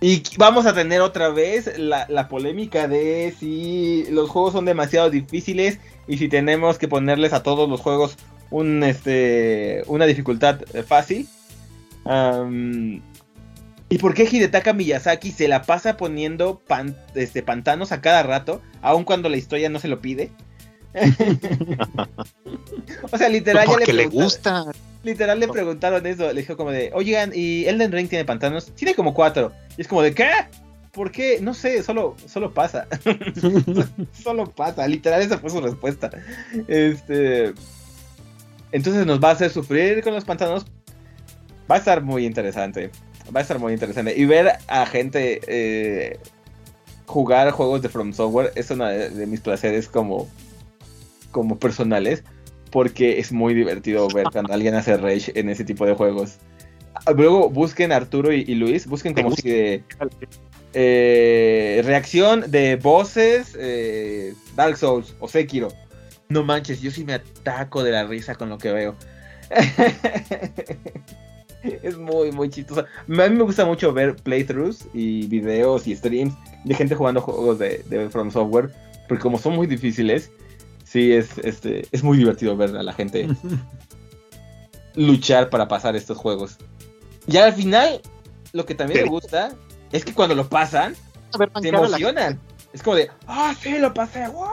[0.00, 5.10] y vamos a tener otra vez la, la polémica de si los juegos son demasiado
[5.10, 8.16] difíciles y si tenemos que ponerles a todos los juegos
[8.50, 11.28] un, este, una dificultad eh, fácil.
[12.04, 13.02] Am,
[13.90, 18.60] ¿Y por qué Hidetaka Miyazaki se la pasa poniendo pan- este, pantanos a cada rato,
[18.82, 20.30] aun cuando la historia no se lo pide?
[23.10, 24.64] o sea, literal, ya le gusta.
[25.04, 28.72] Literal le preguntaron eso, le dijo como de, oigan, ¿y Elden Ring tiene pantanos?
[28.74, 29.52] Tiene como cuatro.
[29.76, 30.30] Y es como de, ¿qué?
[30.92, 31.38] ¿Por qué?
[31.40, 32.88] No sé, solo, solo pasa.
[34.12, 36.10] solo pasa, literal esa fue su respuesta.
[36.66, 37.54] Este...
[38.70, 40.66] Entonces nos va a hacer sufrir con los pantanos.
[41.70, 42.90] Va a estar muy interesante.
[43.34, 44.14] Va a estar muy interesante.
[44.16, 46.18] Y ver a gente eh,
[47.06, 50.28] jugar juegos de From Software es uno de, de mis placeres como,
[51.38, 52.24] como personales.
[52.70, 56.38] Porque es muy divertido ver cuando alguien hace rage en ese tipo de juegos.
[56.94, 59.84] Ah, Luego busquen Arturo y, y Luis, busquen como si de
[60.74, 65.68] eh, reacción de voces eh, Dark Souls o Sekiro.
[66.28, 68.94] No manches, yo sí me ataco de la risa con lo que veo.
[71.62, 72.82] es muy, muy chistoso.
[72.82, 76.34] A mí me gusta mucho ver playthroughs y videos y streams
[76.64, 78.70] de gente jugando juegos de, de From Software.
[79.08, 80.30] Porque como son muy difíciles,
[80.88, 83.28] sí es, este, es muy divertido ver a la gente
[84.94, 86.56] luchar para pasar estos juegos.
[87.26, 88.00] Y al final,
[88.52, 89.54] lo que también me gusta
[89.92, 90.96] es que cuando lo pasan,
[91.38, 92.40] ver, se emocionan.
[92.72, 94.52] Es como de, ah, sí, lo pasé, ¡guau!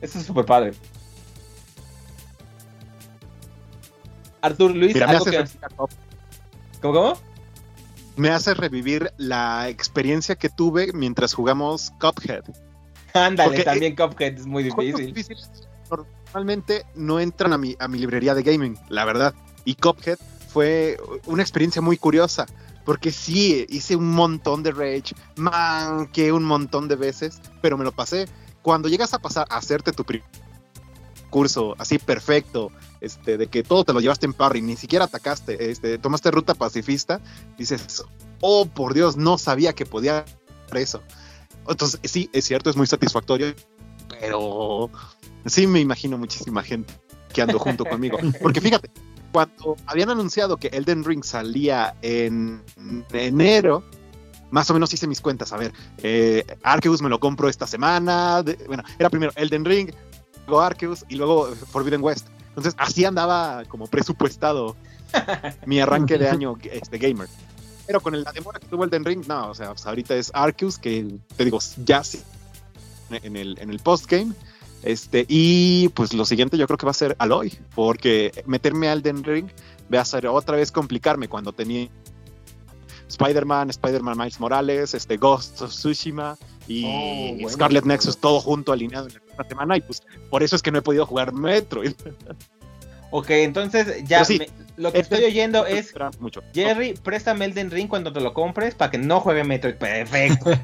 [0.00, 0.72] Eso es súper padre.
[4.40, 5.44] Artur Luis, Mira, me hace, que-.
[6.80, 7.18] ¿Cómo, cómo?
[8.16, 12.44] me hace revivir la experiencia que tuve mientras jugamos Cuphead.
[13.14, 15.36] Ándale, también Cuphead es muy difícil.
[16.26, 19.34] normalmente no entran a mi, a mi librería de gaming, la verdad.
[19.64, 20.18] Y Cuphead
[20.48, 22.46] fue una experiencia muy curiosa.
[22.84, 27.92] Porque sí, hice un montón de rage, manqué un montón de veces, pero me lo
[27.92, 28.26] pasé.
[28.62, 30.26] Cuando llegas a pasar a hacerte tu primer
[31.30, 35.70] curso así perfecto, este, de que todo te lo llevaste en parry, ni siquiera atacaste,
[35.70, 37.20] este, tomaste ruta pacifista,
[37.56, 38.04] dices,
[38.40, 40.24] oh por Dios, no sabía que podía
[40.66, 41.02] hacer eso.
[41.68, 43.54] Entonces, sí, es cierto, es muy satisfactorio,
[44.20, 44.90] pero
[45.46, 46.92] sí me imagino muchísima gente
[47.32, 48.18] que ando junto conmigo.
[48.42, 48.90] Porque fíjate,
[49.32, 52.62] cuando habían anunciado que Elden Ring salía en
[53.12, 53.84] enero,
[54.50, 55.52] más o menos hice mis cuentas.
[55.52, 58.42] A ver, eh, Arceus me lo compro esta semana.
[58.42, 59.90] de- bueno, era primero Elden Ring,
[60.48, 62.26] luego Arceus y luego Forbidden West.
[62.48, 64.76] Entonces, así andaba como presupuestado
[65.66, 67.28] mi arranque de año este, gamer.
[67.90, 70.30] Pero con el- la demora que tuvo Elden Ring, no, o sea, pues ahorita es
[70.32, 72.20] Arceus, que te digo, ya sí,
[73.10, 74.32] en el, en el postgame.
[74.84, 78.92] Este, y pues lo siguiente yo creo que va a ser Aloy, porque meterme a
[78.92, 79.48] Elden Ring
[79.92, 81.88] va a ser otra vez complicarme cuando tenía
[83.08, 86.38] Spider-Man, Spider-Man Miles Morales, este Ghost of Tsushima
[86.68, 87.48] y Oh, bueno.
[87.48, 90.70] Scarlet Nexus todo junto alineado en la misma semana y pues por eso es que
[90.70, 91.92] no he podido jugar Metroid.
[93.12, 94.46] Ok, entonces ya sí, me-
[94.80, 96.42] lo que estoy oyendo es, mucho.
[96.54, 99.74] Jerry, préstame Elden Ring cuando te lo compres para que no juegue Metroid.
[99.74, 100.48] Perfecto.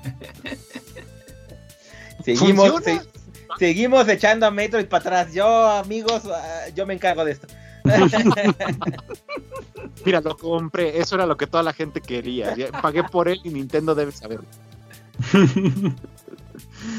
[2.24, 2.82] seguimos,
[3.59, 5.34] seguimos echando a Metroid para atrás.
[5.34, 7.47] Yo, amigos, ah, yo me encargo de esto.
[10.05, 12.56] Mira, lo compré, eso era lo que toda la gente quería.
[12.80, 14.47] Pagué por él y Nintendo debe saberlo.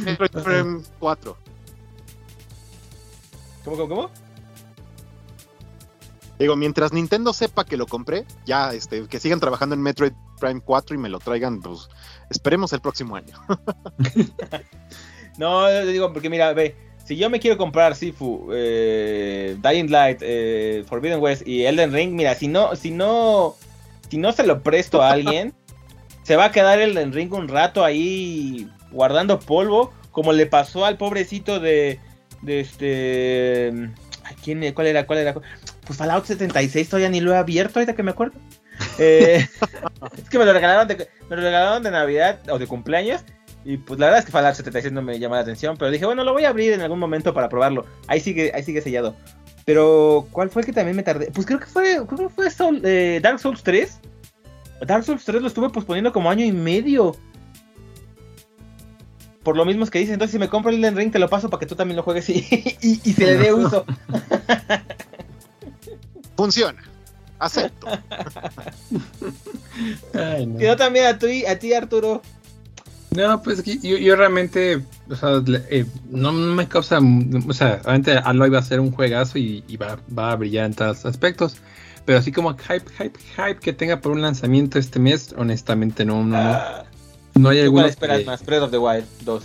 [0.05, 1.35] Metroid Prime 4.
[3.65, 4.26] ¿Cómo, cómo, cómo?
[6.39, 10.61] Digo, mientras Nintendo sepa que lo compré, ya este, que sigan trabajando en Metroid Prime
[10.61, 11.89] 4 y me lo traigan, pues
[12.29, 13.33] esperemos el próximo año.
[15.37, 20.83] No, digo, porque mira, ve, si yo me quiero comprar Sifu, eh, Dying Light, eh,
[20.87, 23.55] Forbidden West y Elden Ring, mira, si no, si no,
[24.09, 25.53] si no se lo presto a alguien,
[26.23, 30.97] se va a quedar Elden Ring un rato ahí guardando polvo, como le pasó al
[30.97, 31.99] pobrecito de,
[32.41, 33.91] de este,
[34.43, 35.35] ¿quién, cuál era, cuál era?
[35.87, 38.37] Pues Fallout 76 todavía ni lo he abierto ahorita que me acuerdo.
[38.99, 39.47] Eh,
[40.17, 43.21] es que me lo regalaron de, me lo regalaron de Navidad o de cumpleaños
[43.65, 46.05] y pues la verdad es que Fallout 76 no me llama la atención, pero dije,
[46.05, 47.85] bueno, lo voy a abrir en algún momento para probarlo.
[48.07, 49.15] Ahí sigue, ahí sigue sellado.
[49.65, 51.29] Pero, ¿cuál fue el que también me tardé?
[51.31, 53.99] Pues creo que fue, creo que fue Soul- eh, Dark Souls 3.
[54.85, 57.15] Dark Souls 3 lo estuve posponiendo como año y medio.
[59.43, 61.49] por lo mismo que dicen, entonces si me compro el Elden Ring te lo paso
[61.49, 62.45] para que tú también lo juegues y,
[62.81, 63.85] y, y se le dé uso.
[66.37, 66.81] Funciona.
[67.39, 67.87] Acepto.
[70.13, 70.61] Ay, no.
[70.61, 72.21] Y no también a, ti, a ti, Arturo.
[73.11, 76.99] No, pues que yo, yo realmente, o sea, eh, no me causa,
[77.47, 80.65] o sea, obviamente Aloy va a ser un juegazo y, y va, va a brillar
[80.65, 81.55] en todos los aspectos,
[82.05, 86.23] pero así como hype, hype, hype que tenga por un lanzamiento este mes, honestamente no,
[86.23, 86.83] no, no, Ah,
[87.35, 88.45] no hay ¿tú alguno ¿Cuál esperas más?
[88.45, 89.43] Breath of the Wild 2.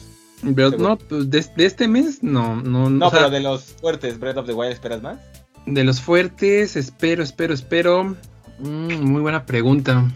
[0.55, 0.89] pero seguro?
[0.90, 4.19] no, pues de, de este mes no, no, No, o sea, pero de los fuertes,
[4.19, 5.19] Breath of the Wild esperas más.
[5.66, 8.16] De los fuertes, espero, espero, espero,
[8.59, 10.09] Mm, muy buena pregunta.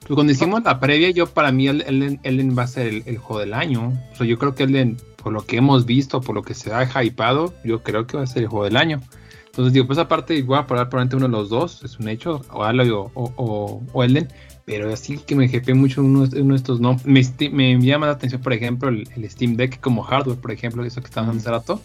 [0.00, 3.02] Pues cuando hicimos la previa, yo para mí el- Elden, Elden va a ser el,
[3.04, 3.92] el juego del año.
[4.12, 6.72] O sea, yo creo que Elden, por lo que hemos visto, por lo que se
[6.72, 9.02] ha hypado, yo creo que va a ser el juego del año.
[9.46, 12.40] Entonces digo, pues aparte voy a probar probablemente uno de los dos, es un hecho,
[12.50, 14.28] o Aloy o, o, o- Elden,
[14.64, 16.98] pero así que me hype mucho uno, uno de estos no.
[17.04, 17.20] Me,
[17.50, 21.00] me llama la atención, por ejemplo, el, el Steam Deck como hardware, por ejemplo, eso
[21.02, 21.82] que estábamos hace rato.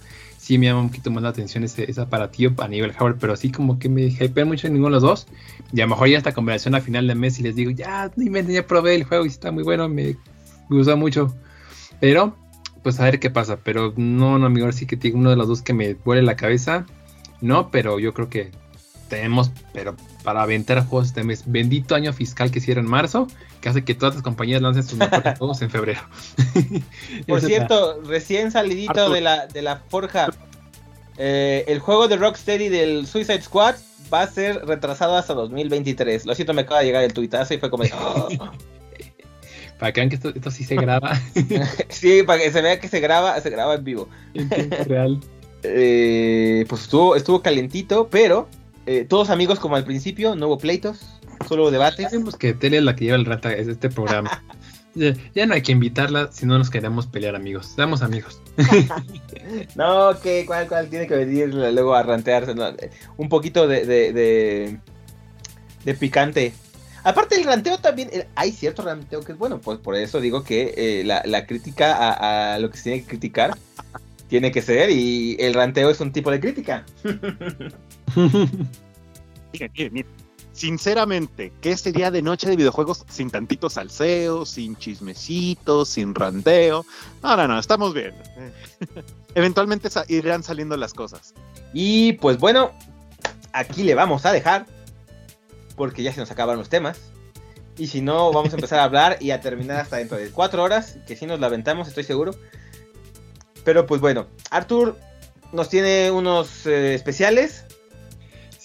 [0.48, 3.34] Sí me llama un poquito más la atención ese, ese aparatillo a nivel hardware, pero
[3.34, 5.28] así como que me hypea mucho en ninguno de los dos.
[5.74, 8.10] Y a lo mejor ya esta conversación a final de mes y les digo, ya,
[8.16, 10.16] inventen, ya probé el juego y está muy bueno, me,
[10.70, 11.36] gusta mucho.
[12.00, 12.34] Pero,
[12.82, 13.58] pues a ver qué pasa.
[13.62, 16.38] Pero no, no, amigo, sí que tiene uno de los dos que me vuele la
[16.38, 16.86] cabeza.
[17.42, 18.52] No, pero yo creo que
[19.08, 21.44] tenemos, pero para aventar juegos este mes.
[21.46, 23.28] Bendito año fiscal que cierra en marzo,
[23.62, 26.02] que hace que todas las compañías lancen sus mejores juegos en febrero.
[27.28, 29.14] Por cierto, recién salidito Arthur.
[29.14, 30.30] de la, de la forja,
[31.18, 33.76] eh, el juego de Rocksteady del Suicide Squad
[34.14, 36.26] va a ser retrasado hasta 2023.
[36.26, 37.84] Lo siento, me acaba de llegar el tuitazo y fue como...
[37.94, 38.30] "Oh".
[39.80, 41.22] para que vean que esto, esto sí se graba
[41.90, 44.10] sí, para que se vea que se graba, se graba en vivo.
[44.34, 45.20] en tiempo real.
[45.64, 48.48] Eh, pues estuvo, estuvo calientito, pero
[48.88, 51.00] eh, todos amigos como al principio, no hubo pleitos,
[51.48, 52.06] solo hubo debates.
[52.06, 54.44] Sabemos que Tele es la que lleva el rata es este programa.
[54.96, 57.68] Ya, ya no hay que invitarla si no nos queremos pelear, amigos.
[57.76, 58.42] Seamos amigos.
[59.76, 62.56] No, que cuál, cuál tiene que venir luego a rantearse.
[62.56, 64.80] no, eh, un poquito de, de, de,
[65.86, 66.52] de picante.
[67.04, 70.74] Aparte el ranteo también, hay cierto ranteo que es bueno, pues por eso digo que
[70.76, 73.56] eh, la, la crítica a, a lo que se tiene que criticar
[74.28, 76.86] tiene que ser y el ranteo es un tipo de crítica.
[79.54, 80.28] Miren, miren, miren.
[80.58, 86.84] Sinceramente, ¿qué sería de noche de videojuegos sin tantito salseo, sin chismecitos, sin ranteo?
[87.22, 88.16] No, no, no, estamos bien.
[89.36, 91.36] Eventualmente irán saliendo las cosas.
[91.74, 92.72] Y pues bueno,
[93.54, 94.66] aquí le vamos a dejar.
[95.76, 97.00] Porque ya se nos acaban los temas.
[97.78, 100.64] Y si no, vamos a empezar a hablar y a terminar hasta dentro de cuatro
[100.64, 100.98] horas.
[101.06, 102.32] Que si nos la aventamos, estoy seguro.
[103.64, 104.98] Pero pues bueno, Arthur
[105.52, 107.67] nos tiene unos eh, especiales.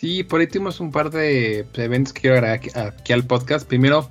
[0.02, 3.68] Sí, por ahí tuvimos un par de eventos que quiero agregar aquí, al podcast.
[3.68, 4.10] Primero,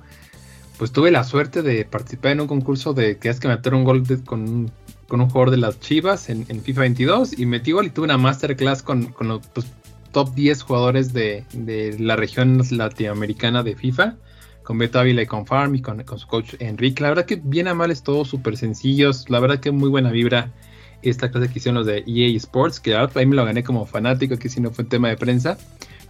[0.78, 3.84] pues tuve la suerte de participar en un concurso de que es que meter un
[3.84, 4.70] gol con,
[5.06, 8.06] con un jugador de las Chivas en, en FIFA 22 y metí gol y tuve
[8.06, 9.66] una masterclass con, con los pues,
[10.12, 14.16] top 10 jugadores de, de la región latinoamericana de FIFA,
[14.62, 17.02] con Beto Ávila y con Farm y con, con su coach Enrique.
[17.02, 19.28] La verdad que bien amables todos, súper sencillos.
[19.28, 20.52] La verdad que muy buena vibra
[21.02, 23.62] esta clase que hicieron los de EA Sports, que la verdad ahí me lo gané
[23.62, 25.58] como fanático, que si no fue un tema de prensa.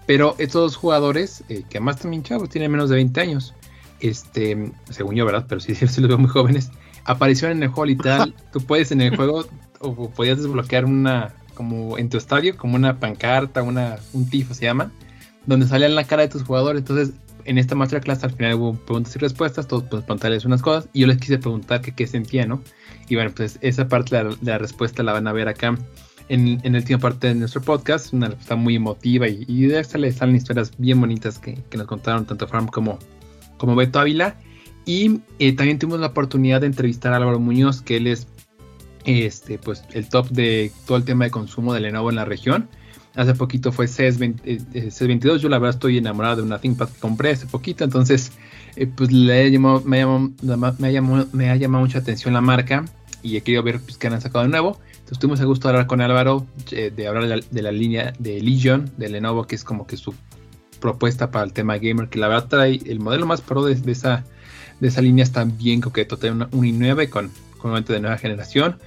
[0.06, 3.55] Pero estos dos jugadores, eh, que además también chavos, tienen menos de 20 años,
[4.01, 5.47] este, según yo, ¿verdad?
[5.48, 6.70] Pero sí, sí los veo muy jóvenes,
[7.05, 8.35] aparecieron en el juego literal.
[8.52, 9.47] Tú puedes en el juego,
[9.81, 14.64] o podías desbloquear una, como en tu estadio, como una pancarta, una, un tifo se
[14.64, 14.93] llama,
[15.47, 16.81] donde salían la cara de tus jugadores.
[16.81, 17.14] Entonces,
[17.44, 21.01] en esta masterclass al final hubo preguntas y respuestas, todos pues preguntarles unas cosas, y
[21.01, 22.62] yo les quise preguntar que qué sentían, ¿no?
[23.09, 25.77] Y bueno, pues esa parte de la, respuesta la van a ver acá
[26.28, 29.81] en, en la última parte de nuestro podcast, una respuesta muy emotiva y, y de
[29.81, 32.98] esta le salen historias bien bonitas que, que nos contaron tanto Farm como,
[33.59, 34.36] como Beto Ávila.
[34.85, 38.27] Y eh, también tuvimos la oportunidad de entrevistar a Álvaro Muñoz, que él es
[39.05, 42.69] este, pues, el top de todo el tema de consumo de Lenovo en la región.
[43.14, 45.43] Hace poquito fue CES, 20 eh, CES 22.
[45.43, 47.84] Yo la verdad estoy enamorado de una ThinkPad que compré hace poquito.
[47.84, 48.32] Entonces,
[48.76, 52.84] eh, pues me, ha llamado, me, ha llamado, me ha llamado mucha atención la marca
[53.22, 54.78] y he querido ver pues, qué han sacado de nuevo.
[54.93, 58.40] Entonces tuvimos el gusto de hablar con Álvaro, eh, de hablar de la, línea de
[58.40, 60.14] Legion, de Lenovo, que es como que su
[60.80, 64.24] propuesta para el tema gamer, que la verdad trae el modelo más pro de, esa,
[64.80, 68.78] de esa línea está bien coqueto, una, un i9 con, con un de nueva generación,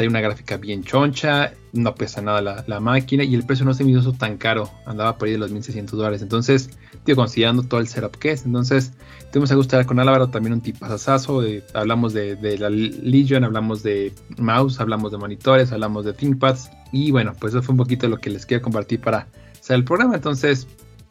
[0.00, 3.74] trae una gráfica bien choncha, no pesa nada la, la máquina y el precio no
[3.74, 6.70] se me hizo tan caro, andaba por ahí de los 1600 dólares, entonces,
[7.04, 8.94] tío, considerando todo el setup que es, entonces,
[9.30, 13.44] tuvimos a gusto hablar con Álvaro, también un tipazazazo, eh, hablamos de, de la Legion,
[13.44, 17.78] hablamos de mouse, hablamos de monitores, hablamos de ThinkPads y bueno, pues eso fue un
[17.78, 19.26] poquito lo que les quiero compartir para
[19.60, 20.66] hacer el programa, entonces,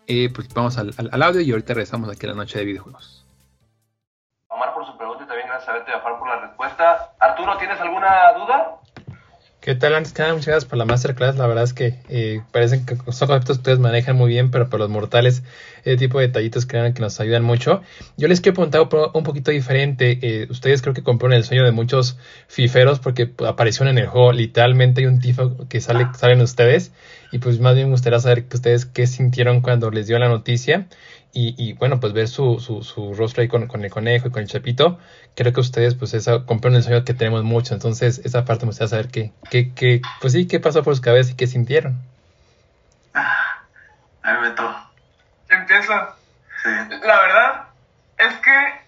[0.08, 3.24] eh, pues vamos al, al- audio y ahorita regresamos aquí a la noche de videojuegos.
[4.48, 7.12] Omar por su pregunta y también gracias a Jafar por la respuesta.
[7.20, 8.79] Arturo, ¿tienes alguna duda?
[9.62, 9.94] ¿Qué tal?
[9.94, 11.36] Antes que nada, muchas gracias por la masterclass.
[11.36, 14.70] La verdad es que eh, parecen que son conceptos que ustedes manejan muy bien, pero
[14.70, 15.44] para los mortales,
[15.84, 17.82] ese tipo de detallitos crean que nos ayudan mucho.
[18.16, 20.18] Yo les quiero preguntar un poquito diferente.
[20.22, 22.18] Eh, ustedes creo que compraron el sueño de muchos
[22.48, 24.32] fiferos porque aparecieron en el juego.
[24.32, 26.94] Literalmente hay un tifo que sale, salen ustedes.
[27.34, 30.30] Y pues más bien me gustaría saber que ustedes qué sintieron cuando les dio la
[30.30, 30.88] noticia.
[31.32, 34.42] Y, bueno, pues ver su, su, su rostro ahí con, con, el conejo y con
[34.42, 35.00] el chapito,
[35.36, 38.72] creo que ustedes pues esa, compraron el sueño que tenemos mucho, entonces esa parte me
[38.72, 42.02] gustaría saber qué, qué, qué, pues sí, qué pasó por sus cabezas y qué sintieron.
[43.14, 43.64] Ah,
[44.24, 44.76] a ver, Beto.
[45.50, 46.16] Empieza.
[46.64, 46.70] Sí.
[47.04, 47.68] La verdad
[48.18, 48.80] es que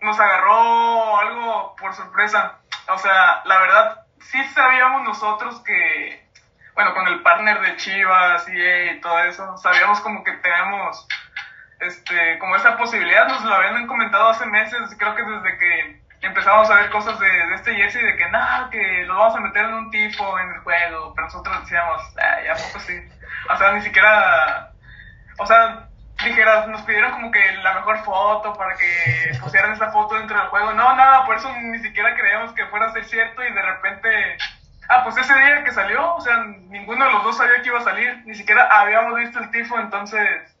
[0.00, 2.58] nos agarró algo por sorpresa.
[2.88, 6.28] O sea, la verdad, sí sabíamos nosotros que,
[6.74, 11.06] bueno, con el partner de Chivas y todo eso, sabíamos como que tenemos
[11.80, 16.70] este, como esa posibilidad, nos lo habían comentado hace meses, creo que desde que empezamos
[16.70, 19.74] a ver cosas de, este jersey, de que nada, que lo vamos a meter en
[19.74, 22.94] un tipo en el juego, pero nosotros decíamos, ay, ¿a poco sí?
[23.52, 24.72] O sea, ni siquiera,
[25.38, 25.88] o sea,
[26.24, 30.48] dijeras, nos pidieron como que la mejor foto para que pusieran esa foto dentro del
[30.48, 33.62] juego, no, nada, por eso ni siquiera creíamos que fuera a ser cierto y de
[33.62, 34.38] repente...
[34.88, 36.36] Ah, pues ese día que salió, o sea,
[36.68, 39.76] ninguno de los dos sabía que iba a salir, ni siquiera habíamos visto el tifo,
[39.80, 40.55] entonces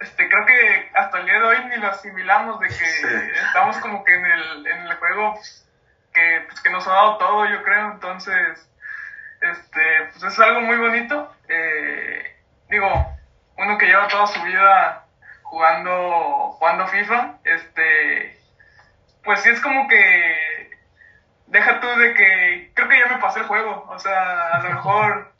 [0.00, 4.04] este, creo que hasta el día de hoy ni lo asimilamos de que estamos como
[4.04, 5.68] que en el, en el juego pues,
[6.12, 7.92] que, pues, que nos ha dado todo, yo creo.
[7.92, 8.70] Entonces,
[9.40, 11.34] este, pues es algo muy bonito.
[11.48, 12.36] Eh,
[12.70, 12.88] digo,
[13.56, 15.04] uno que lleva toda su vida
[15.42, 18.38] jugando, jugando FIFA, este,
[19.24, 20.70] pues sí es como que
[21.46, 23.86] deja tú de que creo que ya me pasé el juego.
[23.88, 25.32] O sea, a lo mejor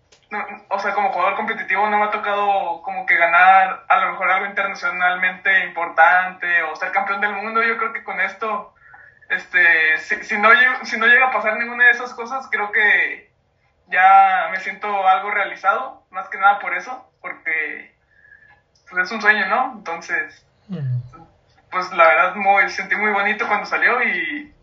[0.69, 4.31] o sea, como jugador competitivo no me ha tocado como que ganar a lo mejor
[4.31, 7.63] algo internacionalmente importante o ser campeón del mundo.
[7.63, 8.75] Yo creo que con esto,
[9.31, 10.51] este, si, no,
[10.85, 13.33] si no llega a pasar ninguna de esas cosas, creo que
[13.87, 17.95] ya me siento algo realizado, más que nada por eso, porque
[18.91, 19.73] pues es un sueño, ¿no?
[19.79, 20.47] Entonces,
[21.71, 24.55] pues la verdad muy, sentí muy bonito cuando salió y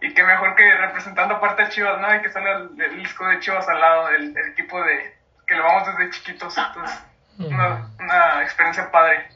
[0.00, 2.14] y qué mejor que representando aparte a Chivas, ¿no?
[2.14, 5.16] Y que sale el, disco de Chivas al lado, el, equipo de
[5.46, 6.56] que lo vamos desde chiquitos.
[6.58, 7.04] Entonces,
[7.38, 9.28] una, una experiencia padre.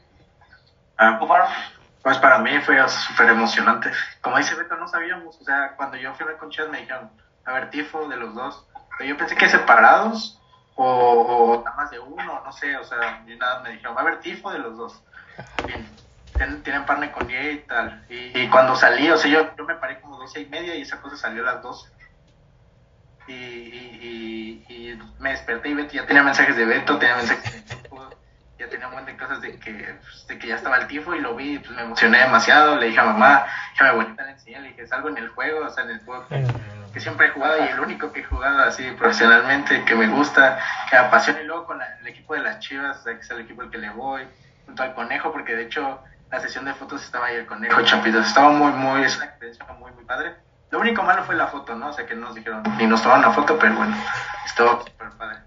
[0.97, 1.19] Ah,
[2.03, 3.91] pues para mí fue súper emocionante.
[4.21, 5.39] Como dice Beto, no sabíamos.
[5.39, 7.11] O sea, cuando yo fui a ver con Chivas me dijeron,
[7.45, 8.67] a ver, tifo de los dos.
[8.97, 10.39] Pero yo pensé que separados
[10.75, 12.77] o, o nada más de uno, no sé.
[12.77, 15.03] O sea, y nada, me dijeron, a ver, tifo de los dos.
[15.65, 15.87] Bien
[16.33, 18.05] tienen, partner con ella y tal.
[18.09, 21.01] Y, cuando salí, o sea, yo, yo me paré como doce y media y esa
[21.01, 21.89] cosa salió a las 12.
[23.27, 27.81] Y, y, me desperté y Beto ya tenía mensajes de Beto, tenía mensajes de
[28.61, 31.15] ya tenía un montón de cosas de que, pues, de que ya estaba el tifo
[31.15, 33.45] y lo vi, pues me emocioné demasiado, le dije a mamá,
[33.77, 36.05] ya me bonita le enseñé, le dije, salgo en el juego, o sea, en el
[36.05, 40.07] juego que, siempre he jugado y el único que he jugado así profesionalmente, que me
[40.07, 40.59] gusta,
[40.89, 43.31] que me apasiona y luego con el equipo de las Chivas, o sea, que es
[43.31, 44.27] el equipo al que le voy,
[44.67, 45.99] junto al conejo, porque de hecho
[46.31, 48.25] la sesión de fotos estaba ahí el conejo Chapitos.
[48.25, 50.35] Estaba muy, muy, es una experiencia muy, muy padre.
[50.69, 51.89] Lo único malo fue la foto, ¿no?
[51.89, 53.93] O sea, que no nos dijeron, ni nos tomaron una foto, pero bueno,
[54.45, 55.39] estuvo súper padre.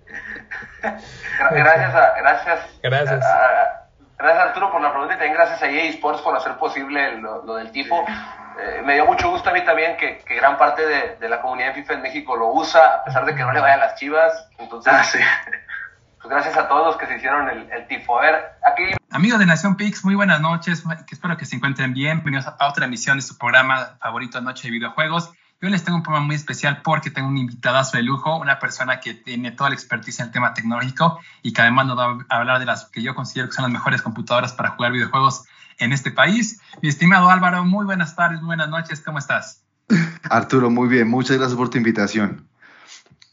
[1.50, 2.60] gracias, a, gracias.
[2.82, 3.24] Gracias.
[4.18, 7.54] gracias Arturo por la pregunta y también gracias a EA Sports por hacer posible lo,
[7.54, 8.04] del tipo.
[8.60, 11.40] Eh, me dio mucho gusto a mí también que, que gran parte de, de, la
[11.40, 13.94] comunidad de FIFA en México lo usa, a pesar de que no le vayan las
[13.94, 14.48] chivas.
[14.58, 15.18] Entonces, ah, sí.
[16.24, 18.18] Pues gracias a todos los que se hicieron el, el tifo.
[18.18, 18.34] A ver,
[18.66, 22.22] aquí Amigos de Nación Pix, muy buenas noches, que espero que se encuentren bien.
[22.22, 25.32] Bienvenidos a otra emisión de su programa favorito Noche de Videojuegos.
[25.60, 29.00] Yo les tengo un programa muy especial porque tengo un invitadazo de lujo, una persona
[29.00, 32.36] que tiene toda la expertise en el tema tecnológico y que además nos va a
[32.38, 35.44] hablar de las que yo considero que son las mejores computadoras para jugar videojuegos
[35.78, 36.58] en este país.
[36.80, 39.62] Mi estimado Álvaro, muy buenas tardes, muy buenas noches, ¿cómo estás?
[40.30, 42.48] Arturo, muy bien, muchas gracias por tu invitación.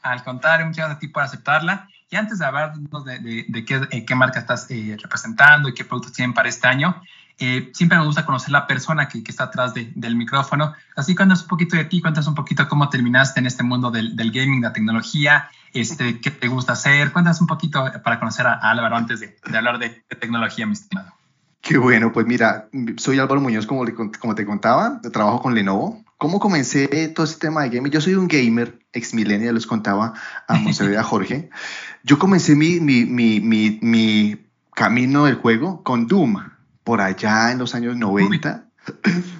[0.01, 1.87] Al contrario, muchas gracias a ti por aceptarla.
[2.11, 5.85] Y antes de hablarnos de, de, qué, eh, qué, marca estás eh, representando y qué
[5.85, 7.01] productos tienen para este año,
[7.39, 10.73] eh, siempre me gusta conocer la persona que, que está atrás del micrófono.
[10.97, 14.17] Así cuéntanos un poquito de ti, cuéntanos un poquito cómo terminaste en este mundo del,
[14.17, 17.13] del gaming, la tecnología, este, qué te gusta hacer.
[17.13, 21.13] Cuéntanos un poquito para conocer a, Álvaro antes de, de hablar de, tecnología, mi estimado.
[21.61, 22.67] Qué bueno, pues mira,
[22.97, 23.85] soy Álvaro Muñoz, como,
[24.19, 26.03] como te contaba, trabajo con Lenovo.
[26.17, 27.91] ¿Cómo comencé todo este tema de gaming?
[27.91, 30.13] Yo soy un gamer, ex millennial, les contaba
[30.47, 31.49] a Monserrat y a Jorge.
[32.03, 33.39] Yo comencé mi, mi, mi,
[33.81, 34.37] mi,
[34.73, 36.37] camino del juego con Doom,
[36.83, 38.65] por allá en los años 90.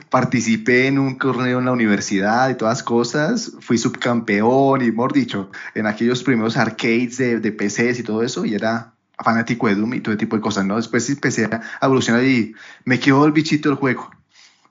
[0.10, 3.54] Participé en un torneo en la universidad y todas cosas.
[3.62, 8.46] Fui subcampeón y, mejor dicho, en aquellos primeros arcades de, de PCs y todo eso.
[8.46, 8.94] Y era
[9.24, 10.76] fanático de Doom y todo tipo de cosas, ¿no?
[10.76, 12.54] Después empecé a evolucionar y
[12.86, 14.12] me quedó el bichito del juego.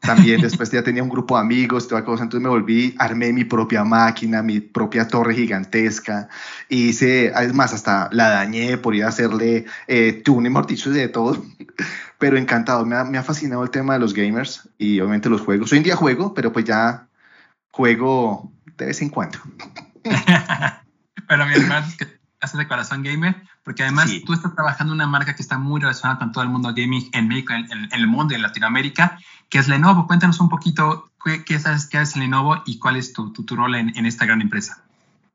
[0.01, 3.44] También después ya tenía un grupo de amigos, toda cosa, entonces me volví, armé mi
[3.44, 6.28] propia máquina, mi propia torre gigantesca,
[6.70, 11.44] hice, es más, hasta la dañé por ir a hacerle eh, tuning, mortichos de todo,
[12.18, 15.43] pero encantado, me ha, me ha fascinado el tema de los gamers y obviamente los
[15.43, 15.70] juegos.
[15.72, 17.06] Hoy en día juego, pero pues ya
[17.70, 19.39] juego de vez en cuando.
[21.28, 25.01] pero mi hermano es que haces de corazón gamer, porque además tú estás trabajando en
[25.01, 27.93] una marca que está muy relacionada con todo el mundo gaming en México, en, en,
[27.93, 29.18] el mundo y en Latinoamérica,
[29.51, 30.06] que es Lenovo.
[30.06, 33.56] Cuéntanos un poquito qué, qué sabes qué es Lenovo y cuál es tu, tu, tu
[33.56, 34.82] rol en, en, esta gran empresa.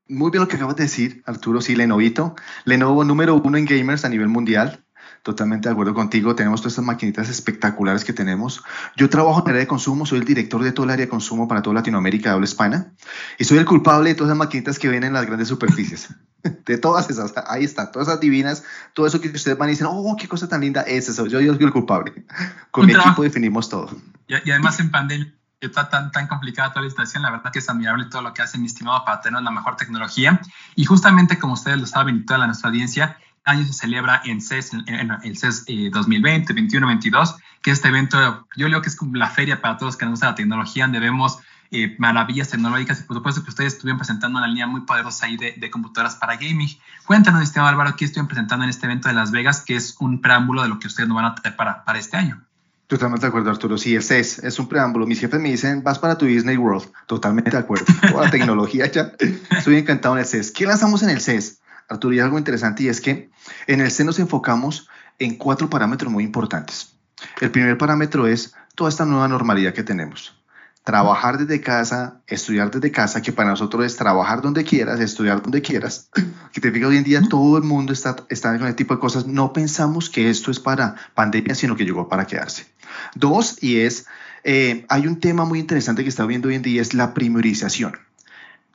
[0.07, 1.61] Muy bien lo que acabas de decir, Arturo.
[1.61, 2.35] Sí, Lenovito.
[2.63, 4.84] Lenovo número uno en gamers a nivel mundial.
[5.26, 6.35] Totalmente de acuerdo contigo.
[6.35, 8.61] Tenemos todas estas maquinitas espectaculares que tenemos.
[8.95, 11.10] Yo trabajo en el área de consumo, soy el director de todo el área de
[11.10, 12.91] consumo para toda Latinoamérica, habla hispana,
[13.39, 16.10] y soy el culpable de todas las maquinitas que ven en las grandes superficies.
[16.68, 19.88] De todas esas, ahí está, todas esas divinas, todo eso que ustedes van y dicen,
[19.89, 21.26] oh, qué cosa tan linda es eso.
[21.26, 22.14] Yo, yo soy el culpable.
[22.69, 23.10] Con Un mi trabajo.
[23.10, 23.89] equipo definimos todo.
[24.27, 27.57] Y, y además en pandemia está tan, tan complicada toda la situación, la verdad que
[27.57, 30.39] es admirable todo lo que hace mi estimado para tener la mejor tecnología.
[30.76, 34.41] Y justamente como ustedes lo saben y toda la, nuestra audiencia, año se celebra en
[34.41, 38.89] CES, en, en el CES eh, 2020, 21, 22, que este evento, yo creo que
[38.89, 41.39] es como la feria para todos que nos gusta la tecnología, donde vemos
[41.72, 45.38] eh, maravillas tecnológicas y por supuesto que ustedes estuvieron presentando una línea muy poderosa ahí
[45.38, 46.69] de, de computadoras para gaming.
[47.05, 50.22] Cuéntanos, estimado Álvaro, qué estuvieron presentando en este evento de Las Vegas, que es un
[50.22, 52.41] preámbulo de lo que ustedes nos van a traer para, para este año.
[52.88, 53.80] Totalmente de acuerdo, Arturo.
[53.80, 55.07] Sí, el CES es un preámbulo.
[55.07, 56.91] Mis jefes me dicen, vas para tu Disney World.
[57.07, 57.85] Totalmente de acuerdo.
[58.11, 59.11] Toda la tecnología ya.
[59.57, 60.51] Estoy encantado en el CES.
[60.51, 61.61] ¿Qué lanzamos en el CES?
[61.89, 63.30] Arturo, y algo interesante y es que
[63.67, 64.87] en el CES nos enfocamos
[65.19, 66.95] en cuatro parámetros muy importantes.
[67.41, 70.35] El primer parámetro es toda esta nueva normalidad que tenemos.
[70.83, 75.61] Trabajar desde casa, estudiar desde casa, que para nosotros es trabajar donde quieras, estudiar donde
[75.61, 76.09] quieras.
[76.55, 79.01] Que te fijas, hoy en día todo el mundo está, está con este tipo de
[79.01, 79.27] cosas.
[79.27, 82.65] No pensamos que esto es para pandemia, sino que llegó para quedarse.
[83.13, 84.05] Dos, y es,
[84.45, 87.97] eh, hay un tema muy interesante que está viendo hoy en día, es la primorización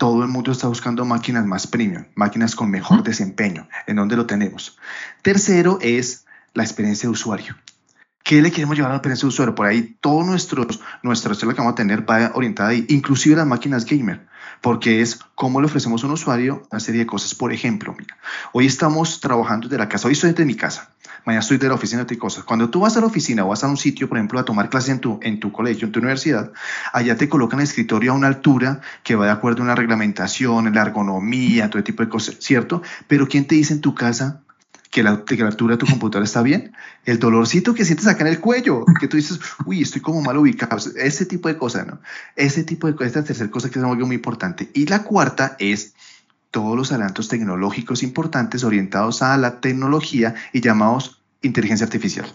[0.01, 3.68] todo el mundo está buscando máquinas más premium, máquinas con mejor desempeño.
[3.86, 4.78] ¿En dónde lo tenemos?
[5.20, 6.24] Tercero es
[6.55, 7.55] la experiencia de usuario.
[8.22, 9.55] ¿Qué le queremos llevar a la experiencia de usuario?
[9.55, 13.47] Por ahí todo nuestros, nuestra historia que vamos a tener va orientada ahí, inclusive las
[13.47, 14.27] máquinas gamer,
[14.60, 17.34] porque es cómo le ofrecemos a un usuario una serie de cosas.
[17.34, 18.16] Por ejemplo, mira,
[18.52, 20.90] hoy estamos trabajando desde la casa, hoy estoy desde mi casa,
[21.24, 22.44] mañana estoy de la oficina de cosas.
[22.44, 24.68] Cuando tú vas a la oficina o vas a un sitio, por ejemplo, a tomar
[24.68, 26.52] clases en tu, en tu colegio, en tu universidad,
[26.92, 30.72] allá te colocan el escritorio a una altura que va de acuerdo a una reglamentación,
[30.72, 32.82] la ergonomía, todo tipo de cosas, ¿cierto?
[33.06, 34.42] Pero ¿quién te dice en tu casa
[34.90, 36.72] que la, altura de tu computadora está bien?
[37.04, 40.36] El dolorcito que sientes acá en el cuello, que tú dices, uy, estoy como mal
[40.36, 42.00] ubicado, ese tipo de cosas, ¿no?
[42.36, 44.68] Ese tipo de cosas, esta tercera cosa que es algo muy importante.
[44.74, 45.94] Y la cuarta es
[46.50, 52.26] todos los adelantos tecnológicos importantes orientados a la tecnología y llamados inteligencia artificial.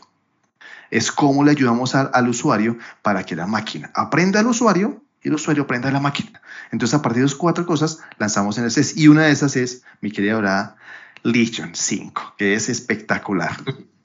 [0.92, 5.28] Es cómo le ayudamos a, al usuario para que la máquina aprenda al usuario y
[5.28, 6.42] el usuario aprenda a la máquina.
[6.72, 8.96] Entonces, a partir de esas cuatro cosas, lanzamos en el CES.
[8.96, 10.78] Y una de esas es, mi querida dorada,
[11.26, 13.58] Legion 5, que es espectacular.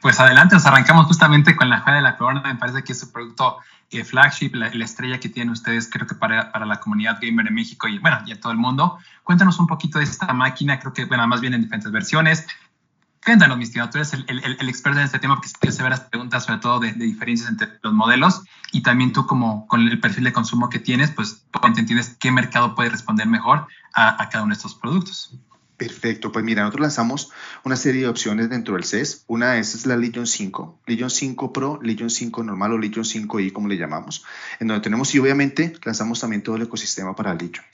[0.00, 2.42] Pues adelante, nos arrancamos justamente con la Joya de la Corona.
[2.42, 3.58] Me parece que es su producto
[3.90, 7.46] eh, flagship, la, la, estrella que tienen ustedes, creo que para, para, la comunidad gamer
[7.46, 8.98] en México y, bueno, y a todo el mundo.
[9.22, 12.46] Cuéntanos un poquito de esta máquina, creo que, bueno, más bien en diferentes versiones.
[13.24, 15.90] Cuéntanos, mi estimado, tú eres el, el, el, experto en este tema porque quiero saber
[15.90, 18.42] las preguntas, sobre todo de, de, diferencias entre los modelos
[18.72, 22.74] y también tú, como con el perfil de consumo que tienes, pues entiendes qué mercado
[22.74, 25.38] puede responder mejor a, a cada uno de estos productos.
[25.76, 27.30] Perfecto, pues mira, nosotros lanzamos
[27.64, 29.24] una serie de opciones dentro del CES.
[29.26, 33.04] Una de esas es la Legion 5, Legion 5 Pro, Legion 5 normal o Legion
[33.04, 34.24] 5i, como le llamamos,
[34.60, 37.64] en donde tenemos y obviamente lanzamos también todo el ecosistema para Legion.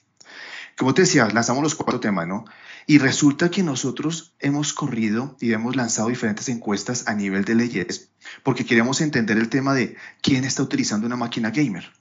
[0.76, 2.44] Como te decía, lanzamos los cuatro temas, ¿no?
[2.86, 8.10] Y resulta que nosotros hemos corrido y hemos lanzado diferentes encuestas a nivel de leyes
[8.42, 11.92] porque queríamos entender el tema de quién está utilizando una máquina gamer.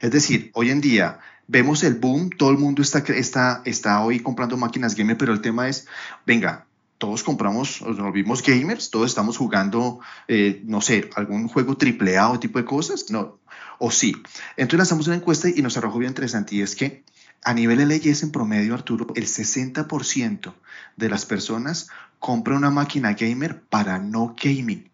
[0.00, 4.20] Es decir, hoy en día vemos el boom, todo el mundo está, está, está hoy
[4.20, 5.86] comprando máquinas gamer, pero el tema es,
[6.24, 6.66] venga,
[6.98, 12.30] todos compramos, nos volvimos gamers, todos estamos jugando, eh, no sé, algún juego triple A
[12.30, 13.38] o tipo de cosas, no,
[13.78, 14.14] o sí.
[14.56, 17.02] Entonces lanzamos una encuesta y nos arrojó bien interesante y es que
[17.44, 20.54] a nivel leyes en promedio, Arturo, el 60%
[20.96, 21.88] de las personas
[22.18, 24.87] compra una máquina gamer para no gaming.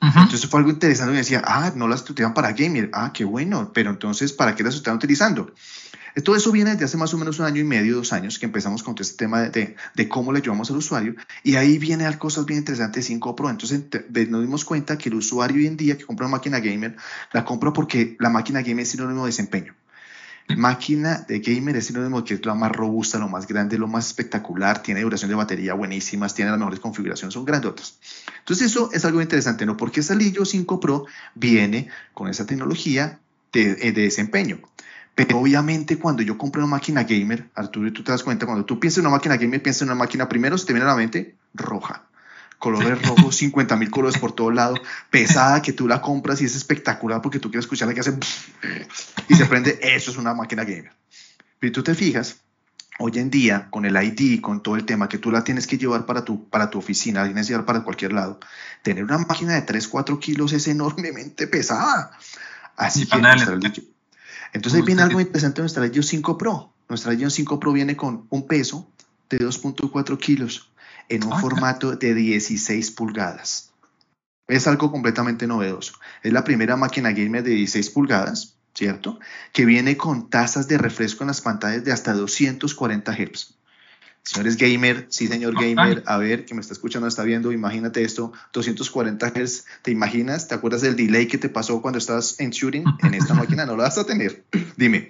[0.00, 1.12] Entonces fue algo interesante.
[1.12, 2.90] Me decía, ah, no las utilizan para gamer.
[2.92, 3.70] Ah, qué bueno.
[3.74, 5.52] Pero entonces, ¿para qué las están utilizando?
[6.24, 8.46] Todo eso viene desde hace más o menos un año y medio, dos años, que
[8.46, 11.14] empezamos con todo este tema de, de, cómo le ayudamos al usuario.
[11.44, 13.50] Y ahí vienen cosas bien interesantes de 5 Pro.
[13.50, 13.84] Entonces
[14.28, 16.96] nos dimos cuenta que el usuario hoy en día que compra una máquina gamer,
[17.32, 19.74] la compra porque la máquina gamer es sinónimo de desempeño.
[20.56, 24.06] Máquina de gamer es sinónimo que es la más robusta, lo más grande, lo más
[24.06, 27.98] espectacular, tiene duración de batería buenísimas, tiene las mejores configuraciones, son grandotas.
[28.38, 29.76] Entonces eso es algo interesante, ¿no?
[29.76, 33.18] Porque esta Lillo 5 Pro viene con esa tecnología
[33.52, 34.60] de, eh, de desempeño.
[35.14, 38.78] Pero obviamente cuando yo compro una máquina gamer, Arturo, tú te das cuenta, cuando tú
[38.80, 40.96] piensas en una máquina gamer, piensas en una máquina primero, se te viene a la
[40.96, 42.09] mente roja
[42.60, 44.76] colores rojos, 50 mil colores por todo lado,
[45.10, 48.16] pesada que tú la compras y es espectacular porque tú quieres escuchar la que hace
[49.28, 50.92] y se prende, eso es una máquina gamer.
[51.58, 52.36] Pero tú te fijas,
[53.00, 55.78] hoy en día con el ID, con todo el tema que tú la tienes que
[55.78, 58.38] llevar para tu, para tu oficina, tienes que llevar para cualquier lado,
[58.82, 62.12] tener una máquina de 3, 4 kilos es enormemente pesada.
[62.76, 63.58] Así que nuestra
[64.52, 66.72] entonces ahí viene algo interesante nuestra Legion 5 Pro.
[66.88, 68.90] Nuestra Legion 5 Pro viene con un peso
[69.28, 70.70] de 2.4 kilos
[71.10, 73.72] en un formato de 16 pulgadas.
[74.48, 75.94] Es algo completamente novedoso.
[76.22, 79.18] Es la primera máquina gamer de 16 pulgadas, ¿cierto?
[79.52, 83.54] Que viene con tasas de refresco en las pantallas de hasta 240 Hz.
[84.22, 88.32] Señores gamer, sí señor gamer, a ver, que me está escuchando, está viendo, imagínate esto,
[88.52, 90.46] 240 Hz, ¿te imaginas?
[90.46, 92.84] ¿Te acuerdas del delay que te pasó cuando estabas en shooting?
[93.02, 94.44] En esta máquina no lo vas a tener.
[94.76, 95.08] Dime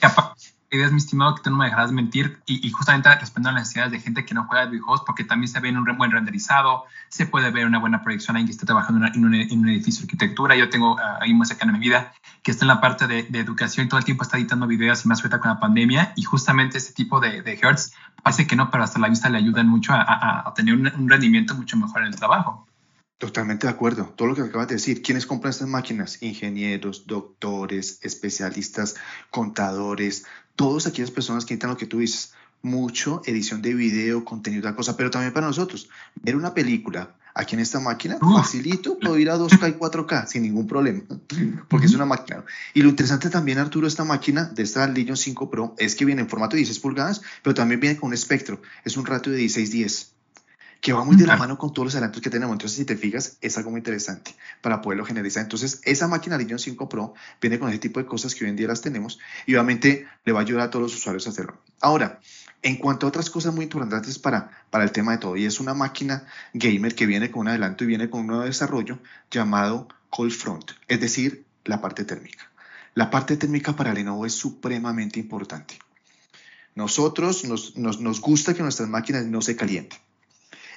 [0.70, 3.92] es mi estimado, que tú no me dejarás mentir, y, justamente respondiendo a las necesidades
[3.92, 7.26] de gente que no juega videojuegos, porque también se ve en un buen renderizado, se
[7.26, 9.34] puede ver una buena proyección ahí que está trabajando en, un,
[9.68, 10.54] edificio de arquitectura.
[10.54, 13.26] Yo tengo uh, ahí muy cercana en mi vida que está en la parte de,
[13.40, 16.22] educación y todo el tiempo está editando videos y más ahorita con la pandemia, y
[16.22, 17.92] justamente ese tipo de, de hertz
[18.22, 21.76] parece que no, pero hasta la vista le ayudan mucho a, tener un rendimiento mucho
[21.76, 22.69] mejor en el trabajo.
[23.20, 24.14] Totalmente de acuerdo.
[24.16, 25.02] Todo lo que acabas de decir.
[25.02, 26.22] ¿Quiénes compran estas máquinas?
[26.22, 28.94] Ingenieros, doctores, especialistas,
[29.30, 30.24] contadores,
[30.56, 32.32] todas aquellas personas que necesitan lo que tú dices.
[32.62, 35.90] Mucho edición de video, contenido, tal cosa, pero también para nosotros.
[36.14, 40.42] Ver una película aquí en esta máquina, facilito, puedo ir a 2K y 4K sin
[40.42, 41.02] ningún problema,
[41.68, 42.44] porque es una máquina.
[42.72, 46.22] Y lo interesante también, Arturo, esta máquina de esta Legion 5 Pro es que viene
[46.22, 48.60] en formato de 16 pulgadas, pero también viene con un espectro.
[48.84, 50.19] Es un ratio de 16-10
[50.80, 52.54] que va muy de la mano con todos los adelantos que tenemos.
[52.54, 55.42] Entonces, si te fijas, es algo muy interesante para poderlo generalizar.
[55.42, 58.56] Entonces, esa máquina Legion 5 Pro viene con ese tipo de cosas que hoy en
[58.56, 61.58] día las tenemos y obviamente le va a ayudar a todos los usuarios a hacerlo.
[61.80, 62.20] Ahora,
[62.62, 65.60] en cuanto a otras cosas muy importantes para, para el tema de todo, y es
[65.60, 68.98] una máquina gamer que viene con un adelanto y viene con un nuevo desarrollo
[69.30, 72.50] llamado Cold Front, es decir, la parte térmica.
[72.94, 75.78] La parte térmica para Lenovo es supremamente importante.
[76.74, 79.98] Nosotros nos, nos, nos gusta que nuestras máquinas no se calienten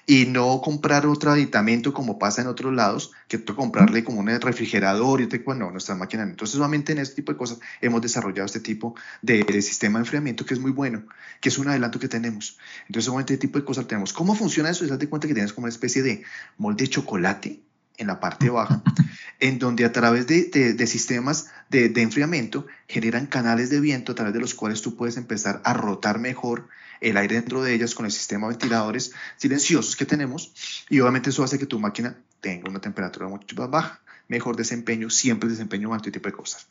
[0.05, 4.27] y no comprar otro aditamento como pasa en otros lados, que tú comprarle como un
[4.27, 6.23] refrigerador y te, bueno, nuestra máquina.
[6.23, 10.45] Entonces, solamente en este tipo de cosas hemos desarrollado este tipo de, sistema de enfriamiento
[10.45, 11.03] que es muy bueno,
[11.39, 12.57] que es un adelanto que tenemos.
[12.87, 14.11] Entonces, solamente este tipo de cosas tenemos.
[14.11, 14.85] ¿Cómo funciona eso?
[14.85, 16.23] Date cuenta que tienes como una especie de
[16.57, 17.61] molde de chocolate
[17.97, 18.81] en la parte baja,
[19.39, 24.15] en donde a través de, de, sistemas de, de, enfriamiento generan canales de viento a
[24.15, 26.67] través de los cuales tú puedes empezar a rotar mejor
[27.01, 30.53] el aire dentro de ellas con el sistema de ventiladores silenciosos que tenemos
[30.89, 35.09] y obviamente eso hace que tu máquina tenga una temperatura mucho más baja, mejor desempeño,
[35.09, 36.67] siempre desempeño alto y tipo de cosas.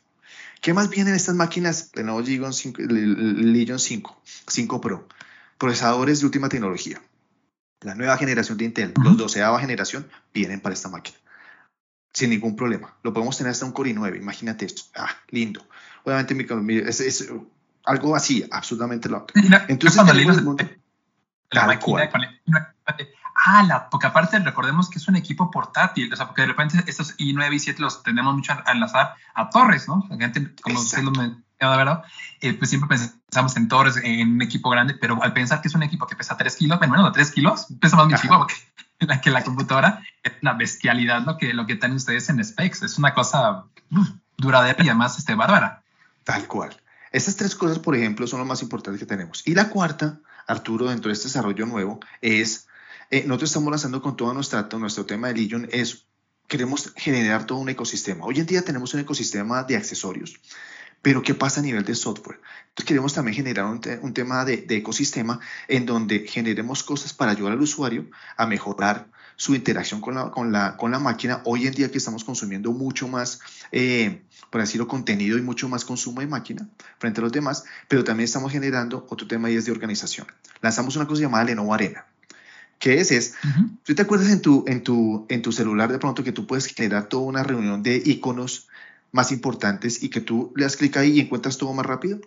[0.61, 5.07] ¿Qué más vienen estas máquinas de nuevo Legion 5, Legion 5, 5 Pro?
[5.57, 7.01] Procesadores de última tecnología.
[7.81, 11.17] La nueva generación de Intel, los 12 generación, vienen para esta máquina.
[12.13, 12.95] Sin ningún problema.
[13.03, 14.17] Lo podemos tener hasta un Core i9.
[14.17, 14.83] Imagínate esto.
[14.95, 15.65] Ah, lindo.
[16.03, 16.35] Obviamente,
[16.87, 17.29] es, es
[17.85, 19.27] algo así, absolutamente loco.
[19.67, 19.97] Entonces,
[21.51, 22.73] la máquina
[23.35, 26.83] Ah, la, porque aparte recordemos que es un equipo portátil, o sea, porque de repente
[26.85, 30.07] estos i9 y 7 los tenemos mucho a enlazar a torres, ¿no?
[30.19, 32.03] Gente, como usted lo mencionaba, ¿verdad?
[32.41, 35.75] Eh, pues siempre pensamos en torres, en un equipo grande, pero al pensar que es
[35.75, 38.45] un equipo que pesa 3 kilos, bueno, menos de 3 kilos, pesa más mi chico
[38.45, 38.53] que,
[39.05, 42.83] la, que la computadora, es una bestialidad lo que, lo que tienen ustedes en specs,
[42.83, 43.65] es una cosa
[44.37, 45.83] duradera y además este, bárbara.
[46.23, 46.75] Tal cual.
[47.11, 49.43] Estas tres cosas, por ejemplo, son lo más importantes que tenemos.
[49.45, 52.67] Y la cuarta, Arturo, dentro de este desarrollo nuevo, es,
[53.11, 56.07] eh, nosotros estamos lanzando con todo nuestro, nuestro tema de Legion, es,
[56.47, 58.25] queremos generar todo un ecosistema.
[58.25, 60.39] Hoy en día tenemos un ecosistema de accesorios,
[61.03, 62.39] pero ¿qué pasa a nivel de software?
[62.69, 67.61] Entonces queremos también generar un, tema de, ecosistema en donde generemos cosas para ayudar al
[67.61, 71.41] usuario a mejorar su interacción con la, con la, con la máquina.
[71.43, 73.41] Hoy en día que estamos consumiendo mucho más,
[73.73, 76.69] eh, por decirlo, contenido y mucho más consumo de máquina
[76.99, 80.25] frente a los demás, pero también estamos generando otro tema y es de organización.
[80.61, 82.05] Lanzamos una cosa llamada Lenovo Arena.
[82.79, 83.11] ¿Qué es?
[83.11, 83.33] Es,
[83.83, 86.65] ¿tú te acuerdas en tu, en, tu, en tu celular de pronto que tú puedes
[86.65, 88.69] generar toda una reunión de iconos
[89.13, 92.19] más importantes y que tú le das clic ahí y encuentras todo más rápido?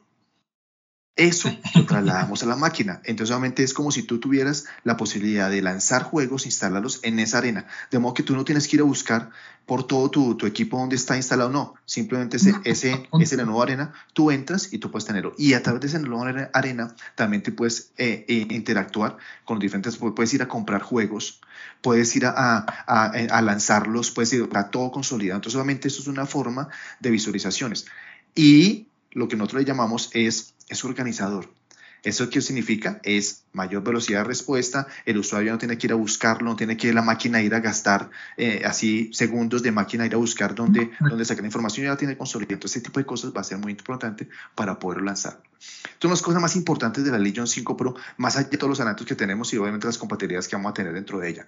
[1.17, 3.01] Eso lo trasladamos a la máquina.
[3.05, 7.39] Entonces, obviamente es como si tú tuvieras la posibilidad de lanzar juegos, instalarlos en esa
[7.39, 7.67] arena.
[7.91, 9.31] De modo que tú no tienes que ir a buscar
[9.65, 11.75] por todo tu, equipo donde está instalado, no.
[11.87, 15.35] Simplemente ese, ese, ese la nueva arena, tú entras y tú puedes tenerlo.
[15.39, 19.63] Y a través de esa nueva arena también te puedes eh, eh, interactuar con los
[19.63, 21.41] diferentes, puedes ir a comprar juegos,
[21.83, 25.39] puedes ir a, a, a lanzarlos, puedes ir a todo consolidado.
[25.39, 26.69] Entonces, obviamente, eso es una forma
[27.01, 27.87] de visualizaciones.
[28.37, 28.87] Y
[29.17, 31.49] lo que nosotros le llamamos es, es organizador.
[32.03, 33.01] ¿Eso qué significa?
[33.03, 36.77] Es mayor velocidad de respuesta, el usuario no tiene que ir a buscarlo, no tiene
[36.77, 40.17] que ir a la máquina ir a gastar eh, así segundos de máquina ir a
[40.17, 42.55] buscar dónde, dónde sacar la información, ya la tiene consolidada.
[42.55, 45.43] Entonces, ese tipo de cosas va a ser muy importante para poder lanzar.
[46.01, 48.81] Son las cosas más importantes de la Legion 5 Pro, más allá de todos los
[48.81, 51.47] análisis que tenemos y obviamente las compatibilidades que vamos a tener dentro de ella.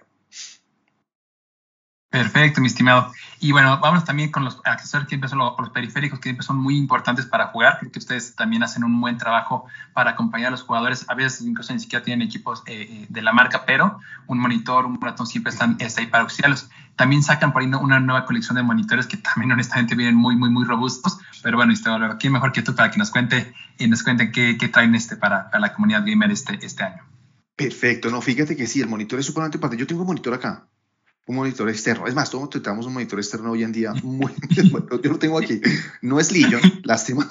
[2.11, 3.13] Perfecto, mi estimado.
[3.39, 6.57] Y bueno, vamos también con los accesorios que siempre son los, periféricos, que siempre son
[6.57, 7.77] muy importantes para jugar.
[7.79, 11.05] Creo que ustedes también hacen un buen trabajo para acompañar a los jugadores.
[11.09, 14.87] A veces incluso ni siquiera tienen equipos eh, eh, de la marca, pero un monitor,
[14.87, 16.71] un ratón siempre están ahí para auxiliarlos.
[16.97, 20.49] También sacan por ahí una nueva colección de monitores que también honestamente vienen muy, muy,
[20.49, 21.19] muy robustos.
[21.43, 24.55] Pero bueno, este, ¿quién mejor que tú para que nos cuente y nos cuenten qué,
[24.73, 27.05] traen este para, para, la comunidad gamer este, este año?
[27.55, 29.77] Perfecto, no, fíjate que sí, el monitor es súper importante.
[29.77, 30.65] Yo tengo un monitor acá
[31.29, 32.07] un monitor externo.
[32.07, 33.93] Es más, todos tenemos un monitor externo hoy en día.
[34.03, 35.61] Muy, yo lo tengo aquí.
[36.03, 37.29] No es Legion, lástima,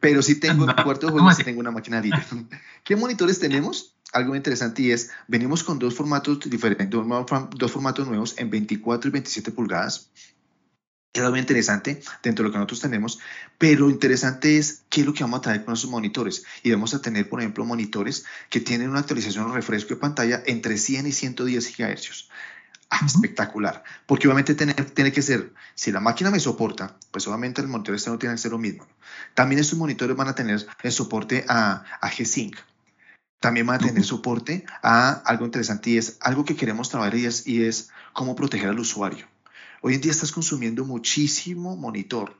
[0.00, 2.48] pero sí tengo en cuarto de juego, sí tengo una máquina Legion.
[2.82, 3.94] ¿Qué monitores tenemos?
[4.12, 9.12] Algo interesante y es, venimos con dos formatos diferentes, dos formatos nuevos en 24 y
[9.12, 10.10] 27 pulgadas.
[11.12, 13.18] Es algo interesante dentro de lo que nosotros tenemos,
[13.58, 16.44] pero lo interesante es qué es lo que vamos a traer con esos monitores.
[16.62, 20.42] Y vamos a tener, por ejemplo, monitores que tienen una actualización o refresco de pantalla
[20.46, 22.28] entre 100 y 110 GHz
[23.04, 23.82] espectacular.
[24.06, 27.94] Porque obviamente tiene, tiene que ser, si la máquina me soporta, pues obviamente el monitor
[27.94, 28.86] externo tiene que ser lo mismo.
[29.34, 32.56] También estos monitores van a tener el soporte a, a G-Sync.
[33.40, 37.26] También van a tener soporte a algo interesante y es algo que queremos trabajar y
[37.26, 39.26] es, y es cómo proteger al usuario.
[39.82, 42.38] Hoy en día estás consumiendo muchísimo monitor.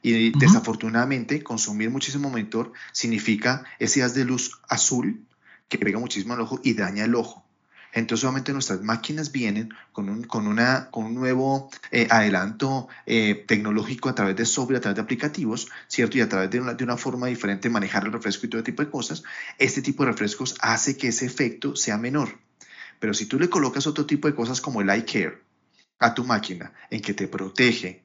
[0.00, 5.26] Y desafortunadamente, consumir muchísimo monitor significa ese haz de luz azul
[5.68, 7.44] que pega muchísimo al ojo y daña el ojo.
[7.92, 13.44] Entonces, obviamente nuestras máquinas vienen con un, con una, con un nuevo eh, adelanto eh,
[13.46, 16.18] tecnológico a través de software, a través de aplicativos, ¿cierto?
[16.18, 18.62] Y a través de una, de una forma diferente de manejar el refresco y todo
[18.62, 19.22] tipo de cosas.
[19.58, 22.38] Este tipo de refrescos hace que ese efecto sea menor.
[23.00, 25.42] Pero si tú le colocas otro tipo de cosas como el iCare
[25.98, 28.04] a tu máquina, en que te protege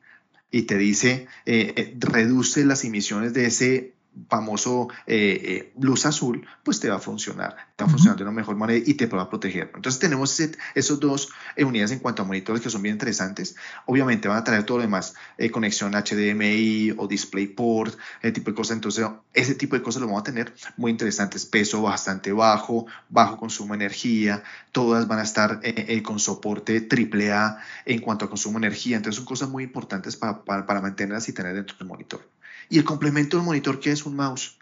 [0.50, 3.93] y te dice, eh, reduce las emisiones de ese
[4.30, 8.23] famoso eh, eh, luz azul, pues te va a funcionar, te va a funcionar de
[8.23, 9.72] una mejor manera y te va a proteger.
[9.76, 10.40] Entonces tenemos
[10.76, 13.56] esos dos eh, unidades en cuanto a monitores que son bien interesantes.
[13.85, 15.15] Obviamente van a traer todo lo demás,
[15.52, 18.76] conexión HDMI o DisplayPort, ese tipo de cosas.
[18.76, 21.45] Entonces ese tipo de cosas lo vamos a tener muy interesantes.
[21.45, 25.61] Peso bastante bajo, bajo consumo de energía, todas van a estar
[26.03, 28.98] con soporte AAA en cuanto a consumo de energía.
[28.98, 32.22] Entonces son cosas muy importantes para, para, para mantenerlas y tener dentro del monitor.
[32.69, 34.57] Y el complemento del monitor, que es un mouse.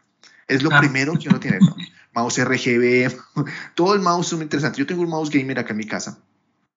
[0.48, 1.58] Es lo primero que uno tiene.
[2.14, 3.10] Mouse RGB,
[3.74, 4.78] todo el mouse es muy interesante.
[4.78, 6.18] Yo tengo un mouse gamer acá en mi casa.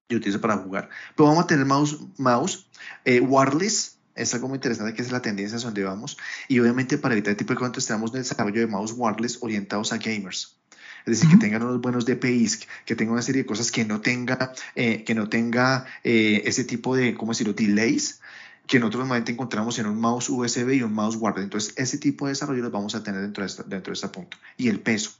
[0.07, 0.89] Yo utilizo para jugar.
[1.15, 2.68] Pero vamos a tener mouse, mouse
[3.03, 3.97] eh, wireless.
[4.15, 6.18] Es algo muy interesante que es la tendencia hacia donde vamos.
[6.47, 9.91] Y obviamente para evitar este tipo de cosas tenemos el desarrollo de mouse wireless orientados
[9.91, 10.57] a gamers.
[11.06, 14.02] Es decir, que tengan unos buenos DPIs, que tengan una serie de cosas que no
[14.02, 18.22] tenga, eh, que no tenga eh, ese tipo de, ¿cómo decirlo?, delays,
[18.68, 21.42] que nosotros normalmente encontramos en un mouse USB y un mouse guarda.
[21.42, 24.38] Entonces, ese tipo de desarrollo los vamos a tener dentro de, dentro de este punto.
[24.58, 25.12] Y el peso.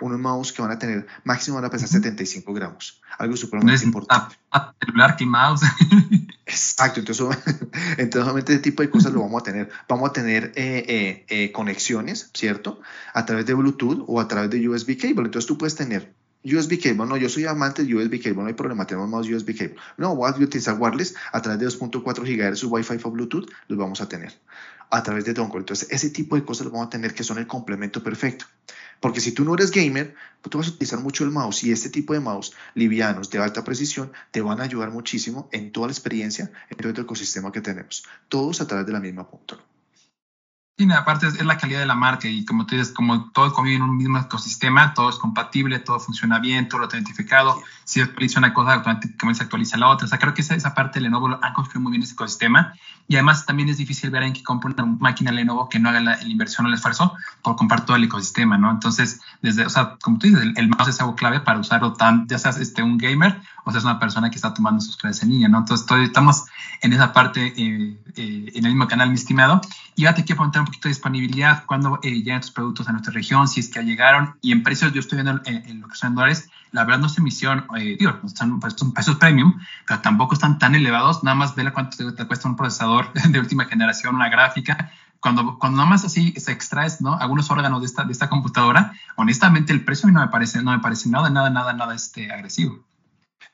[0.00, 3.00] Unos mouse que van a tener, máximo van a pesar 75 gramos.
[3.16, 4.36] Algo súper importante.
[4.80, 5.62] celular que mouse.
[6.46, 7.00] Exacto.
[7.00, 7.26] Entonces,
[7.98, 9.70] entonces, obviamente, ese tipo de cosas lo vamos a tener.
[9.88, 12.80] Vamos a tener eh, eh, eh, conexiones, ¿cierto?
[13.12, 15.26] A través de Bluetooth o a través de USB cable.
[15.26, 16.12] Entonces, tú puedes tener
[16.44, 19.56] USB cable, no, yo soy amante de USB cable, no hay problema, tenemos más USB
[19.56, 19.76] cable.
[19.96, 24.00] No, voy a utilizar wireless a través de 2.4 GHz Wi-Fi o Bluetooth, los vamos
[24.00, 24.32] a tener
[24.90, 25.58] a través de dongle.
[25.58, 28.46] Entonces, ese tipo de cosas los vamos a tener que son el complemento perfecto.
[29.00, 31.72] Porque si tú no eres gamer, pues tú vas a utilizar mucho el mouse y
[31.72, 35.88] este tipo de mouse livianos de alta precisión te van a ayudar muchísimo en toda
[35.88, 38.04] la experiencia, en todo el ecosistema que tenemos.
[38.28, 39.58] Todos a través de la misma punta.
[40.76, 43.76] Sí, aparte es, la calidad de la marca y como tú dices, como todo convive
[43.76, 47.62] en un mismo ecosistema, todo es compatible, todo funciona bien, todo lo identificado.
[47.84, 50.06] Si actualiza una cosa, automáticamente se actualiza la otra.
[50.06, 52.74] O sea, creo que esa, esa parte de Lenovo ha construido muy bien ese ecosistema.
[53.06, 56.00] Y además también es difícil ver en que compre una máquina Lenovo que no haga
[56.00, 58.72] la, inversión o el esfuerzo por comprar todo el ecosistema, ¿no?
[58.72, 62.26] Entonces, desde, o sea, como tú dices, el, mouse es algo clave para usarlo tan,
[62.26, 65.30] ya seas este, un gamer o seas una persona que está tomando sus clases en
[65.30, 65.58] línea, ¿no?
[65.58, 66.44] Entonces, estamos
[66.80, 69.60] en esa parte eh, eh, en el mismo canal, mi estimado.
[69.96, 72.92] Y ya te quiero preguntar un poquito de disponibilidad, cuándo eh, llegan tus productos a
[72.92, 74.36] nuestra región, si es que ya llegaron.
[74.42, 77.66] Y en precios, yo estoy viendo en, lo que son dólares, la verdad nuestra emisión,
[77.98, 81.22] digo, son, pues, son precios premium, pero tampoco están tan elevados.
[81.22, 84.90] Nada más vela cuánto te, te cuesta un procesador de última generación, una gráfica
[85.24, 87.14] cuando, cuando nada más así se extraes ¿no?
[87.14, 90.62] algunos órganos de esta, de esta computadora, honestamente el precio a mí no me parece,
[90.62, 92.84] no me parece nada, nada, nada, nada este, agresivo.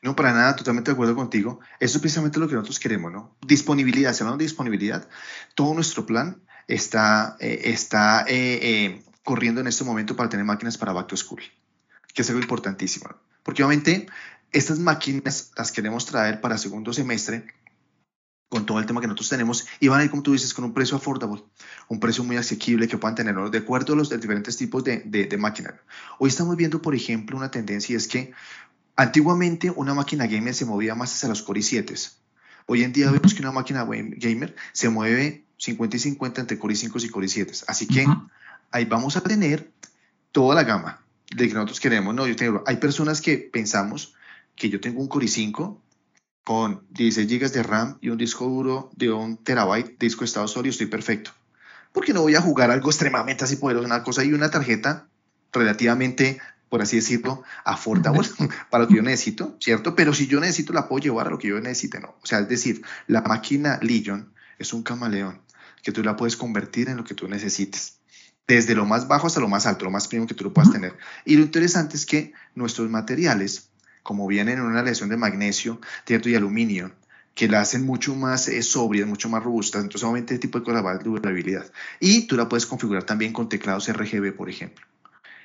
[0.03, 1.61] No, para nada, totalmente de acuerdo contigo.
[1.79, 3.37] Eso es precisamente lo que nosotros queremos, ¿no?
[3.47, 5.07] Disponibilidad, si hablamos de disponibilidad,
[5.55, 10.79] todo nuestro plan está, eh, está eh, eh, corriendo en este momento para tener máquinas
[10.79, 11.43] para Back to School,
[12.15, 13.11] que es algo importantísimo.
[13.43, 14.07] Porque obviamente
[14.53, 17.47] estas máquinas las queremos traer para segundo semestre
[18.49, 20.65] con todo el tema que nosotros tenemos y van a ir, como tú dices, con
[20.65, 21.45] un precio affordable,
[21.89, 25.37] un precio muy asequible que puedan tener de acuerdo a los diferentes tipos de, de,
[25.37, 25.81] máquina.
[26.19, 28.33] Hoy estamos viendo, por ejemplo, una tendencia y es que
[28.97, 32.13] antiguamente una máquina gamer se movía más hacia los Core i7.
[32.67, 36.75] Hoy en día vemos que una máquina gamer se mueve 50 y 50 entre Core
[36.75, 37.65] i5 y Core i7.
[37.67, 38.07] Así que
[38.71, 39.71] ahí vamos a tener
[40.33, 41.03] toda la gama
[41.35, 42.15] de que nosotros queremos.
[42.15, 44.15] No, yo tengo, hay personas que pensamos
[44.57, 45.79] que yo tengo un Core i5
[46.45, 50.49] con 16 GB de RAM y un disco duro de un terabyte, disco de estado
[50.49, 51.31] sólido, estoy perfecto.
[51.93, 55.09] Porque no voy a jugar algo extremadamente así poderoso, una cosa y una tarjeta
[55.53, 56.41] relativamente,
[56.71, 58.27] por así decirlo, affordable
[58.71, 59.95] para lo que yo necesito, ¿cierto?
[59.95, 62.17] Pero si yo necesito, la puedo llevar a lo que yo necesite, ¿no?
[62.23, 65.43] O sea, es decir, la máquina Legion es un camaleón
[65.83, 67.99] que tú la puedes convertir en lo que tú necesites
[68.47, 70.73] desde lo más bajo hasta lo más alto, lo más primo que tú lo puedas
[70.73, 70.97] tener.
[71.25, 73.71] Y lo interesante es que nuestros materiales
[74.03, 76.93] como vienen en una aleación de magnesio, cierto, y aluminio,
[77.35, 80.65] que la hacen mucho más eh, sobria, mucho más robusta, entonces obviamente este tipo de
[80.65, 81.71] cosas va a durabilidad.
[82.01, 84.85] Y tú la puedes configurar también con teclados RGB, por ejemplo.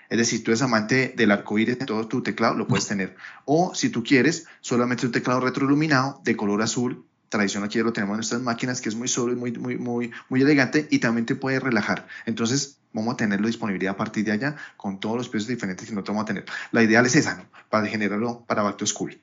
[0.10, 3.16] Es decir, tú eres amante del arcoíris de todo tu teclado, lo puedes tener.
[3.46, 7.94] O si tú quieres, solamente un teclado retroiluminado de color azul, tradición aquí ya lo
[7.94, 11.26] tenemos en nuestras máquinas, que es muy sobrio, muy, muy, muy, muy elegante y también
[11.26, 12.08] te puede relajar.
[12.26, 15.94] Entonces, vamos a tenerlo disponibilidad a partir de allá con todos los precios diferentes que
[15.94, 16.46] nosotros vamos a tener.
[16.72, 17.46] La ideal es esa, ¿no?
[17.70, 19.20] Para generarlo para Back to School.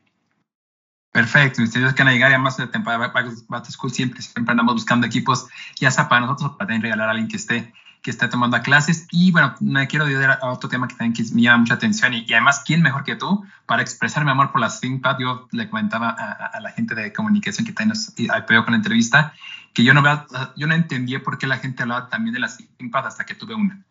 [1.13, 3.13] Perfecto, ustedes que van a llegar más de temporada
[3.49, 5.47] Back to School siempre, siempre andamos buscando equipos,
[5.79, 7.73] ya sea para nosotros para también regalar a alguien que esté
[8.03, 9.07] que esté tomando clases.
[9.11, 12.27] Y bueno, me quiero ayudar a otro tema que también me llama mucha atención y,
[12.33, 15.19] además, ¿quién mejor que tú para expresar mi amor por las ThinkPad?
[15.21, 19.33] Yo le comentaba a, la gente de comunicación que nos apoyó con la entrevista
[19.73, 20.03] que yo no,
[20.57, 23.55] yo no entendía por qué la gente hablaba también de las ThinkPad hasta que tuve
[23.55, 23.83] una.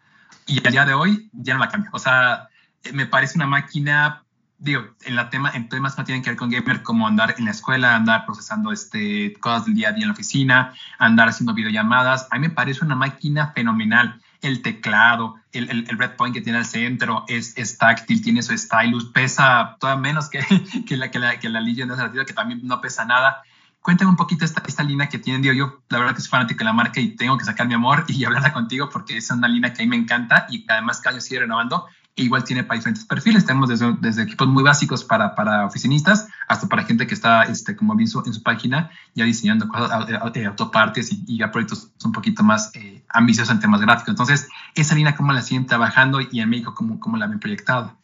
[0.45, 1.89] Y al día de hoy ya no la cambio.
[1.93, 2.49] O sea,
[2.93, 4.20] me parece una máquina
[4.61, 7.33] digo, en, la tema, en temas que no tienen que ver con gamer, como andar
[7.37, 11.27] en la escuela, andar procesando este, cosas del día a día en la oficina, andar
[11.27, 14.21] haciendo videollamadas, a mí me parece una máquina fenomenal.
[14.41, 18.55] El teclado, el, el, red point que tiene al centro es, es, táctil, tiene su
[18.57, 20.39] stylus, pesa todavía menos que,
[20.87, 21.91] que, la, que, la, que la Legion
[22.25, 23.41] que también no pesa nada.
[23.81, 26.59] Cuéntame un poquito esta, esta línea que tienen, digo, yo la verdad que soy fanático
[26.59, 29.47] de la marca y tengo que sacar mi amor y hablarla contigo porque es una
[29.47, 32.63] línea que a mí me encanta y que además cada año sigue renovando igual tiene
[32.63, 33.45] para diferentes perfiles.
[33.45, 37.75] Tenemos desde, desde equipos muy básicos para, para, oficinistas hasta para gente que está, este,
[37.75, 40.07] como aviso en su página, ya diseñando cosas,
[40.45, 44.09] autopartes y, ya proyectos un poquito más eh, ambiciosos en temas gráficos.
[44.09, 47.97] Entonces, esa línea, ¿cómo la siguen trabajando y en México, cómo, cómo la ven proyectado?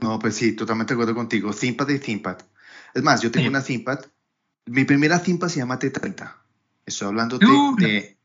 [0.00, 1.52] No, pues sí, totalmente de acuerdo contigo.
[1.52, 2.38] ThinkPad y ThinkPad.
[2.94, 4.00] Es más, yo tengo una ThinkPad.
[4.66, 6.30] Mi primera ThinkPad se llama T30.
[6.84, 8.16] Estoy hablando de, uh, de,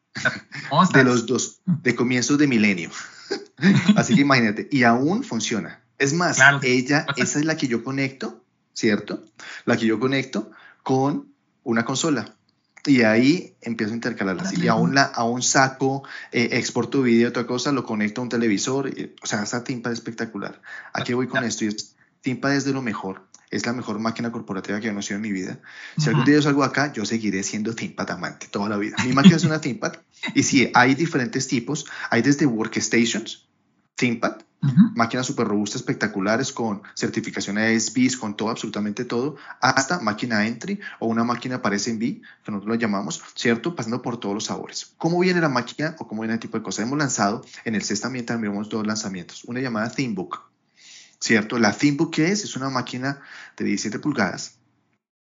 [0.94, 2.90] de los dos, de comienzos de milenio.
[3.96, 5.82] Así que imagínate, y aún funciona.
[5.98, 8.44] Es más, ella, esa es la que yo conecto,
[8.74, 9.24] ¿cierto?
[9.66, 10.52] La que yo conecto
[10.82, 11.34] con
[11.64, 12.36] una consola.
[12.86, 14.58] Y ahí empiezo a intercalarlas.
[14.58, 16.04] Y aún, la, aún saco,
[16.34, 18.92] eh, exporto video, otra cosa, lo conecto a un televisor.
[19.22, 20.62] o sea, esa timpa es espectacular.
[20.92, 21.64] ¿A qué voy con esto?
[21.64, 21.74] Y
[22.22, 23.26] timpa es de lo mejor.
[23.54, 25.60] Es la mejor máquina corporativa que he conocido en mi vida.
[26.00, 28.96] Si algún día yo salgo acá, yo seguiré siendo ThinkPad amante toda la vida.
[29.06, 29.94] Mi máquina es una ThinkPad.
[30.34, 31.86] Y sí, hay diferentes tipos.
[32.10, 33.48] Hay desde workstations,
[33.94, 34.38] ThinkPad,
[34.96, 41.06] máquinas súper robustas, espectaculares, con certificación ASBs, con todo, absolutamente todo, hasta máquina entry o
[41.06, 43.76] una máquina para SMB, que nosotros lo llamamos, ¿cierto?
[43.76, 44.96] Pasando por todos los sabores.
[44.98, 46.88] ¿Cómo viene la máquina o cómo viene el tipo de cosas?
[46.88, 50.53] Hemos lanzado, en el CES también tenemos dos lanzamientos, una llamada ThinkBook,
[51.24, 51.58] ¿cierto?
[51.58, 52.44] La ThinkBook, ¿qué es?
[52.44, 53.22] Es una máquina
[53.56, 54.58] de 17 pulgadas,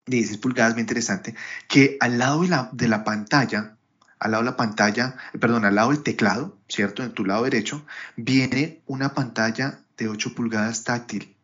[0.06, 1.34] 16 pulgadas, muy interesante,
[1.68, 3.74] que al lado de la, de la pantalla
[4.20, 7.04] al lado de la pantalla, eh, perdón, al lado del teclado, ¿cierto?
[7.04, 7.84] En tu lado derecho,
[8.16, 11.36] viene una pantalla de 8 pulgadas táctil,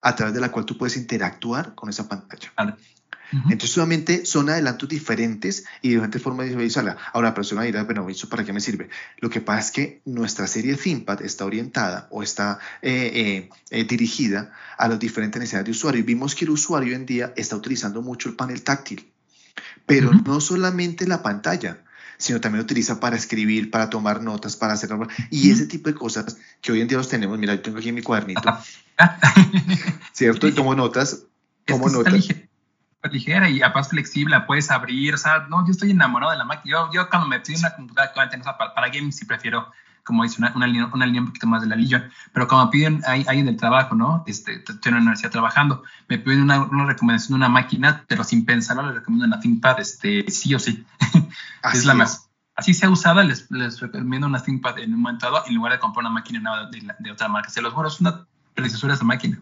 [0.00, 2.50] a través de la cual tú puedes interactuar con esa pantalla.
[3.32, 6.96] Entonces, solamente son adelantos diferentes y diferentes formas de visualizarla.
[7.12, 8.88] Ahora, la persona dirá, bueno, ¿eso para qué me sirve?
[9.18, 14.52] Lo que pasa es que nuestra serie ThinkPad está orientada o está eh, eh, dirigida
[14.76, 16.00] a las diferentes necesidades de usuario.
[16.00, 19.12] Y vimos que el usuario hoy en día está utilizando mucho el panel táctil
[19.86, 20.22] pero Ujú.
[20.24, 21.78] no solamente la pantalla,
[22.18, 24.90] sino también utiliza para escribir, para tomar notas, para hacer...
[25.30, 27.88] Y ese tipo de cosas que hoy en día los tenemos, mira, yo tengo aquí
[27.88, 28.58] en mi cuadernito,
[30.12, 30.46] ¿cierto?
[30.46, 31.26] Y tomo notas, Es
[31.66, 32.28] tomo que está notas.
[33.10, 36.44] Ligera y aparte flexible, la puedes abrir, o sea, no, yo estoy enamorado de la
[36.44, 36.70] máquina.
[36.72, 39.70] Yo, yo cuando me pido una computadora o sea, para, para gaming sí prefiero,
[40.04, 42.70] como dice, una, una, línea, una línea un poquito más de la Legion, pero cuando
[42.70, 44.22] piden ahí, ahí en el trabajo, ¿no?
[44.26, 48.24] Este, estoy en la universidad trabajando, me piden una, una recomendación de una máquina, pero
[48.24, 50.84] sin pensarlo, les recomiendo una ThinkPad, este, sí o sí.
[51.62, 52.28] Así es la más.
[52.54, 55.78] Así sea usada, les, les recomiendo una ThinkPad en un momento dado, en lugar de
[55.78, 57.48] comprar una máquina de, la- de otra marca.
[57.50, 59.38] Se los juro, es una preciosura esa máquina.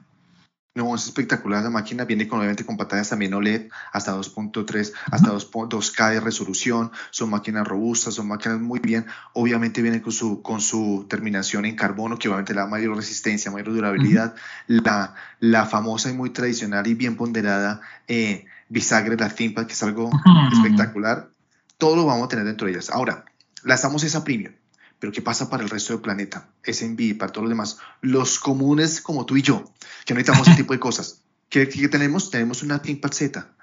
[0.73, 1.65] No, es espectacular.
[1.65, 6.21] La máquina viene con, obviamente con pantallas también OLED hasta 2.3, hasta 2 2K de
[6.21, 6.93] resolución.
[7.11, 9.05] Son máquinas robustas, son máquinas muy bien.
[9.33, 13.51] Obviamente vienen con su, con su terminación en carbono, que obviamente le da mayor resistencia,
[13.51, 14.37] mayor durabilidad.
[14.69, 19.73] la, la famosa y muy tradicional y bien ponderada eh, bisagra de la ThinkPad, que
[19.73, 20.09] es algo
[20.53, 21.31] espectacular.
[21.79, 22.91] Todo lo vamos a tener dentro de ellas.
[22.91, 23.25] Ahora,
[23.65, 24.53] lanzamos esa premium.
[25.01, 26.51] Pero ¿qué pasa para el resto del planeta?
[26.63, 27.79] SMB, para todos los demás.
[28.03, 29.65] Los comunes como tú y yo,
[30.05, 31.23] que no necesitamos ese tipo de cosas.
[31.49, 32.31] ¿Qué, qué tenemos?
[32.31, 33.57] Tenemos una ThinkPad Z.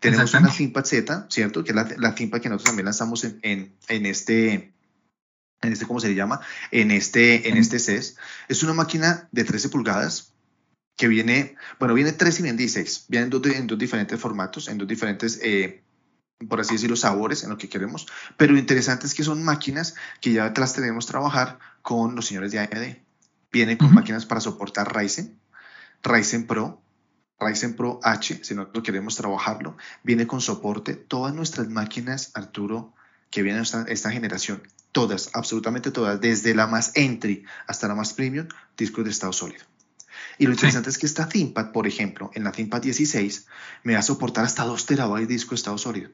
[0.00, 0.50] Tenemos una.
[0.50, 1.62] ThinkPad Z, ¿cierto?
[1.62, 4.72] Que es la, la ThinkPad que nosotros también lanzamos en, en, en este,
[5.60, 6.40] en este, ¿cómo se le llama?
[6.70, 8.16] En este, en este CES.
[8.48, 10.32] Es una máquina de 13 pulgadas
[10.96, 13.06] que viene, bueno, viene 13 y viene 16.
[13.08, 15.84] Viene en dos, en dos diferentes formatos, en dos diferentes, eh,
[16.46, 18.06] por así decirlo, sabores en lo que queremos.
[18.36, 22.52] Pero lo interesante es que son máquinas que ya las tenemos trabajar con los señores
[22.52, 22.96] de AMD.
[23.50, 25.38] Vienen con máquinas para soportar Ryzen,
[26.02, 26.80] Ryzen Pro,
[27.40, 29.76] Ryzen Pro H, si nosotros queremos trabajarlo.
[30.04, 30.94] Viene con soporte.
[30.94, 32.94] Todas nuestras máquinas, Arturo,
[33.30, 34.62] que vienen esta, esta generación,
[34.92, 39.64] todas, absolutamente todas, desde la más entry hasta la más premium, discos de estado sólido.
[40.38, 40.56] Y lo Sí.
[40.56, 43.46] interesante es que esta ThinkPad, por ejemplo, en la ThinkPad 16,
[43.82, 46.10] me va a soportar hasta 2 terabytes de disco de estado sólido.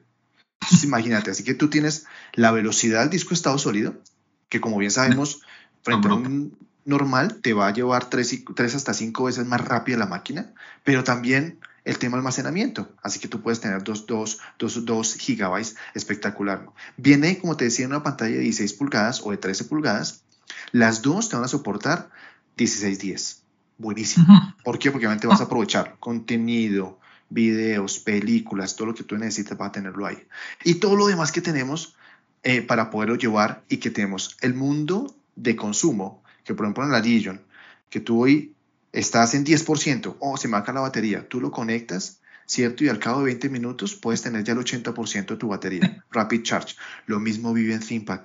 [0.61, 4.01] Entonces, imagínate, así que tú tienes la velocidad del disco estado sólido,
[4.49, 5.41] que como bien sabemos,
[5.83, 8.45] frente a un normal te va a llevar 3,
[8.75, 10.53] hasta 5 veces más rápida la máquina,
[10.83, 12.89] pero también el tema almacenamiento.
[13.01, 16.63] Así que tú puedes tener 2, 2, 2, 2 gigabytes espectacular.
[16.63, 16.73] ¿no?
[16.97, 20.23] Viene, como te decía, una pantalla de 16 pulgadas o de 13 pulgadas.
[20.71, 22.09] Las dos te van a soportar
[22.57, 23.43] 1610.
[23.77, 24.55] Buenísimo.
[24.63, 24.89] ¿Por qué?
[24.89, 26.99] Porque obviamente vas a aprovechar contenido,
[27.29, 30.17] videos, películas, todo lo que tú necesites para tenerlo ahí.
[30.63, 31.95] Y todo lo demás que tenemos
[32.43, 36.91] eh, para poderlo llevar y que tenemos el mundo de consumo, que por ejemplo en
[36.91, 37.41] la Legion,
[37.89, 38.53] que tú hoy
[38.91, 42.83] estás en 10%, o se me acaba la batería, tú lo conectas, ¿cierto?
[42.83, 46.43] Y al cabo de 20 minutos puedes tener ya el 80% de tu batería, Rapid
[46.43, 46.75] Charge.
[47.05, 48.21] Lo mismo vive en ThinkPad.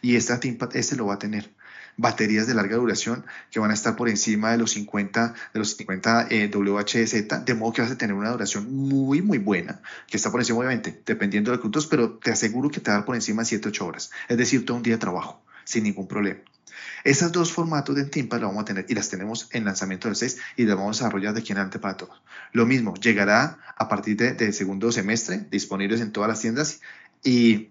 [0.00, 1.52] Y esta ThinkPad, este lo va a tener
[1.98, 5.76] baterías de larga duración que van a estar por encima de los 50, de los
[5.76, 10.16] 50 eh, WHZ, de modo que vas a tener una duración muy, muy buena, que
[10.16, 12.98] está por encima, obviamente, dependiendo de los puntos, pero te aseguro que te va a
[13.00, 15.84] dar por encima de 7, 8 horas, es decir, todo un día de trabajo, sin
[15.84, 16.40] ningún problema.
[17.04, 20.16] Esas dos formatos de ThinkPad las vamos a tener y las tenemos en lanzamiento del
[20.16, 22.22] 6 y las vamos a desarrollar de aquí en adelante para todos.
[22.52, 26.80] Lo mismo, llegará a partir de- del segundo semestre, disponibles en todas las tiendas
[27.24, 27.70] y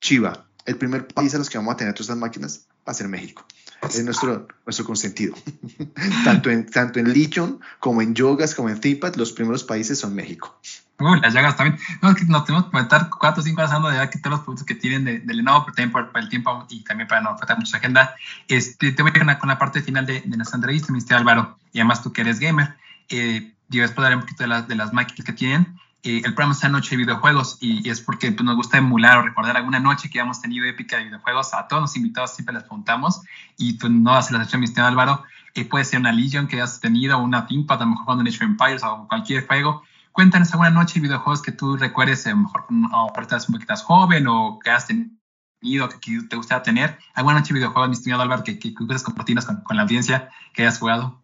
[0.00, 2.94] Chiva, el primer país a los que vamos a tener todas estas máquinas va a
[2.94, 3.44] ser México.
[3.82, 5.34] Es nuestro, nuestro consentido.
[6.24, 10.14] tanto, en, tanto en Legion como en Yogas como en ThinkPad, los primeros países son
[10.14, 10.58] México.
[10.98, 11.78] Uy, las llagas también.
[12.00, 14.40] No, es que nos tenemos que comentar cuatro o cinco horas hablando de todos los
[14.40, 17.20] productos que tienen de, de Lenovo, pero también por, por el tiempo y también para
[17.20, 18.14] no faltar mucha agenda.
[18.48, 21.20] Este, te voy a ir con la, la parte final de, de nuestra entrevista, estimado
[21.20, 22.76] Álvaro, y además tú que eres gamer.
[23.10, 25.78] Eh, digo, después hablaré un poquito de, las de las máquinas que tienen.
[26.02, 29.56] El programa está Noche de Videojuegos y, es porque pues, nos gusta emular o recordar
[29.56, 31.52] alguna noche que hemos tenido épica de videojuegos.
[31.52, 33.22] A todos los invitados siempre les preguntamos
[33.58, 35.24] y tú no haces la sección, mi estimado Álvaro.
[35.54, 38.36] Eh, puede ser una Legion que has tenido, una ThinkPad, a lo mejor en Age
[38.36, 39.82] of Empires o cualquier juego.
[40.12, 43.82] Cuéntanos alguna noche de videojuegos que tú recuerdes, a lo mejor ahorita un poquito más
[43.82, 46.98] joven o que has tenido, que, que te gustaría tener.
[47.14, 49.82] Alguna noche de videojuegos, mi estimado Álvaro, que, que, que puedes compartirnos con, con la
[49.82, 51.20] audiencia que hayas jugado.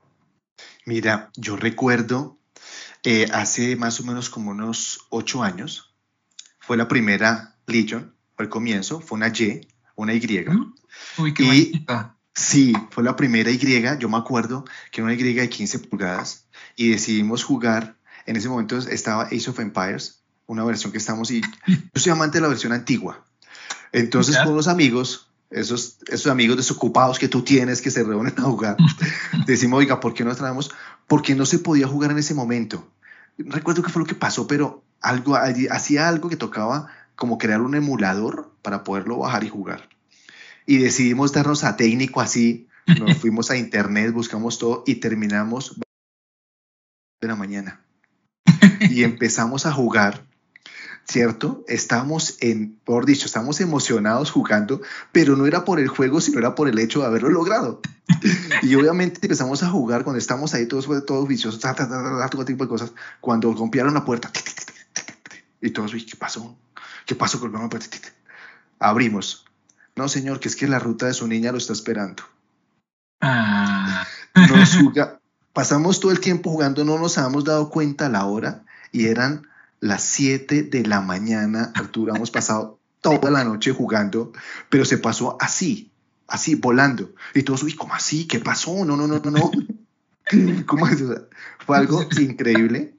[0.86, 2.38] Mira, yo recuerdo
[3.02, 5.94] eh, hace más o menos como unos ocho años,
[6.60, 9.66] fue la primera Legion, fue el comienzo, fue una Y,
[9.96, 10.44] una Y.
[10.46, 10.74] ¿Mm?
[11.18, 11.86] Uy, qué Y-.
[12.34, 13.58] Sí, fue la primera Y,
[13.98, 16.46] yo me acuerdo que era una Y de 15 pulgadas
[16.76, 21.40] y decidimos jugar, en ese momento estaba Ace of Empires, una versión que estamos y
[21.66, 23.24] yo soy amante de la versión antigua.
[23.92, 24.44] Entonces Ya.
[24.44, 28.76] con los amigos, esos, esos amigos desocupados que tú tienes que se reúnen a jugar,
[29.46, 30.70] decimos, oiga, ¿por qué no traemos?
[31.06, 32.88] Porque no se podía jugar en ese momento.
[33.38, 37.74] Recuerdo que fue lo que pasó, pero algo, hacía algo que tocaba como crear un
[37.74, 39.88] emulador para poderlo bajar y jugar
[40.66, 42.68] y decidimos darnos a técnico así.
[42.86, 45.78] Nos fuimos a internet, buscamos todo y terminamos
[47.20, 47.80] de la mañana.
[48.90, 50.26] Y empezamos a jugar.
[51.06, 51.64] ¿Cierto?
[51.68, 54.80] Estamos en, por dicho, estamos emocionados jugando,
[55.12, 57.80] pero no era por el juego, sino era por el hecho de haberlo logrado.
[58.62, 62.92] y obviamente empezamos a jugar cuando estamos ahí todos, todos viciosos, todo tipo de cosas,
[63.20, 64.30] cuando rompieron la puerta,
[65.60, 66.56] y todos, ¿qué pasó?
[67.06, 67.96] ¿Qué pasó con la puerta?
[68.78, 69.44] Abrimos.
[69.94, 72.22] No, señor, que es que la ruta de su niña lo está esperando.
[73.20, 74.06] Ah.
[74.34, 75.20] Nos juga-
[75.52, 79.46] pasamos todo el tiempo jugando, no nos habíamos dado cuenta la hora y eran
[79.82, 84.32] las 7 de la mañana, Arturo, hemos pasado toda la noche jugando,
[84.70, 85.90] pero se pasó así,
[86.28, 87.12] así, volando.
[87.34, 88.28] Y todos, uy, ¿cómo así?
[88.28, 88.84] ¿Qué pasó?
[88.84, 89.50] No, no, no, no, no.
[90.66, 91.02] ¿Cómo es?
[91.66, 92.94] Fue algo increíble.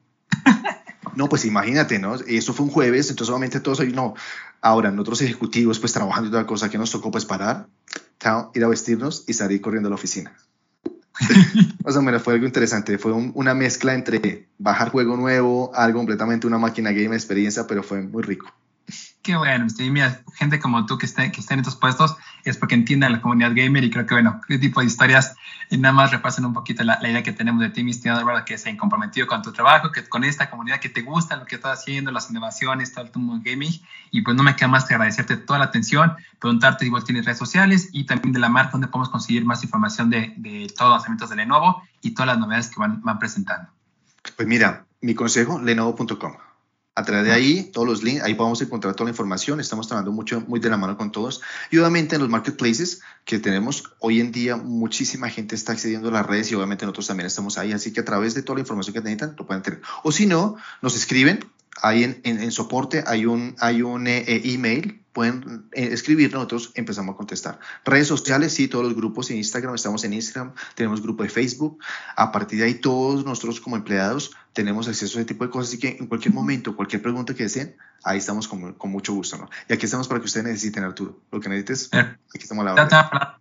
[1.16, 2.16] No, pues imagínate, ¿no?
[2.16, 4.14] Eso fue un jueves, entonces obviamente todos hoy no.
[4.60, 7.68] Ahora, nosotros ejecutivos, pues trabajando y toda cosa, que nos tocó pues parar,
[8.54, 10.36] ir a vestirnos y salir corriendo a la oficina.
[11.86, 12.98] o sea, mira, fue algo interesante.
[12.98, 17.84] Fue un- una mezcla entre bajar juego nuevo, algo completamente una máquina game experiencia, pero
[17.84, 18.48] fue muy rico.
[19.24, 22.58] Qué bueno, sí, mira, gente como tú que esté, que esté en estos puestos es
[22.58, 25.38] porque entienden la comunidad gamer y creo que, bueno, este tipo de historias
[25.70, 28.26] eh, nada más repasan un poquito la, la idea que tenemos de ti, mi estimado
[28.44, 31.46] que es eh, comprometido con tu trabajo, que con esta comunidad que te gusta lo
[31.46, 33.72] que estás haciendo, las innovaciones, todo el mundo gaming.
[34.12, 37.40] Y pues no me queda más que agradecerte toda la atención, preguntarte igual tienes redes
[37.40, 40.98] sociales y también de la marca donde podemos conseguir más información de, de todos los
[40.98, 43.70] lanzamientos de Lenovo y todas las novedades que van, van presentando.
[44.36, 46.34] Pues mira, mi consejo, lenovo.com.
[46.96, 49.60] A través de ahí, todos los links, ahí podemos encontrar toda la información.
[49.60, 51.42] Estamos trabajando mucho, muy de la mano con todos.
[51.72, 56.12] Y obviamente en los marketplaces que tenemos hoy en día, muchísima gente está accediendo a
[56.12, 57.72] las redes y obviamente nosotros también estamos ahí.
[57.72, 59.82] Así que a través de toda la información que necesitan, lo pueden tener.
[60.04, 61.40] O si no, nos escriben.
[61.82, 65.03] Ahí en, en- en soporte hay un, hay un eh, eh, email.
[65.14, 67.60] Pueden eh, escribir, nosotros empezamos a contestar.
[67.86, 71.78] Redes sociales, sí, todos los grupos en Instagram, estamos en Instagram, tenemos grupo de Facebook.
[72.16, 75.70] A partir de ahí, todos nosotros como empleados tenemos acceso a ese tipo de cosas.
[75.70, 79.38] Así que en cualquier momento, cualquier pregunta que deseen, ahí estamos con, con mucho gusto.
[79.38, 79.50] ¿no?
[79.70, 81.22] Y aquí estamos para que ustedes necesiten, Arturo.
[81.32, 83.40] Lo que necesites, aquí estamos a la va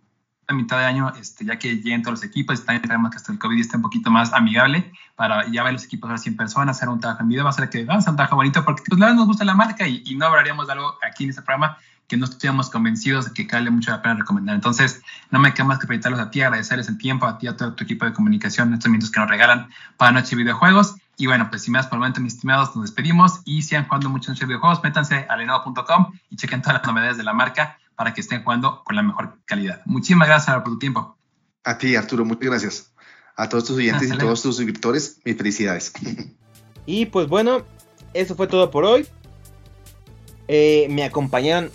[0.53, 3.17] a a mitad de año, este, ya que lleguen todos los equipos, también esperamos que
[3.17, 6.37] hasta el COVID esté un poquito más amigable para ya ver los equipos ahora 100
[6.37, 8.63] personas, hacer un trabajo en video, va a ser que va a un trabajo bonito
[8.63, 11.41] porque pues nos gusta la marca y, y no hablaríamos de algo aquí en este
[11.41, 11.77] programa
[12.07, 14.55] que no estuviéramos convencidos de que vale mucho la pena recomendar.
[14.55, 15.01] Entonces,
[15.31, 17.73] no me queda más que felicitarlos a ti, agradecerles el tiempo, a ti, a todo
[17.73, 20.95] tu equipo de comunicación, estos minutos que nos regalan para Noche de Videojuegos.
[21.15, 24.09] Y bueno, pues sin más por el momento, mis estimados, nos despedimos y sigan jugando
[24.09, 27.77] mucho Noche de Videojuegos, métanse a lenovo.com y chequen todas las novedades de la marca
[27.95, 29.81] para que estén jugando con la mejor calidad.
[29.85, 31.17] Muchísimas gracias por tu tiempo.
[31.63, 32.93] A ti, Arturo, muchas gracias.
[33.35, 34.27] A todos tus oyentes Hasta y luego.
[34.27, 35.93] todos tus suscriptores, mis felicidades.
[36.85, 37.63] Y pues bueno,
[38.13, 39.07] eso fue todo por hoy.
[40.49, 41.71] Eh, me acompañaron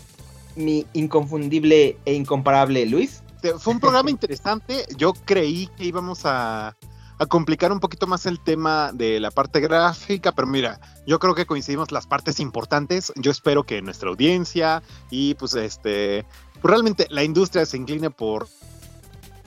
[0.54, 3.22] mi inconfundible e incomparable Luis.
[3.58, 4.84] Fue un programa interesante.
[4.96, 6.76] Yo creí que íbamos a,
[7.18, 11.34] a complicar un poquito más el tema de la parte gráfica, pero mira, yo creo
[11.34, 13.12] que coincidimos las partes importantes.
[13.16, 16.24] Yo espero que nuestra audiencia y pues este,
[16.62, 18.48] realmente la industria se incline por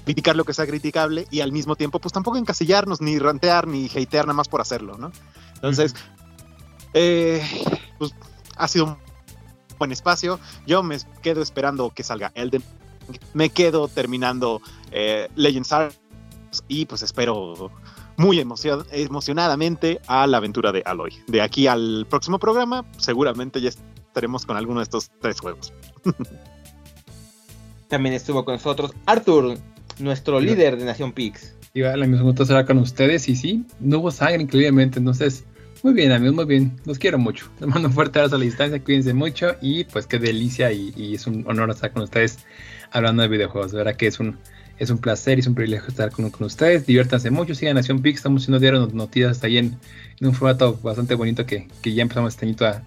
[0.03, 3.85] criticar lo que sea criticable y al mismo tiempo pues tampoco encasillarnos ni rantear ni
[3.87, 5.11] hatear nada más por hacerlo, ¿no?
[5.55, 5.95] Entonces,
[6.93, 7.41] eh,
[7.97, 8.13] pues
[8.57, 8.97] ha sido un
[9.77, 10.39] buen espacio.
[10.67, 12.63] Yo me quedo esperando que salga Elden
[13.33, 14.61] me quedo terminando
[14.91, 15.71] eh, Legends
[16.67, 17.71] y pues espero
[18.17, 21.13] muy emocion- emocionadamente a la aventura de Aloy.
[21.27, 25.73] De aquí al próximo programa, seguramente ya estaremos con alguno de estos tres juegos.
[27.87, 29.57] También estuvo con nosotros Arthur,
[29.99, 30.45] nuestro Sí.
[30.45, 31.55] líder de Nación Pix.
[31.73, 35.45] Y vale, me gusto estar con ustedes y sí, no hubo sangre increíblemente, entonces,
[35.83, 37.49] muy bien amigos, muy bien, los quiero mucho.
[37.59, 40.93] Les mando un fuerte abrazo a la distancia, cuídense mucho y pues qué delicia y,
[40.97, 42.39] y es un honor estar con ustedes
[42.91, 44.37] hablando de videojuegos, de verdad que es un,
[44.81, 48.01] es un placer y es un privilegio estar con, con ustedes, diviértanse mucho, sigan Nación
[48.01, 49.77] Pix, estamos haciendo diario not- noticias ahí en,
[50.21, 52.81] un formato bastante bonito que, que ya empezamos este añito a,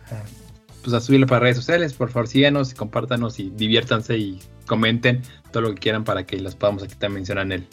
[0.82, 5.22] pues a subirlo para redes sociales, por favor síganos, compártanos y diviértanse y comenten
[5.52, 7.66] todo lo que quieran para que los podamos aquí también mencionar en el,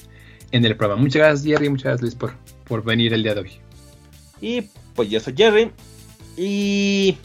[0.52, 1.02] en el programa.
[1.02, 2.34] Muchas gracias Jerry, muchas gracias Luis por,
[2.66, 3.52] por venir el día de hoy.
[4.40, 4.62] Y
[4.96, 5.72] pues yo soy Jerry.
[6.38, 7.18] Y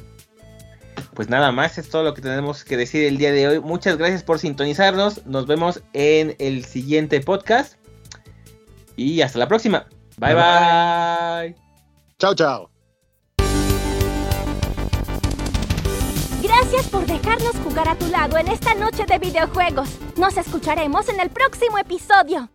[1.16, 3.60] pues nada más, es todo lo que tenemos que decir el día de hoy.
[3.60, 5.24] Muchas gracias por sintonizarnos.
[5.26, 7.74] Nos vemos en el siguiente podcast.
[8.97, 9.86] Y hasta la próxima.
[10.18, 11.56] Bye bye.
[12.18, 12.70] Chao, chao.
[16.43, 19.88] Gracias por dejarnos jugar a tu lado en esta noche de videojuegos.
[20.16, 22.51] Nos escucharemos en el próximo episodio.